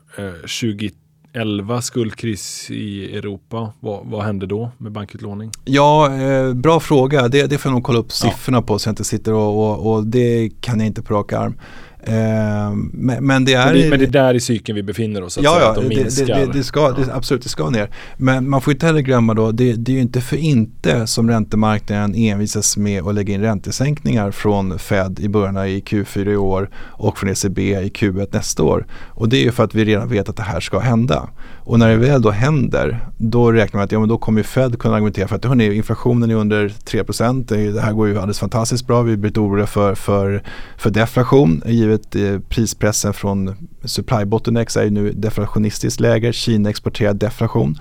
[0.45, 0.93] 21
[1.35, 3.73] 2011 skuldkris i Europa.
[3.79, 5.51] Vad, vad hände då med bankutlåning?
[5.65, 7.27] Ja, eh, bra fråga.
[7.27, 9.93] Det, det får jag nog kolla upp siffrorna på så jag inte sitter och, och,
[9.93, 11.57] och det kan jag inte på rak arm.
[12.07, 12.75] Eh,
[13.21, 13.65] men, det är...
[13.65, 15.37] Men det, men det är där i cykeln vi befinner oss.
[15.37, 16.25] Att ja, de det, minskar.
[16.25, 17.89] det, det, ska, det, absolut det ska ner.
[18.17, 21.29] Men man får inte heller glömma då, det, det är ju inte för inte som
[21.29, 26.69] räntemarknaden envisas med att lägga in räntesänkningar från Fed i början i Q4 i år
[26.75, 28.85] och från ECB i Q1 nästa år.
[29.07, 31.29] Och det är ju för att vi redan vet att det här ska hända.
[31.65, 34.79] Och när det väl då händer, då räknar man att ja, men då kommer Fed
[34.79, 38.39] kunna argumentera för att hörni, inflationen är under 3%, det, det här går ju alldeles
[38.39, 40.43] fantastiskt bra, vi har blivit oroliga för, för,
[40.77, 47.13] för deflation givet eh, prispressen från supply bottlenecks är ju nu deflationistiskt läge, Kina exporterar
[47.13, 47.79] deflation.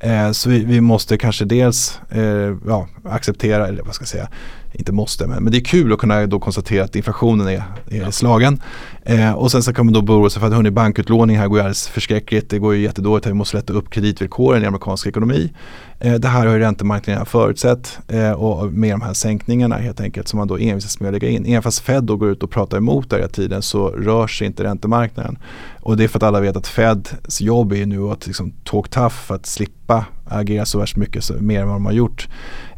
[0.00, 4.28] Eh, så vi, vi, måste kanske dels eh, ja, acceptera, eller vad ska jag säga,
[4.72, 8.10] inte måste, men, men det är kul att kunna då konstatera att inflationen är, är
[8.10, 8.62] slagen.
[9.04, 11.58] Eh, och sen så kan man då oroa sig för att hörni, bankutlåning här går
[11.58, 15.52] ju alldeles förskräckligt, det går ju jättedåligt, vi måste lätta upp kreditvillkoren i amerikansk ekonomi.
[16.00, 20.28] Eh, det här har ju räntemarknaden förutsett eh, och med de här sänkningarna helt enkelt
[20.28, 21.46] som man då envisas med att lägga in.
[21.46, 24.46] Även fast Fed då går ut och pratar emot det hela tiden så rör sig
[24.46, 25.38] inte räntemarknaden.
[25.80, 28.52] Och det är för att alla vet att Feds jobb är ju nu att liksom
[28.64, 31.92] talk tough för att slippa agera så värst mycket så, mer än vad de har
[31.92, 32.28] gjort.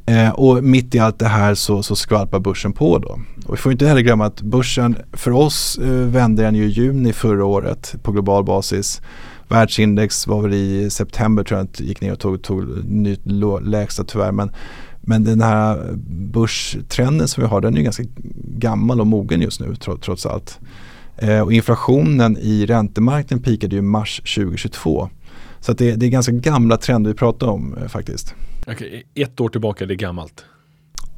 [0.07, 3.19] Eh, och mitt i allt det här så, så skvalpar börsen på då.
[3.47, 6.69] Och vi får inte heller glömma att börsen för oss eh, vände den ju i
[6.69, 9.03] juni förra året på global basis.
[9.49, 13.21] Världsindex var väl i september tror jag att gick ner och tog, tog nytt
[13.63, 14.33] lägsta tyvärr.
[14.33, 14.51] Men,
[15.01, 15.93] men den här
[16.33, 18.05] börstrenden som vi har den är ganska
[18.59, 20.59] gammal och mogen just nu trots, trots allt.
[21.17, 25.09] Eh, och inflationen i räntemarknaden pikade ju mars 2022.
[25.61, 28.35] Så det, det, är ganska gamla trender vi pratar om eh, faktiskt.
[28.67, 30.45] Okej, ett år tillbaka, det är gammalt.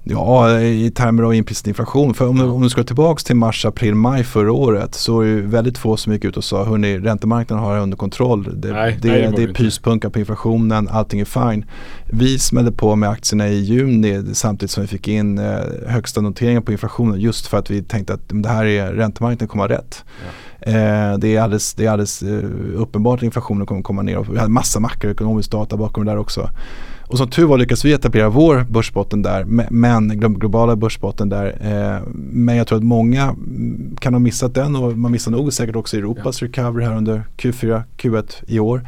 [0.09, 2.14] Ja, i termer av implicit inflation.
[2.14, 5.43] För om, om du ska tillbaka till mars, april, maj förra året så är det
[5.43, 8.60] väldigt få som gick ut och sa hörni, räntemarknaden har det under kontroll.
[8.60, 11.64] Det, Nej, det, nej, det, det är pyspunka på inflationen, allting är fine.
[12.05, 16.62] Vi smällde på med aktierna i juni samtidigt som vi fick in eh, högsta noteringen
[16.62, 20.05] på inflationen just för att vi tänkte att det här är räntemarknaden kommer ha rätt.
[20.60, 22.44] Eh, det är alldeles, det är alldeles eh,
[22.74, 24.27] uppenbart att inflationen kommer komma ner.
[24.31, 26.51] Vi hade massa makroekonomisk data bakom det där också.
[27.09, 31.47] Och som tur var lyckades vi etablera vår börsbotten där, men globala börsbotten där.
[31.61, 35.53] Eh, men jag tror att många mm, kan ha missat den och man missar nog
[35.53, 36.49] säkert också Europas ja.
[36.49, 38.87] recovery här under Q4, Q1 i år.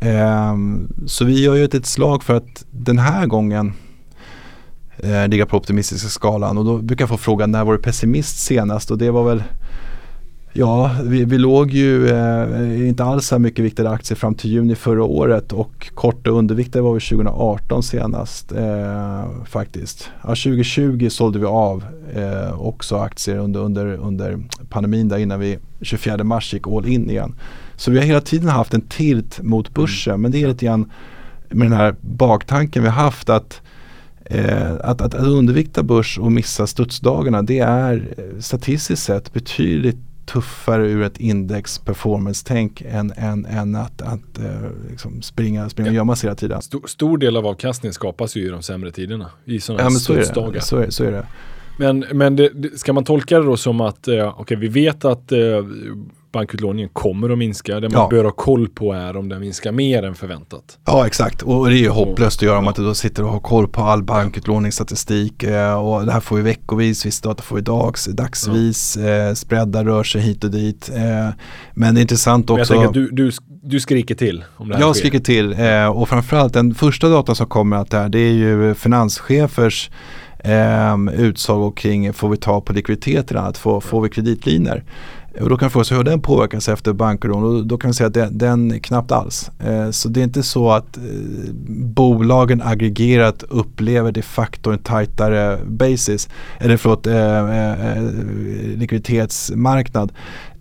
[0.00, 0.56] Eh,
[1.06, 3.72] så vi gör ju ett, ett slag för att den här gången
[4.98, 8.38] eh, ligga på optimistiska skalan och då brukar jag få frågan när var du pessimist
[8.38, 9.42] senast och det var väl
[10.52, 14.50] Ja, vi, vi låg ju eh, inte alls så här mycket viktade aktier fram till
[14.50, 20.10] juni förra året och korta underviktade var vi 2018 senast eh, faktiskt.
[20.22, 25.58] Ja, 2020 sålde vi av eh, också aktier under, under, under pandemin där innan vi
[25.80, 27.34] 24 mars gick all in igen.
[27.76, 30.90] Så vi har hela tiden haft en tilt mot börsen men det är lite grann
[31.48, 33.60] med den här baktanken vi har haft att
[34.24, 40.09] Eh, att, att, att undervikta börs och missa studsdagarna det är eh, statistiskt sett betydligt
[40.32, 44.46] tuffare ur ett index performance-tänk än, än, än att, att uh,
[44.90, 46.62] liksom springa, springa och gömma sig hela tiden.
[46.62, 49.30] Stor, stor, del av avkastningen skapas ju i de sämre tiderna.
[49.44, 50.60] I sådana ja, här så är, det.
[50.60, 51.26] Så, är, så är det.
[51.78, 55.04] Men, men det, ska man tolka det då som att uh, okej, okay, vi vet
[55.04, 55.66] att uh,
[56.32, 57.80] bankutlåningen kommer att minska.
[57.80, 58.08] Det man ja.
[58.10, 60.78] bör ha koll på är om den minskar mer än förväntat.
[60.86, 63.40] Ja exakt och det är ju hopplöst att göra om att du sitter och har
[63.40, 65.42] koll på all bankutlåningsstatistik
[65.82, 69.08] och det här får vi veckovis, viss data får vi dags, dagsvis, ja.
[69.08, 70.90] eh, spreadar rör sig hit och dit.
[70.94, 71.28] Eh,
[71.74, 72.74] men det är intressant också.
[72.74, 73.32] Men jag tänker att du, du,
[73.62, 75.00] du skriker till om det här Jag sker.
[75.00, 78.32] skriker till eh, och framförallt den första datan som kommer att det här det är
[78.32, 79.90] ju finanschefers
[80.38, 84.84] eh, utsago kring får vi ta på likviditet eller annat, får, får vi kreditlinjer.
[85.40, 87.94] Och då kan man fråga sig hur den påverkas efter bankrån och då kan man
[87.94, 89.50] säga att den, den knappt alls.
[89.58, 91.02] Eh, så det är inte så att eh,
[91.68, 96.28] bolagen aggregerat upplever de facto en tajtare basis,
[96.58, 98.02] eller förlåt, eh, eh, eh
[98.76, 100.12] likviditetsmarknad.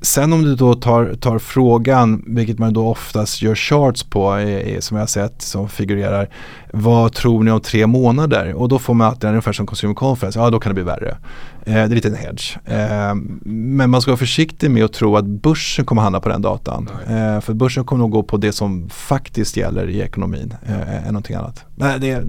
[0.01, 4.79] Sen om du då tar, tar frågan, vilket man då oftast gör charts på, eh,
[4.79, 6.29] som jag har sett som figurerar.
[6.73, 8.53] Vad tror ni om tre månader?
[8.53, 11.17] Och då får man alltid ungefär som Consumer Conference, ja då kan det bli värre.
[11.65, 12.57] Eh, det är lite en hedge.
[12.65, 13.15] Eh,
[13.45, 16.89] men man ska vara försiktig med att tro att börsen kommer hamna på den datan.
[17.07, 21.13] Eh, för börsen kommer nog gå på det som faktiskt gäller i ekonomin, eh, än
[21.13, 21.65] någonting annat.
[21.75, 22.23] Det, är,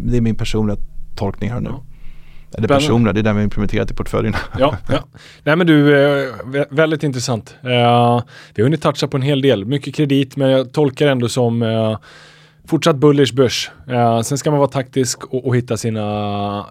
[0.00, 0.76] det är min personliga
[1.16, 1.70] tolkning här nu.
[1.70, 1.82] Ja.
[2.58, 4.38] Eller personer, det är den vi implementerat i portföljerna.
[4.58, 5.04] Ja, ja.
[5.42, 6.32] Nej men du, eh,
[6.70, 7.56] väldigt intressant.
[7.62, 7.68] Eh,
[8.54, 11.62] vi har hunnit toucha på en hel del, mycket kredit, men jag tolkar ändå som
[11.62, 11.98] eh,
[12.66, 13.70] fortsatt bullish börs.
[14.24, 16.66] Sen ska man vara taktisk och, hitta sina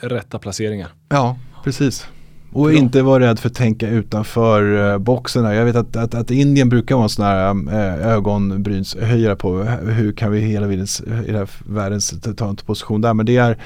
[0.00, 0.88] rätta placeringar.
[1.08, 2.08] Ja, precis.
[2.52, 5.44] Och inte vara rädd för att tänka utanför boxen.
[5.44, 7.68] Jag vet att, att, att, Indien brukar vara en sån här
[8.02, 13.14] ögonbrynshöjare på hur kan vi hela världens, hela världens ta en position där.
[13.14, 13.58] Men det är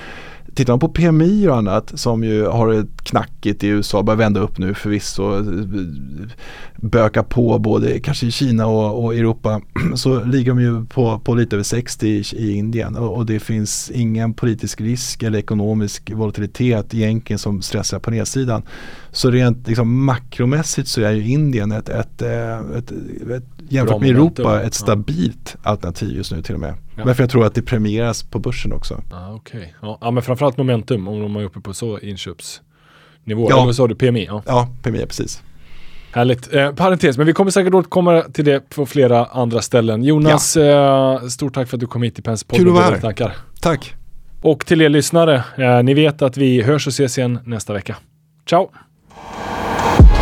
[0.54, 4.40] Tittar man på PMI och annat som ju har ett knackigt i USA, börjar vända
[4.40, 5.44] upp nu förvisso,
[6.76, 9.60] böka på både kanske i Kina och, och Europa,
[9.94, 13.40] så ligger de ju på, på lite över 60 i, i Indien och, och, det
[13.40, 18.62] finns ingen politisk risk eller ekonomisk volatilitet egentligen som stressar på nedsidan.
[19.12, 22.92] Så rent liksom, makromässigt så är ju Indien ett, ett, ett, ett,
[23.30, 25.70] ett jämfört med Europa ett stabilt ja.
[25.70, 26.74] alternativ just nu till och med.
[26.96, 27.04] Ja.
[27.04, 29.02] Men för jag tror att det premieras på börsen också.
[29.12, 29.66] Ah, okay.
[29.82, 33.46] ja, ja men framförallt momentum om de är uppe på så inköpsnivå.
[33.50, 33.62] Ja.
[33.62, 34.24] Eller sa du, PMI?
[34.24, 35.42] Ja, ja PMI precis.
[36.12, 36.54] Härligt.
[36.54, 40.04] Eh, parentes, men vi kommer säkert återkomma till det på flera andra ställen.
[40.04, 41.14] Jonas, ja.
[41.14, 42.64] eh, stort tack för att du kom hit till Penspodden.
[42.64, 43.36] Kul att vara här.
[43.60, 43.94] Tack.
[44.42, 47.96] Och till er lyssnare, eh, ni vet att vi hörs och ses igen nästa vecka.
[48.48, 48.70] Ciao!